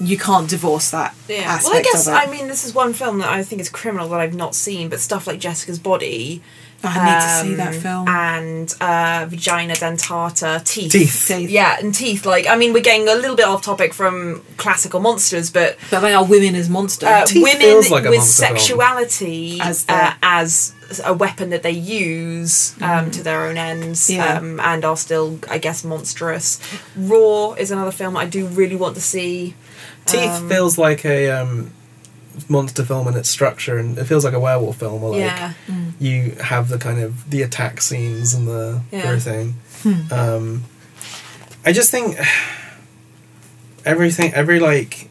you 0.00 0.16
can't 0.18 0.48
divorce 0.48 0.90
that 0.90 1.14
Yeah. 1.28 1.38
aspect 1.42 1.64
Well, 1.64 1.76
I 1.78 1.82
guess. 1.82 2.08
I 2.08 2.26
mean 2.26 2.48
this 2.48 2.64
is 2.64 2.74
one 2.74 2.92
film 2.94 3.18
that 3.18 3.28
I 3.30 3.42
think 3.44 3.60
is 3.60 3.68
criminal 3.68 4.08
that 4.10 4.20
I've 4.20 4.34
not 4.34 4.54
seen, 4.54 4.88
but 4.88 5.00
stuff 5.00 5.26
like 5.26 5.38
Jessica's 5.38 5.78
Body. 5.78 6.42
I 6.84 7.04
need 7.04 7.20
to 7.20 7.48
see 7.50 7.54
that 7.56 7.74
um, 7.74 7.80
film. 7.80 8.08
And 8.08 8.74
uh, 8.80 9.26
Vagina 9.28 9.74
Dentata, 9.74 10.64
Teeth. 10.64 10.92
Teeth. 10.92 11.24
Teeth. 11.28 11.50
Yeah, 11.50 11.76
and 11.78 11.94
teeth. 11.94 12.26
Like, 12.26 12.46
I 12.46 12.56
mean, 12.56 12.72
we're 12.72 12.82
getting 12.82 13.08
a 13.08 13.14
little 13.14 13.36
bit 13.36 13.46
off 13.46 13.62
topic 13.62 13.94
from 13.94 14.42
classical 14.56 15.00
monsters, 15.00 15.50
but 15.50 15.76
But 15.90 16.00
they 16.00 16.12
are 16.14 16.24
women 16.24 16.54
as 16.54 16.68
monsters. 16.68 17.08
uh, 17.08 17.24
Teeth 17.24 17.42
women 17.42 17.60
feels 17.60 17.90
like 17.90 18.04
a 18.04 18.10
with 18.10 18.18
monster 18.18 18.46
sexuality 18.46 19.60
As 19.60 19.68
as, 19.68 19.84
the- 19.86 19.92
uh, 19.94 20.14
as 20.22 20.74
a 21.04 21.14
weapon 21.14 21.50
that 21.50 21.62
they 21.62 21.70
use 21.70 22.74
um, 22.82 23.10
to 23.12 23.22
their 23.22 23.46
own 23.46 23.56
ends 23.56 24.10
Mm. 24.10 24.16
Yeah. 24.16 24.38
um, 24.38 24.60
and 24.60 24.84
are 24.84 24.96
still, 24.96 25.38
I 25.50 25.58
guess, 25.58 25.84
monstrous. 25.84 26.58
Raw 26.96 27.52
is 27.54 27.70
another 27.70 27.92
film 27.92 28.16
I 28.16 28.26
do 28.26 28.46
really 28.46 28.76
want 28.76 28.94
to 28.96 29.00
see. 29.00 29.54
Teeth 30.04 30.30
Um, 30.30 30.48
feels 30.50 30.76
like 30.78 31.04
a 31.06 31.30
um, 31.30 31.70
monster 32.48 32.84
film 32.84 33.06
and 33.06 33.16
its 33.16 33.28
structure, 33.28 33.78
and 33.78 33.98
it 33.98 34.04
feels 34.04 34.24
like 34.24 34.34
a 34.34 34.40
werewolf 34.40 34.76
film. 34.78 35.02
Where 35.02 35.12
like 35.12 35.20
yeah. 35.20 35.52
you 35.98 36.32
have 36.42 36.68
the 36.68 36.78
kind 36.78 37.00
of 37.00 37.30
the 37.30 37.42
attack 37.42 37.80
scenes 37.80 38.34
and 38.34 38.46
the 38.48 38.80
Yeah. 38.90 38.98
everything. 39.00 39.54
Um, 40.10 40.64
I 41.64 41.72
just 41.72 41.90
think 41.90 42.16
everything, 43.84 44.32
every 44.34 44.60
like 44.60 45.08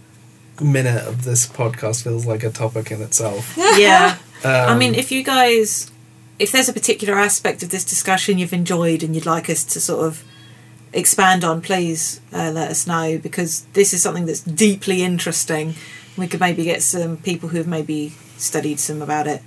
minute 0.61 1.05
of 1.07 1.23
this 1.23 1.47
podcast 1.47 2.03
feels 2.03 2.25
like 2.25 2.43
a 2.43 2.49
topic 2.49 2.91
in 2.91 3.01
itself. 3.01 3.55
yeah. 3.57 4.17
Um, 4.43 4.51
I 4.51 4.77
mean, 4.77 4.95
if 4.95 5.11
you 5.11 5.23
guys, 5.23 5.91
if 6.39 6.51
there's 6.51 6.69
a 6.69 6.73
particular 6.73 7.15
aspect 7.19 7.63
of 7.63 7.69
this 7.69 7.83
discussion 7.83 8.37
you've 8.37 8.53
enjoyed 8.53 9.03
and 9.03 9.15
you'd 9.15 9.25
like 9.25 9.49
us 9.49 9.63
to 9.65 9.79
sort 9.79 10.05
of 10.05 10.23
expand 10.93 11.43
on, 11.43 11.61
please 11.61 12.21
uh, 12.33 12.51
let 12.53 12.69
us 12.69 12.87
know 12.87 13.17
because 13.17 13.61
this 13.73 13.93
is 13.93 14.01
something 14.01 14.25
that's 14.25 14.41
deeply 14.41 15.03
interesting. 15.03 15.75
We 16.17 16.27
could 16.27 16.39
maybe 16.39 16.63
get 16.63 16.81
some 16.83 17.17
people 17.17 17.49
who've 17.49 17.67
maybe 17.67 18.13
studied 18.37 18.79
some 18.79 19.01
about 19.01 19.27
it 19.27 19.41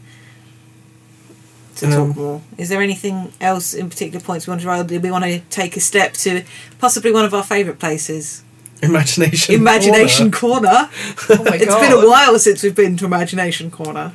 to 1.76 1.86
Um, 1.86 1.92
talk 1.92 2.16
more. 2.16 2.42
Is 2.56 2.68
there 2.68 2.80
anything 2.80 3.32
else 3.40 3.74
in 3.74 3.90
particular 3.90 4.24
points 4.24 4.46
we 4.46 4.52
want 4.52 4.62
to 4.62 4.68
raise? 4.68 4.84
Do 4.84 4.98
we 5.00 5.10
want 5.10 5.24
to 5.24 5.40
take 5.50 5.76
a 5.76 5.80
step 5.80 6.14
to 6.14 6.42
possibly 6.78 7.12
one 7.12 7.24
of 7.24 7.34
our 7.34 7.42
favourite 7.42 7.78
places, 7.78 8.42
imagination, 8.82 9.54
Imagination 9.54 10.30
Corner. 10.30 10.68
Corner? 10.68 10.90
Oh 11.40 11.44
my 11.44 11.56
It's 11.56 11.66
god. 11.66 11.80
been 11.80 11.92
a 11.92 12.08
while 12.08 12.38
since 12.38 12.62
we've 12.62 12.74
been 12.74 12.96
to 12.98 13.04
Imagination 13.04 13.70
Corner. 13.70 14.12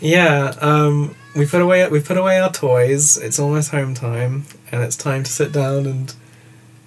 Yeah, 0.00 0.54
um, 0.60 1.14
we 1.34 1.46
put 1.46 1.62
away 1.62 1.86
we 1.88 2.00
put 2.00 2.18
away 2.18 2.38
our 2.38 2.52
toys. 2.52 3.16
It's 3.16 3.38
almost 3.38 3.70
home 3.70 3.94
time, 3.94 4.44
and 4.70 4.82
it's 4.82 4.96
time 4.96 5.22
to 5.24 5.30
sit 5.32 5.52
down 5.52 5.86
and 5.86 6.12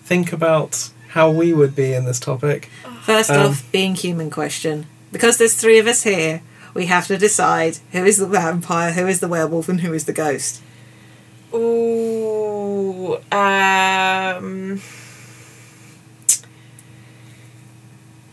think 0.03 0.31
about 0.33 0.89
how 1.09 1.31
we 1.31 1.53
would 1.53 1.75
be 1.75 1.93
in 1.93 2.05
this 2.05 2.19
topic. 2.19 2.69
First 3.03 3.31
Um, 3.31 3.47
off, 3.51 3.71
being 3.71 3.95
human 3.95 4.29
question. 4.29 4.85
Because 5.11 5.37
there's 5.37 5.55
three 5.55 5.79
of 5.79 5.87
us 5.87 6.03
here, 6.03 6.41
we 6.73 6.85
have 6.85 7.07
to 7.07 7.17
decide 7.17 7.77
who 7.91 8.05
is 8.05 8.17
the 8.17 8.27
vampire, 8.27 8.91
who 8.93 9.07
is 9.07 9.19
the 9.19 9.27
werewolf, 9.27 9.69
and 9.69 9.81
who 9.81 9.93
is 9.93 10.05
the 10.05 10.13
ghost. 10.13 10.61
Ooh, 11.53 13.17
um, 13.31 14.79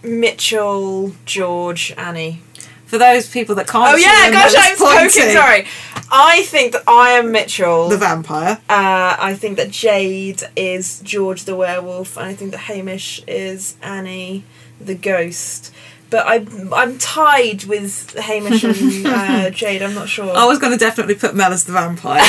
Mitchell, 0.03 1.13
George, 1.25 1.95
Annie. 1.97 2.43
For 2.85 2.99
those 2.99 3.29
people 3.29 3.55
that 3.57 3.67
can't 3.67 3.95
Oh 3.95 3.97
yeah, 3.97 4.31
gosh, 4.31 4.55
I'm 4.57 4.77
poking. 4.77 5.33
Sorry, 5.33 5.67
I 6.13 6.43
think 6.45 6.73
that 6.73 6.85
I 6.87 7.13
am 7.13 7.33
Mitchell. 7.33 7.89
The 7.89 7.97
vampire. 7.97 8.61
uh, 8.69 9.17
I 9.19 9.35
think 9.35 9.57
that 9.57 9.71
Jade 9.71 10.43
is 10.55 11.01
George 11.01 11.45
the 11.45 11.57
werewolf, 11.57 12.17
and 12.17 12.27
I 12.27 12.35
think 12.35 12.53
that 12.53 12.59
Hamish 12.61 13.23
is 13.27 13.77
Annie 13.83 14.45
the 14.81 14.95
ghost. 14.95 15.73
But 16.17 16.27
I'm 16.27 16.73
I'm 16.73 16.97
tied 16.97 17.65
with 17.65 18.15
Hamish 18.19 18.65
and 18.65 19.07
uh, 19.07 19.51
Jade. 19.61 19.83
I'm 19.83 19.93
not 19.95 20.09
sure. 20.09 20.35
I 20.35 20.47
was 20.47 20.59
going 20.59 20.73
to 20.73 20.79
definitely 20.79 21.15
put 21.15 21.35
Mel 21.35 21.53
as 21.53 21.65
the 21.65 21.73
vampire. 21.73 22.23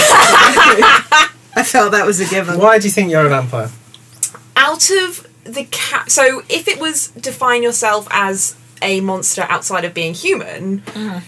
I 1.56 1.64
felt 1.66 1.92
that 1.94 2.06
was 2.06 2.20
a 2.20 2.26
given. 2.26 2.60
Why 2.60 2.80
do 2.80 2.86
you 2.88 2.92
think 2.92 3.10
you're 3.12 3.26
a 3.26 3.30
vampire? 3.30 3.70
out 4.58 4.90
of 4.90 5.26
the 5.46 5.64
cat 5.72 6.10
so 6.12 6.42
if 6.50 6.68
it 6.68 6.80
was 6.80 7.10
define 7.10 7.62
yourself 7.64 8.08
as 8.12 8.56
a 8.82 9.00
monster 9.02 9.44
outside 9.50 9.86
of 9.86 9.94
being 9.94 10.14
human 10.14 10.84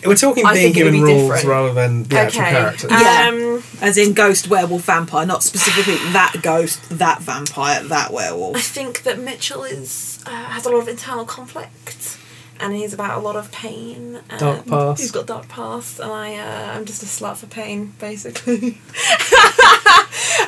We're 0.06 0.16
talking 0.16 0.46
I 0.46 0.54
being 0.54 0.74
think 0.74 0.78
it 0.78 0.84
would 0.84 0.94
given 0.94 0.94
be 0.94 1.14
rules 1.14 1.22
different. 1.24 1.46
rather 1.48 1.74
than 1.74 2.04
the 2.04 2.20
actual 2.20 2.42
okay 2.42 2.52
characters. 2.52 2.92
Yeah. 2.92 3.30
um 3.32 3.64
As 3.82 3.98
in 3.98 4.14
ghost, 4.14 4.50
werewolf, 4.50 4.84
vampire, 4.84 5.26
not 5.26 5.42
specifically 5.44 5.96
that 6.12 6.36
ghost, 6.42 6.90
that 6.98 7.22
vampire, 7.22 7.82
that 7.84 8.12
werewolf. 8.12 8.58
i 8.58 8.62
think 8.62 9.04
that 9.04 9.18
mitchell 9.20 9.64
is 9.64 10.20
uh, 10.26 10.32
has 10.32 10.66
a 10.66 10.70
lot 10.70 10.80
of 10.82 10.88
internal 10.88 11.26
conflict 11.26 12.19
and 12.60 12.74
he's 12.74 12.94
about 12.94 13.18
a 13.18 13.22
lot 13.22 13.36
of 13.36 13.52
pain 13.52 14.20
and 14.30 14.40
Dark 14.40 14.66
past. 14.66 15.02
he's 15.02 15.12
got 15.12 15.26
dark 15.28 15.48
past 15.48 16.00
and 16.00 16.12
i 16.12 16.36
uh, 16.36 16.74
i'm 16.76 16.86
just 16.86 17.02
a 17.04 17.06
slut 17.06 17.38
for 17.38 17.48
pain 17.48 17.94
basically 18.00 18.78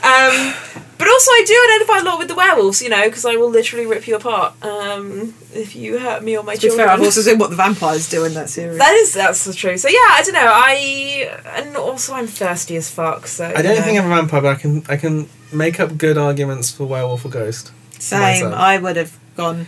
um 0.03 0.53
but 1.01 1.07
also 1.09 1.32
I 1.32 1.43
do 1.47 1.68
identify 1.74 1.99
a 1.99 2.03
lot 2.12 2.20
with 2.20 2.28
the 2.28 2.36
werewolves, 2.36 2.80
you 2.80 2.88
know, 2.88 3.05
because 3.05 3.26
I 3.26 3.36
will 3.36 3.49
literally 3.49 3.88
rip 3.88 4.07
you 4.07 4.16
apart 4.16 4.53
um, 4.64 5.34
if 5.51 5.76
you 5.76 5.97
hurt 5.97 6.24
me 6.24 6.38
or 6.38 6.43
my 6.43 6.53
To 6.53 6.62
be 6.62 6.68
children. 6.68 6.86
fair, 6.88 6.93
I've 6.93 7.01
also 7.01 7.22
seen 7.22 7.39
what 7.39 7.49
the 7.49 7.55
vampires 7.55 8.07
do 8.07 8.24
in 8.24 8.36
that 8.36 8.51
series. 8.51 8.78
That 8.78 8.93
is 8.93 9.12
that's 9.12 9.55
true. 9.55 9.78
So 9.80 9.88
yeah, 9.88 9.97
I 9.97 10.22
don't 10.24 10.36
know. 10.36 10.51
I 10.53 11.39
and 11.55 11.76
also 11.76 12.14
I'm 12.14 12.28
thirsty 12.28 12.76
as 12.76 12.91
fuck. 12.91 13.26
So 13.26 13.45
I 13.45 13.64
don't 13.64 13.82
think 13.82 13.97
I'm 13.97 14.05
a 14.05 14.09
vampire, 14.16 14.41
but 14.41 14.55
I 14.55 14.59
can 14.59 14.84
I 14.89 14.95
can 14.95 15.28
make 15.51 15.80
up 15.80 15.97
good 15.97 16.20
arguments 16.20 16.70
for 16.70 16.86
werewolf 16.86 17.26
or 17.26 17.30
ghost. 17.30 17.72
Same. 17.97 18.53
I 18.53 18.78
would 18.78 18.95
have 18.95 19.18
gone. 19.36 19.66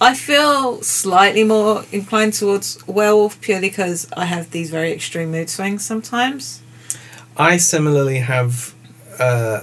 I 0.00 0.14
feel 0.14 0.82
slightly 0.82 1.42
more 1.44 1.84
inclined 1.90 2.34
towards 2.34 2.86
werewolf 2.86 3.40
purely 3.40 3.68
because 3.70 4.06
I 4.16 4.26
have 4.26 4.50
these 4.50 4.70
very 4.70 4.92
extreme 4.92 5.30
mood 5.30 5.48
swings 5.48 5.84
sometimes. 5.86 6.60
I 7.36 7.56
similarly 7.56 8.18
have 8.18 8.74
uh, 9.18 9.62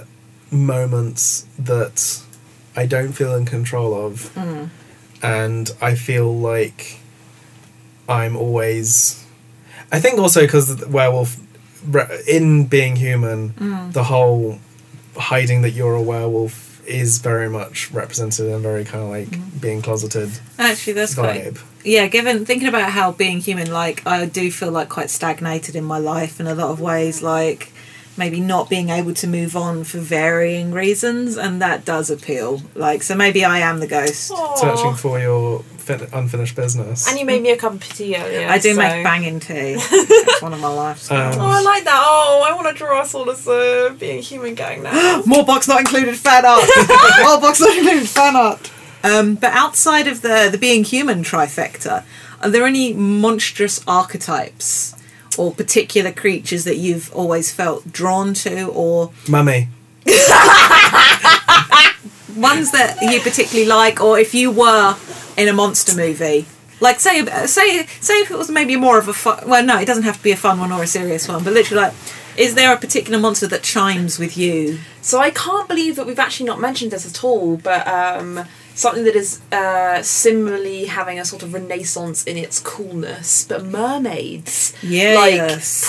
moments 0.50 1.46
that 1.58 2.20
I 2.76 2.86
don't 2.86 3.12
feel 3.12 3.34
in 3.36 3.44
control 3.44 3.94
of, 3.94 4.36
and 5.22 5.70
I 5.80 5.94
feel 5.94 6.34
like 6.36 6.98
I'm 8.08 8.36
always. 8.36 9.24
I 9.92 10.00
think 10.00 10.18
also 10.18 10.40
because 10.42 10.84
werewolf, 10.86 11.36
in 12.26 12.66
being 12.66 12.96
human, 12.96 13.50
Mm. 13.54 13.92
the 13.92 14.04
whole 14.04 14.58
hiding 15.16 15.62
that 15.62 15.70
you're 15.70 15.94
a 15.94 16.02
werewolf 16.02 16.63
is 16.86 17.18
very 17.18 17.48
much 17.48 17.90
represented 17.92 18.46
and 18.46 18.62
very 18.62 18.84
kind 18.84 19.04
of 19.04 19.10
like 19.10 19.28
Mm. 19.28 19.60
being 19.60 19.82
closeted 19.82 20.30
Actually, 20.58 20.92
that's 20.94 21.14
quite 21.14 21.52
yeah. 21.84 22.06
Given 22.06 22.44
thinking 22.46 22.68
about 22.68 22.90
how 22.92 23.12
being 23.12 23.40
human, 23.40 23.70
like 23.70 24.06
I 24.06 24.24
do 24.26 24.50
feel 24.50 24.70
like 24.70 24.88
quite 24.88 25.10
stagnated 25.10 25.76
in 25.76 25.84
my 25.84 25.98
life 25.98 26.40
in 26.40 26.46
a 26.46 26.54
lot 26.54 26.70
of 26.70 26.80
ways, 26.80 27.22
like 27.22 27.72
maybe 28.16 28.38
not 28.40 28.70
being 28.70 28.88
able 28.90 29.12
to 29.12 29.26
move 29.26 29.56
on 29.56 29.82
for 29.84 29.98
varying 29.98 30.70
reasons, 30.72 31.36
and 31.36 31.60
that 31.60 31.84
does 31.84 32.10
appeal. 32.10 32.62
Like, 32.74 33.02
so 33.02 33.14
maybe 33.14 33.44
I 33.44 33.58
am 33.58 33.80
the 33.80 33.88
ghost. 33.88 34.30
Aw. 34.30 34.54
Searching 34.54 34.94
for 34.94 35.18
your 35.18 35.64
fin- 35.84 36.08
unfinished 36.12 36.56
business. 36.56 37.08
And 37.08 37.18
you 37.18 37.24
made 37.24 37.42
me 37.42 37.50
a 37.50 37.56
cup 37.56 37.72
of 37.74 37.82
tea 37.88 38.16
earlier. 38.16 38.48
I 38.48 38.58
do 38.58 38.72
so- 38.74 38.80
make 38.80 39.04
banging 39.04 39.38
tea. 39.40 39.76
It's 40.26 40.42
one 40.42 40.52
of 40.52 40.60
my 40.60 40.68
life 40.68 40.98
skills. 41.00 41.36
Um, 41.36 41.42
Oh, 41.42 41.46
I 41.50 41.60
like 41.62 41.84
that. 41.84 42.02
Oh, 42.04 42.42
I 42.44 42.52
want 42.56 42.66
to 42.68 42.74
draw 42.74 43.00
us 43.00 43.14
all 43.14 43.30
as 43.30 43.46
uh, 43.46 43.94
being 43.98 44.20
human 44.22 44.54
gang 44.54 44.82
now. 44.82 45.22
More 45.26 45.44
box 45.44 45.68
not 45.68 45.80
included 45.80 46.16
fan 46.16 46.44
art. 46.44 46.64
More 47.22 47.40
box 47.40 47.60
not 47.60 47.76
included 47.76 48.08
fan 48.08 48.34
art. 48.36 48.70
Um, 49.04 49.34
but 49.36 49.52
outside 49.52 50.08
of 50.08 50.22
the 50.22 50.48
the 50.50 50.58
being 50.58 50.82
human 50.84 51.22
trifecta, 51.22 52.04
are 52.40 52.50
there 52.50 52.64
any 52.66 52.92
monstrous 52.94 53.82
archetypes 53.86 54.94
or 55.36 55.52
particular 55.52 56.12
creatures 56.12 56.64
that 56.64 56.76
you've 56.76 57.12
always 57.12 57.52
felt 57.52 57.90
drawn 57.92 58.32
to, 58.34 58.66
or 58.68 59.10
Mummy. 59.28 59.68
ones 62.36 62.72
that 62.72 62.98
you 63.02 63.20
particularly 63.20 63.68
like, 63.68 64.00
or 64.00 64.18
if 64.18 64.34
you 64.34 64.50
were 64.50 64.96
in 65.36 65.48
a 65.48 65.52
monster 65.52 65.96
movie? 65.96 66.46
Like 66.80 67.00
say 67.00 67.24
say 67.46 67.86
say 68.00 68.14
if 68.20 68.30
it 68.30 68.36
was 68.36 68.50
maybe 68.50 68.76
more 68.76 68.98
of 68.98 69.08
a 69.08 69.12
fun 69.14 69.48
well 69.48 69.64
no 69.64 69.78
it 69.78 69.86
doesn't 69.86 70.02
have 70.02 70.18
to 70.18 70.22
be 70.22 70.32
a 70.32 70.36
fun 70.36 70.58
one 70.58 70.72
or 70.72 70.82
a 70.82 70.86
serious 70.86 71.26
one 71.28 71.42
but 71.42 71.54
literally 71.54 71.84
like 71.84 71.94
is 72.36 72.56
there 72.56 72.74
a 72.74 72.76
particular 72.76 73.18
monster 73.18 73.46
that 73.46 73.62
chimes 73.62 74.18
with 74.18 74.36
you 74.36 74.80
So 75.00 75.18
I 75.20 75.30
can't 75.30 75.68
believe 75.68 75.96
that 75.96 76.06
we've 76.06 76.18
actually 76.18 76.46
not 76.46 76.60
mentioned 76.60 76.90
this 76.90 77.06
at 77.08 77.22
all, 77.22 77.56
but 77.58 77.86
um, 77.86 78.46
something 78.74 79.04
that 79.04 79.16
is 79.16 79.40
uh, 79.52 80.02
similarly 80.02 80.84
having 80.86 81.18
a 81.18 81.24
sort 81.24 81.42
of 81.42 81.54
renaissance 81.54 82.24
in 82.24 82.36
its 82.36 82.60
coolness. 82.60 83.44
But 83.48 83.64
mermaids, 83.64 84.72
Yes. 84.82 85.16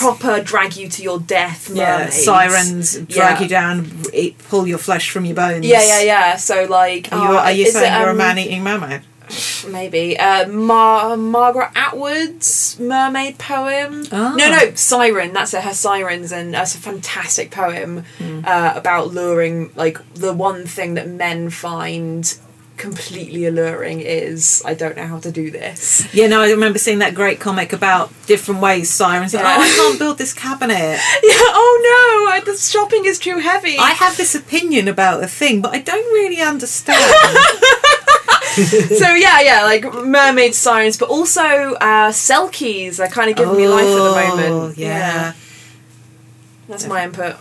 proper 0.16 0.42
drag 0.42 0.76
you 0.76 0.88
to 0.88 1.02
your 1.02 1.18
death. 1.18 1.70
Yeah, 1.72 2.08
sirens 2.10 2.94
drag 2.94 3.08
Yeah. 3.08 3.40
you 3.42 3.48
down, 3.48 3.90
eat, 4.12 4.38
pull 4.48 4.66
your 4.66 4.78
flesh 4.78 5.10
from 5.10 5.24
your 5.24 5.34
bones. 5.36 5.66
Yeah, 5.66 5.82
yeah, 5.84 6.00
yeah. 6.02 6.36
So 6.36 6.64
like, 6.64 7.12
Are 7.12 7.18
you, 7.32 7.38
uh, 7.38 7.42
are 7.42 7.52
you 7.52 7.70
saying 7.70 7.92
it, 7.92 7.98
you're 7.98 8.08
a 8.08 8.12
um, 8.12 8.16
man-eating 8.18 8.62
mermaid? 8.62 9.02
Maybe 9.68 10.16
uh, 10.16 10.46
Mar- 10.46 11.16
Margaret 11.16 11.70
Atwood's 11.74 12.78
mermaid 12.78 13.38
poem. 13.38 14.04
Ah. 14.12 14.34
No, 14.36 14.50
no, 14.50 14.72
Siren. 14.74 15.32
That's 15.32 15.52
it. 15.52 15.62
Her 15.64 15.74
sirens, 15.74 16.30
and 16.30 16.54
that's 16.54 16.76
a 16.76 16.78
fantastic 16.78 17.50
poem 17.50 18.04
Hmm. 18.18 18.42
uh, 18.44 18.72
about 18.76 19.08
luring. 19.08 19.70
Like 19.74 19.98
the 20.14 20.32
one 20.32 20.64
thing 20.66 20.94
that 20.94 21.08
men 21.08 21.50
find 21.50 22.38
completely 22.76 23.46
alluring 23.46 24.00
is 24.00 24.62
I 24.64 24.74
don't 24.74 24.96
know 24.96 25.06
how 25.06 25.18
to 25.20 25.30
do 25.32 25.50
this. 25.50 26.06
Yeah, 26.14 26.26
no, 26.26 26.42
I 26.42 26.50
remember 26.50 26.78
seeing 26.78 26.98
that 26.98 27.14
great 27.14 27.40
comic 27.40 27.72
about 27.72 28.12
different 28.26 28.60
ways 28.60 28.90
sirens. 28.90 29.32
Like, 29.34 29.44
Yeah. 29.44 29.56
oh, 29.58 29.62
I 29.62 29.68
can't 29.68 29.98
build 29.98 30.18
this 30.18 30.32
cabinet. 30.34 31.00
Yeah. 31.22 31.32
Oh 31.58 32.26
no! 32.26 32.32
I, 32.32 32.40
the 32.44 32.56
shopping 32.56 33.04
is 33.06 33.18
too 33.18 33.38
heavy. 33.38 33.76
I 33.78 33.90
have 33.90 34.16
this 34.16 34.34
opinion 34.34 34.88
about 34.88 35.22
a 35.24 35.26
thing, 35.26 35.60
but 35.62 35.72
I 35.74 35.78
don't 35.80 36.04
really 36.12 36.40
understand. 36.42 37.02
so 38.98 39.14
yeah, 39.14 39.40
yeah, 39.40 39.64
like 39.64 39.84
mermaid 40.04 40.54
sirens, 40.54 40.96
but 40.96 41.08
also 41.08 41.42
uh, 41.42 42.10
selkies 42.10 43.00
are 43.00 43.08
kind 43.08 43.30
of 43.30 43.36
giving 43.36 43.56
me 43.56 43.66
life 43.68 43.84
at 43.84 43.94
the 43.94 44.00
Oh, 44.00 44.36
moment. 44.36 44.78
Yeah. 44.78 45.32
that's 46.68 46.86
my 46.86 47.04
input. 47.04 47.36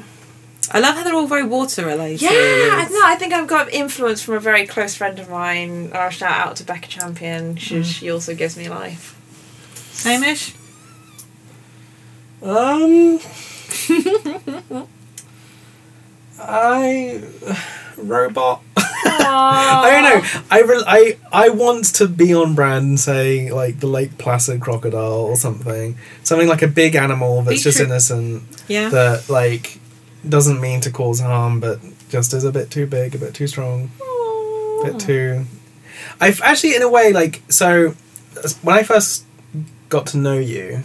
I 0.71 0.79
love 0.79 0.95
how 0.95 1.03
they're 1.03 1.13
all 1.13 1.27
very 1.27 1.43
water 1.43 1.85
related. 1.85 2.21
Yeah, 2.23 2.29
I, 2.31 2.87
no, 2.91 2.99
I 3.03 3.15
think 3.15 3.33
I've 3.33 3.47
got 3.47 3.71
influence 3.71 4.21
from 4.21 4.35
a 4.35 4.39
very 4.39 4.65
close 4.65 4.95
friend 4.95 5.19
of 5.19 5.29
mine. 5.29 5.91
I'll 5.93 6.09
shout 6.09 6.31
out 6.47 6.55
to 6.57 6.63
Becca 6.63 6.87
Champion. 6.87 7.55
She, 7.57 7.83
she 7.83 8.09
also 8.09 8.33
gives 8.35 8.57
me 8.57 8.67
life. 8.69 9.11
Hamish? 10.03 10.53
Um, 12.41 13.19
I 16.39 17.23
robot. 17.97 18.61
I 18.77 19.89
don't 19.91 20.03
know. 20.23 20.41
I 20.51 20.61
re- 20.61 20.83
I 20.85 21.17
I 21.31 21.49
want 21.49 21.85
to 21.95 22.07
be 22.07 22.33
on 22.33 22.53
brand 22.55 22.85
and 22.85 22.99
say 22.99 23.51
like 23.51 23.79
the 23.79 23.87
Lake 23.87 24.17
Placid 24.17 24.61
crocodile 24.61 24.99
or 25.13 25.35
something, 25.35 25.97
something 26.23 26.47
like 26.47 26.61
a 26.61 26.67
big 26.67 26.95
animal 26.95 27.41
that's 27.41 27.57
Be 27.59 27.63
just 27.63 27.77
true. 27.77 27.85
innocent 27.87 28.43
Yeah. 28.67 28.89
that 28.89 29.29
like 29.29 29.79
doesn't 30.29 30.59
mean 30.61 30.81
to 30.81 30.91
cause 30.91 31.19
harm, 31.19 31.59
but 31.59 31.79
just 32.09 32.33
is 32.33 32.43
a 32.43 32.51
bit 32.51 32.69
too 32.71 32.85
big, 32.87 33.15
a 33.15 33.17
bit 33.17 33.33
too 33.33 33.47
strong, 33.47 33.89
a 34.01 34.81
bit 34.85 34.99
too. 34.99 35.45
I've 36.19 36.41
actually, 36.41 36.75
in 36.75 36.81
a 36.81 36.89
way, 36.89 37.11
like 37.13 37.41
so. 37.49 37.95
When 38.61 38.75
I 38.77 38.83
first 38.83 39.23
got 39.89 40.07
to 40.07 40.17
know 40.17 40.37
you, 40.37 40.83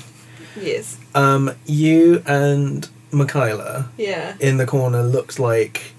Yes. 0.61 0.97
um, 1.15 1.51
you 1.67 2.23
and 2.27 2.89
Michaela 3.11 3.89
Yeah. 3.97 4.35
in 4.39 4.57
the 4.57 4.67
corner 4.67 5.03
looked 5.03 5.39
like 5.39 5.93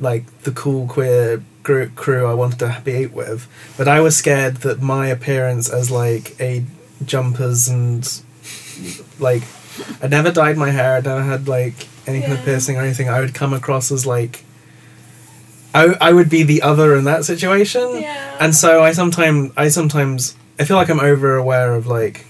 like 0.00 0.24
the 0.42 0.52
cool 0.52 0.86
queer 0.86 1.42
group 1.62 1.96
crew 1.96 2.26
I 2.26 2.34
wanted 2.34 2.58
to 2.60 2.80
be 2.84 3.06
with, 3.06 3.46
but 3.76 3.88
I 3.88 4.00
was 4.00 4.16
scared 4.16 4.58
that 4.58 4.80
my 4.82 5.08
appearance 5.08 5.68
as 5.68 5.90
like 5.90 6.36
a 6.40 6.62
jumpers 7.04 7.68
and 7.68 8.06
like 9.18 9.42
I 10.02 10.06
never 10.08 10.30
dyed 10.30 10.56
my 10.56 10.70
hair, 10.70 10.96
I 10.96 11.00
never 11.00 11.22
had 11.22 11.48
like 11.48 11.88
any 12.08 12.20
kind 12.20 12.32
of 12.32 12.40
piercing 12.44 12.76
or 12.76 12.80
anything. 12.82 13.08
I 13.08 13.20
would 13.20 13.34
come 13.34 13.52
across 13.52 13.92
as 13.92 14.06
like 14.06 14.44
I 15.74 15.94
I 16.00 16.12
would 16.12 16.28
be 16.30 16.42
the 16.42 16.62
other 16.62 16.96
in 16.96 17.04
that 17.04 17.24
situation, 17.24 18.00
Yeah. 18.00 18.36
and 18.40 18.54
so 18.56 18.82
I 18.82 18.92
sometimes 18.92 19.52
I 19.56 19.68
sometimes 19.68 20.34
I 20.58 20.64
feel 20.64 20.76
like 20.76 20.88
I'm 20.88 21.00
over 21.00 21.36
aware 21.36 21.74
of 21.74 21.86
like 21.86 22.24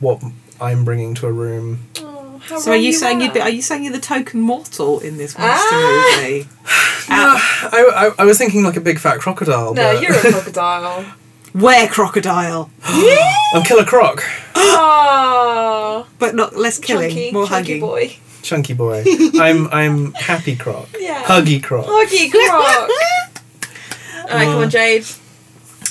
what 0.00 0.20
I'm 0.60 0.84
bringing 0.84 1.14
to 1.14 1.26
a 1.26 1.32
room. 1.32 1.78
Oh, 2.00 2.40
how 2.44 2.58
So 2.58 2.70
are 2.70 2.74
wrong 2.74 2.82
you 2.82 2.92
saying 2.92 3.20
you'd 3.20 3.32
be, 3.32 3.40
are. 3.40 3.44
are 3.44 3.50
you 3.50 3.62
saying 3.62 3.84
you're 3.84 3.92
the 3.92 4.00
token 4.00 4.40
mortal 4.40 5.00
in 5.00 5.16
this 5.16 5.38
monster 5.38 5.68
Ah! 5.76 6.16
movie? 6.20 6.48
No, 7.06 7.16
I, 7.36 8.10
I, 8.18 8.22
I 8.22 8.24
was 8.24 8.38
thinking 8.38 8.62
like 8.64 8.76
a 8.76 8.80
big 8.80 8.98
fat 8.98 9.18
crocodile. 9.20 9.74
No, 9.74 9.92
but 9.92 10.02
you're 10.02 10.14
a 10.16 10.20
crocodile. 10.32 11.04
Where 11.52 11.86
crocodile? 11.86 12.70
I'm 12.82 13.62
Killer 13.62 13.84
Croc, 13.84 14.24
oh, 14.56 16.06
But 16.18 16.34
not 16.34 16.56
less 16.56 16.78
killing, 16.78 17.10
chunky, 17.10 17.30
more 17.32 17.46
chunky 17.46 17.72
hugging. 17.74 17.80
boy. 17.80 18.16
Chunky 18.44 18.74
Boy. 18.74 19.02
I'm 19.34 19.68
I'm 19.68 20.12
Happy 20.12 20.54
Croc, 20.54 20.88
Yeah. 20.98 21.22
Huggy 21.24 21.62
Croc. 21.62 21.86
Huggy 21.86 22.30
croc. 22.30 22.90
All 24.30 24.36
right, 24.36 24.44
come 24.44 24.62
on, 24.62 24.70
Jade. 24.70 25.04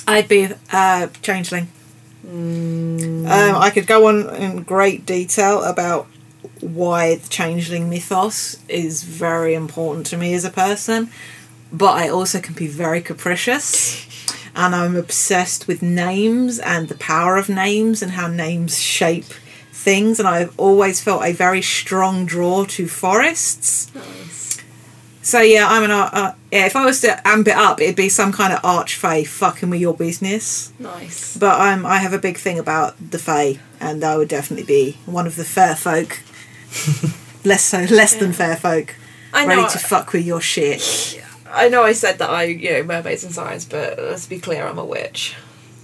I'd 0.06 0.28
be 0.28 0.48
uh, 0.72 1.08
changeling. 1.22 1.68
Um, 2.26 3.26
I 3.28 3.70
could 3.70 3.86
go 3.86 4.08
on 4.08 4.34
in 4.34 4.62
great 4.62 5.04
detail 5.06 5.62
about 5.62 6.06
why 6.60 7.16
the 7.16 7.28
changeling 7.28 7.88
mythos 7.90 8.56
is 8.68 9.02
very 9.02 9.54
important 9.54 10.06
to 10.06 10.16
me 10.16 10.34
as 10.34 10.44
a 10.44 10.50
person, 10.50 11.10
but 11.72 11.92
I 11.94 12.08
also 12.08 12.40
can 12.40 12.54
be 12.54 12.66
very 12.66 13.00
capricious. 13.00 14.06
And 14.56 14.74
I'm 14.74 14.94
obsessed 14.96 15.66
with 15.66 15.82
names 15.82 16.58
and 16.60 16.88
the 16.88 16.94
power 16.96 17.36
of 17.36 17.48
names 17.48 18.02
and 18.02 18.12
how 18.12 18.28
names 18.28 18.80
shape 18.80 19.26
things. 19.84 20.18
And 20.18 20.26
I've 20.26 20.58
always 20.58 21.00
felt 21.00 21.24
a 21.24 21.32
very 21.32 21.62
strong 21.62 22.26
draw 22.26 22.64
to 22.64 22.88
forests. 22.88 23.94
Nice. 23.94 24.24
So 25.22 25.40
yeah, 25.40 25.66
I'm 25.68 25.82
an 25.84 25.90
art. 25.90 26.12
Uh, 26.12 26.32
yeah, 26.52 26.66
if 26.66 26.76
I 26.76 26.84
was 26.84 27.00
to 27.00 27.26
amp 27.26 27.48
it 27.48 27.56
up, 27.56 27.80
it'd 27.80 27.96
be 27.96 28.10
some 28.10 28.30
kind 28.30 28.52
of 28.52 28.60
archfey 28.60 29.26
fucking 29.26 29.70
with 29.70 29.80
your 29.80 29.94
business. 29.94 30.72
Nice. 30.78 31.36
But 31.36 31.58
I'm 31.58 31.86
I 31.86 31.98
have 31.98 32.12
a 32.12 32.18
big 32.18 32.36
thing 32.36 32.58
about 32.58 32.94
the 33.10 33.18
fae, 33.18 33.58
and 33.80 34.04
I 34.04 34.18
would 34.18 34.28
definitely 34.28 34.66
be 34.66 34.98
one 35.06 35.26
of 35.26 35.36
the 35.36 35.44
fair 35.44 35.76
folk. 35.76 36.20
less 37.44 37.62
so, 37.62 37.86
less 37.90 38.14
than 38.14 38.34
fair 38.34 38.56
folk, 38.56 38.96
I 39.32 39.46
know. 39.46 39.56
ready 39.56 39.72
to 39.72 39.78
fuck 39.78 40.12
with 40.12 40.26
your 40.26 40.42
shit. 40.42 41.22
I 41.50 41.68
know. 41.70 41.82
I 41.84 41.92
said 41.92 42.18
that 42.18 42.28
I, 42.28 42.44
you 42.44 42.72
know, 42.72 42.82
mermaids 42.82 43.24
and 43.24 43.32
sirens, 43.32 43.64
but 43.64 43.98
let's 43.98 44.26
be 44.26 44.38
clear, 44.38 44.66
I'm 44.66 44.78
a 44.78 44.84
witch. 44.84 45.36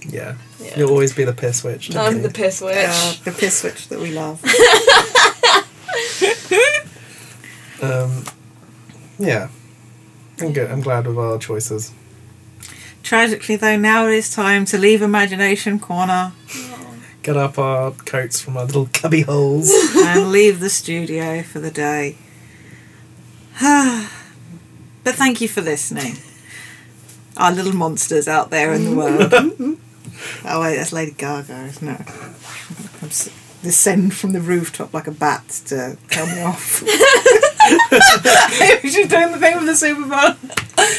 Yeah. 0.06 0.36
Yeah. 0.60 0.78
You'll 0.78 0.90
always 0.90 1.14
be 1.14 1.24
the 1.24 1.32
piss 1.32 1.62
witch. 1.62 1.94
I'm 1.94 2.16
you? 2.16 2.22
the 2.22 2.30
piss 2.30 2.60
witch. 2.60 2.76
Uh, 2.76 3.14
the 3.24 3.32
piss 3.32 3.60
switch 3.60 3.88
that 3.88 4.00
we 4.00 4.12
love. 4.12 4.42
Um, 7.82 8.24
yeah. 9.18 9.48
I'm 10.40 10.52
good. 10.52 10.70
I'm 10.70 10.80
glad 10.80 11.06
with 11.06 11.18
our 11.18 11.38
choices. 11.38 11.92
Tragically, 13.02 13.56
though, 13.56 13.76
now 13.76 14.06
it 14.06 14.14
is 14.14 14.34
time 14.34 14.64
to 14.66 14.78
leave 14.78 15.02
Imagination 15.02 15.78
Corner 15.78 16.32
Get 17.22 17.36
up 17.36 17.58
our 17.58 17.90
coats 17.90 18.40
from 18.40 18.56
our 18.56 18.64
little 18.64 18.88
cubby 18.94 19.22
holes. 19.22 19.70
and 19.96 20.32
leave 20.32 20.60
the 20.60 20.70
studio 20.70 21.42
for 21.42 21.60
the 21.60 21.70
day. 21.70 22.16
but 23.60 25.14
thank 25.16 25.42
you 25.42 25.48
for 25.48 25.60
listening. 25.60 26.16
Our 27.36 27.52
little 27.52 27.74
monsters 27.74 28.26
out 28.26 28.48
there 28.48 28.72
in 28.72 28.84
the 28.84 28.96
world. 28.96 29.76
Oh 30.44 30.60
wait, 30.60 30.76
that's 30.76 30.92
Lady 30.92 31.12
Gaga, 31.12 31.64
isn't 31.66 31.88
it? 31.88 32.00
I'm 33.02 33.08
s- 33.08 33.30
descend 33.62 34.14
from 34.14 34.32
the 34.32 34.40
rooftop 34.40 34.94
like 34.94 35.06
a 35.06 35.10
bat 35.12 35.46
to 35.66 35.96
tell 36.08 36.26
me 36.26 36.42
off. 36.42 36.82
She's 38.82 39.06
doing 39.08 39.32
the 39.32 39.38
thing 39.38 39.56
with 39.58 39.66
the 39.66 39.76
Super 39.76 40.02
Bowl. 40.02 40.34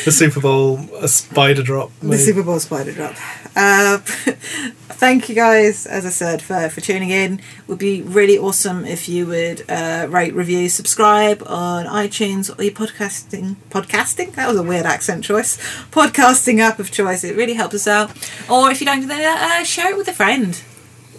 The 0.05 0.11
Super 0.11 0.39
Bowl, 0.39 0.79
a 0.99 1.07
spider 1.07 1.63
drop. 1.63 1.91
The. 2.01 2.17
Super 2.17 2.43
Bowl 2.43 2.59
spider 2.59 2.91
drop. 2.93 3.15
Uh, 3.55 3.99
thank 5.01 5.27
you 5.27 5.33
guys, 5.33 5.87
as 5.87 6.05
I 6.05 6.09
said, 6.09 6.43
for, 6.43 6.69
for 6.69 6.79
tuning 6.79 7.09
in. 7.09 7.39
It 7.39 7.67
would 7.67 7.79
be 7.79 8.03
really 8.03 8.37
awesome 8.37 8.85
if 8.85 9.09
you 9.09 9.25
would 9.25 9.65
uh, 9.67 10.05
rate, 10.07 10.35
review, 10.35 10.69
subscribe 10.69 11.41
on 11.47 11.87
iTunes 11.87 12.55
or 12.55 12.61
your 12.61 12.71
podcasting 12.71 13.55
podcasting. 13.71 14.33
That 14.35 14.47
was 14.47 14.57
a 14.57 14.63
weird 14.63 14.85
accent 14.85 15.23
choice. 15.23 15.57
Podcasting 15.89 16.59
app 16.59 16.77
of 16.77 16.91
choice. 16.91 17.23
It 17.23 17.35
really 17.35 17.55
helps 17.55 17.73
us 17.73 17.87
out. 17.87 18.11
Or 18.47 18.69
if 18.69 18.79
you 18.79 18.85
don't 18.85 19.01
do 19.01 19.07
that, 19.07 19.61
uh, 19.61 19.63
share 19.63 19.91
it 19.91 19.97
with 19.97 20.07
a 20.07 20.13
friend. 20.13 20.61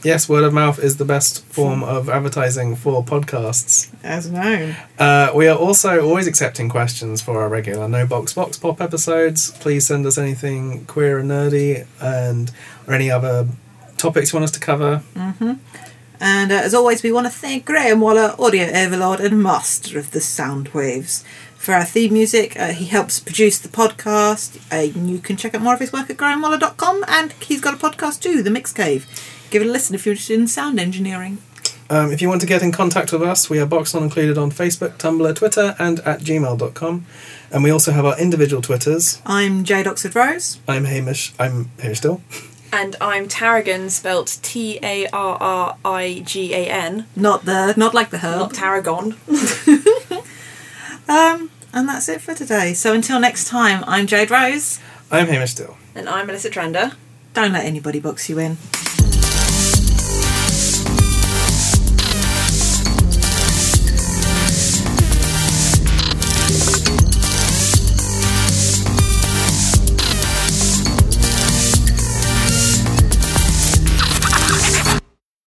Yes, 0.04 0.28
word 0.28 0.44
of 0.44 0.52
mouth 0.52 0.78
is 0.78 0.98
the 0.98 1.04
best 1.04 1.44
form 1.46 1.82
of 1.82 2.08
advertising 2.08 2.76
for 2.76 3.04
podcasts. 3.04 3.92
As 4.04 4.30
known. 4.30 4.76
Uh, 4.96 5.32
we 5.34 5.48
are 5.48 5.56
also 5.56 6.04
always 6.04 6.28
accepting 6.28 6.68
questions 6.68 7.20
for 7.20 7.40
our 7.40 7.48
regular 7.48 7.88
No 7.88 8.06
Box 8.06 8.32
Box 8.32 8.56
Pop 8.56 8.80
episodes. 8.80 9.50
Please 9.58 9.86
send 9.86 10.06
us 10.06 10.18
anything 10.18 10.84
queer 10.86 11.18
and 11.18 11.30
nerdy 11.30 11.86
and 12.00 12.52
or 12.86 12.94
any 12.94 13.10
other 13.10 13.48
topics 14.02 14.32
you 14.32 14.36
want 14.38 14.44
us 14.44 14.50
to 14.58 14.60
cover. 14.60 15.02
Mhm. 15.16 15.58
And 16.20 16.52
uh, 16.52 16.56
as 16.56 16.74
always, 16.74 17.02
we 17.02 17.10
want 17.12 17.26
to 17.26 17.32
thank 17.32 17.64
Graham 17.64 18.00
Waller, 18.00 18.34
audio 18.38 18.66
overlord 18.82 19.20
and 19.20 19.42
master 19.42 19.98
of 19.98 20.10
the 20.12 20.20
sound 20.20 20.68
waves. 20.68 21.24
For 21.56 21.72
our 21.74 21.84
theme 21.84 22.12
music, 22.12 22.58
uh, 22.58 22.72
he 22.72 22.86
helps 22.86 23.20
produce 23.20 23.58
the 23.58 23.68
podcast. 23.68 24.58
Uh, 24.72 24.82
you 25.10 25.18
can 25.18 25.36
check 25.36 25.54
out 25.54 25.62
more 25.62 25.74
of 25.74 25.80
his 25.80 25.92
work 25.92 26.10
at 26.10 26.16
grahamwaller.com 26.16 27.04
and 27.08 27.32
he's 27.40 27.60
got 27.60 27.74
a 27.74 27.76
podcast 27.76 28.20
too, 28.20 28.42
The 28.42 28.50
Mix 28.50 28.72
Cave. 28.72 29.06
Give 29.50 29.62
it 29.62 29.68
a 29.68 29.70
listen 29.70 29.94
if 29.94 30.04
you're 30.04 30.12
interested 30.14 30.38
in 30.40 30.48
sound 30.48 30.80
engineering. 30.80 31.38
Um, 31.90 32.10
if 32.10 32.22
you 32.22 32.28
want 32.28 32.40
to 32.40 32.46
get 32.46 32.62
in 32.62 32.72
contact 32.72 33.12
with 33.12 33.22
us, 33.22 33.50
we 33.50 33.58
are 33.60 33.66
Box 33.66 33.92
Not 33.94 34.02
Included 34.02 34.38
on 34.38 34.50
Facebook, 34.50 34.96
Tumblr, 34.98 35.34
Twitter, 35.36 35.76
and 35.78 36.00
at 36.00 36.20
gmail.com. 36.20 37.04
And 37.52 37.62
we 37.64 37.70
also 37.70 37.92
have 37.92 38.04
our 38.06 38.18
individual 38.18 38.62
Twitters. 38.62 39.20
I'm 39.26 39.62
Jade 39.64 39.86
Oxford 39.86 40.14
Rose. 40.16 40.58
I'm 40.66 40.84
Hamish. 40.86 41.32
I'm 41.38 41.70
Hamish 41.80 41.98
Steele. 41.98 42.20
And 42.74 42.96
I'm 43.02 43.28
Tarrigan, 43.28 43.90
spelt 43.90 44.38
T 44.42 44.78
A 44.82 45.06
R 45.08 45.36
R 45.40 45.76
I 45.84 46.22
G 46.24 46.54
A 46.54 46.66
N, 46.68 47.06
Not 47.14 47.44
the 47.44 47.74
not 47.76 47.92
like 47.92 48.10
the 48.10 48.18
herb. 48.18 48.40
not. 48.40 48.54
Tarragon. 48.54 49.16
Um, 51.08 51.50
and 51.74 51.88
that's 51.88 52.08
it 52.08 52.20
for 52.22 52.32
today. 52.32 52.72
So 52.74 52.94
until 52.94 53.18
next 53.18 53.46
time, 53.48 53.82
I'm 53.88 54.06
Jade 54.06 54.30
Rose. 54.30 54.78
I'm 55.10 55.26
Hamish 55.26 55.50
Steele. 55.50 55.76
And 55.96 56.08
I'm 56.08 56.26
Melissa 56.28 56.48
Trender. 56.48 56.94
Don't 57.34 57.52
let 57.52 57.66
anybody 57.66 57.98
box 58.00 58.30
you 58.30 58.38
in. 58.38 58.56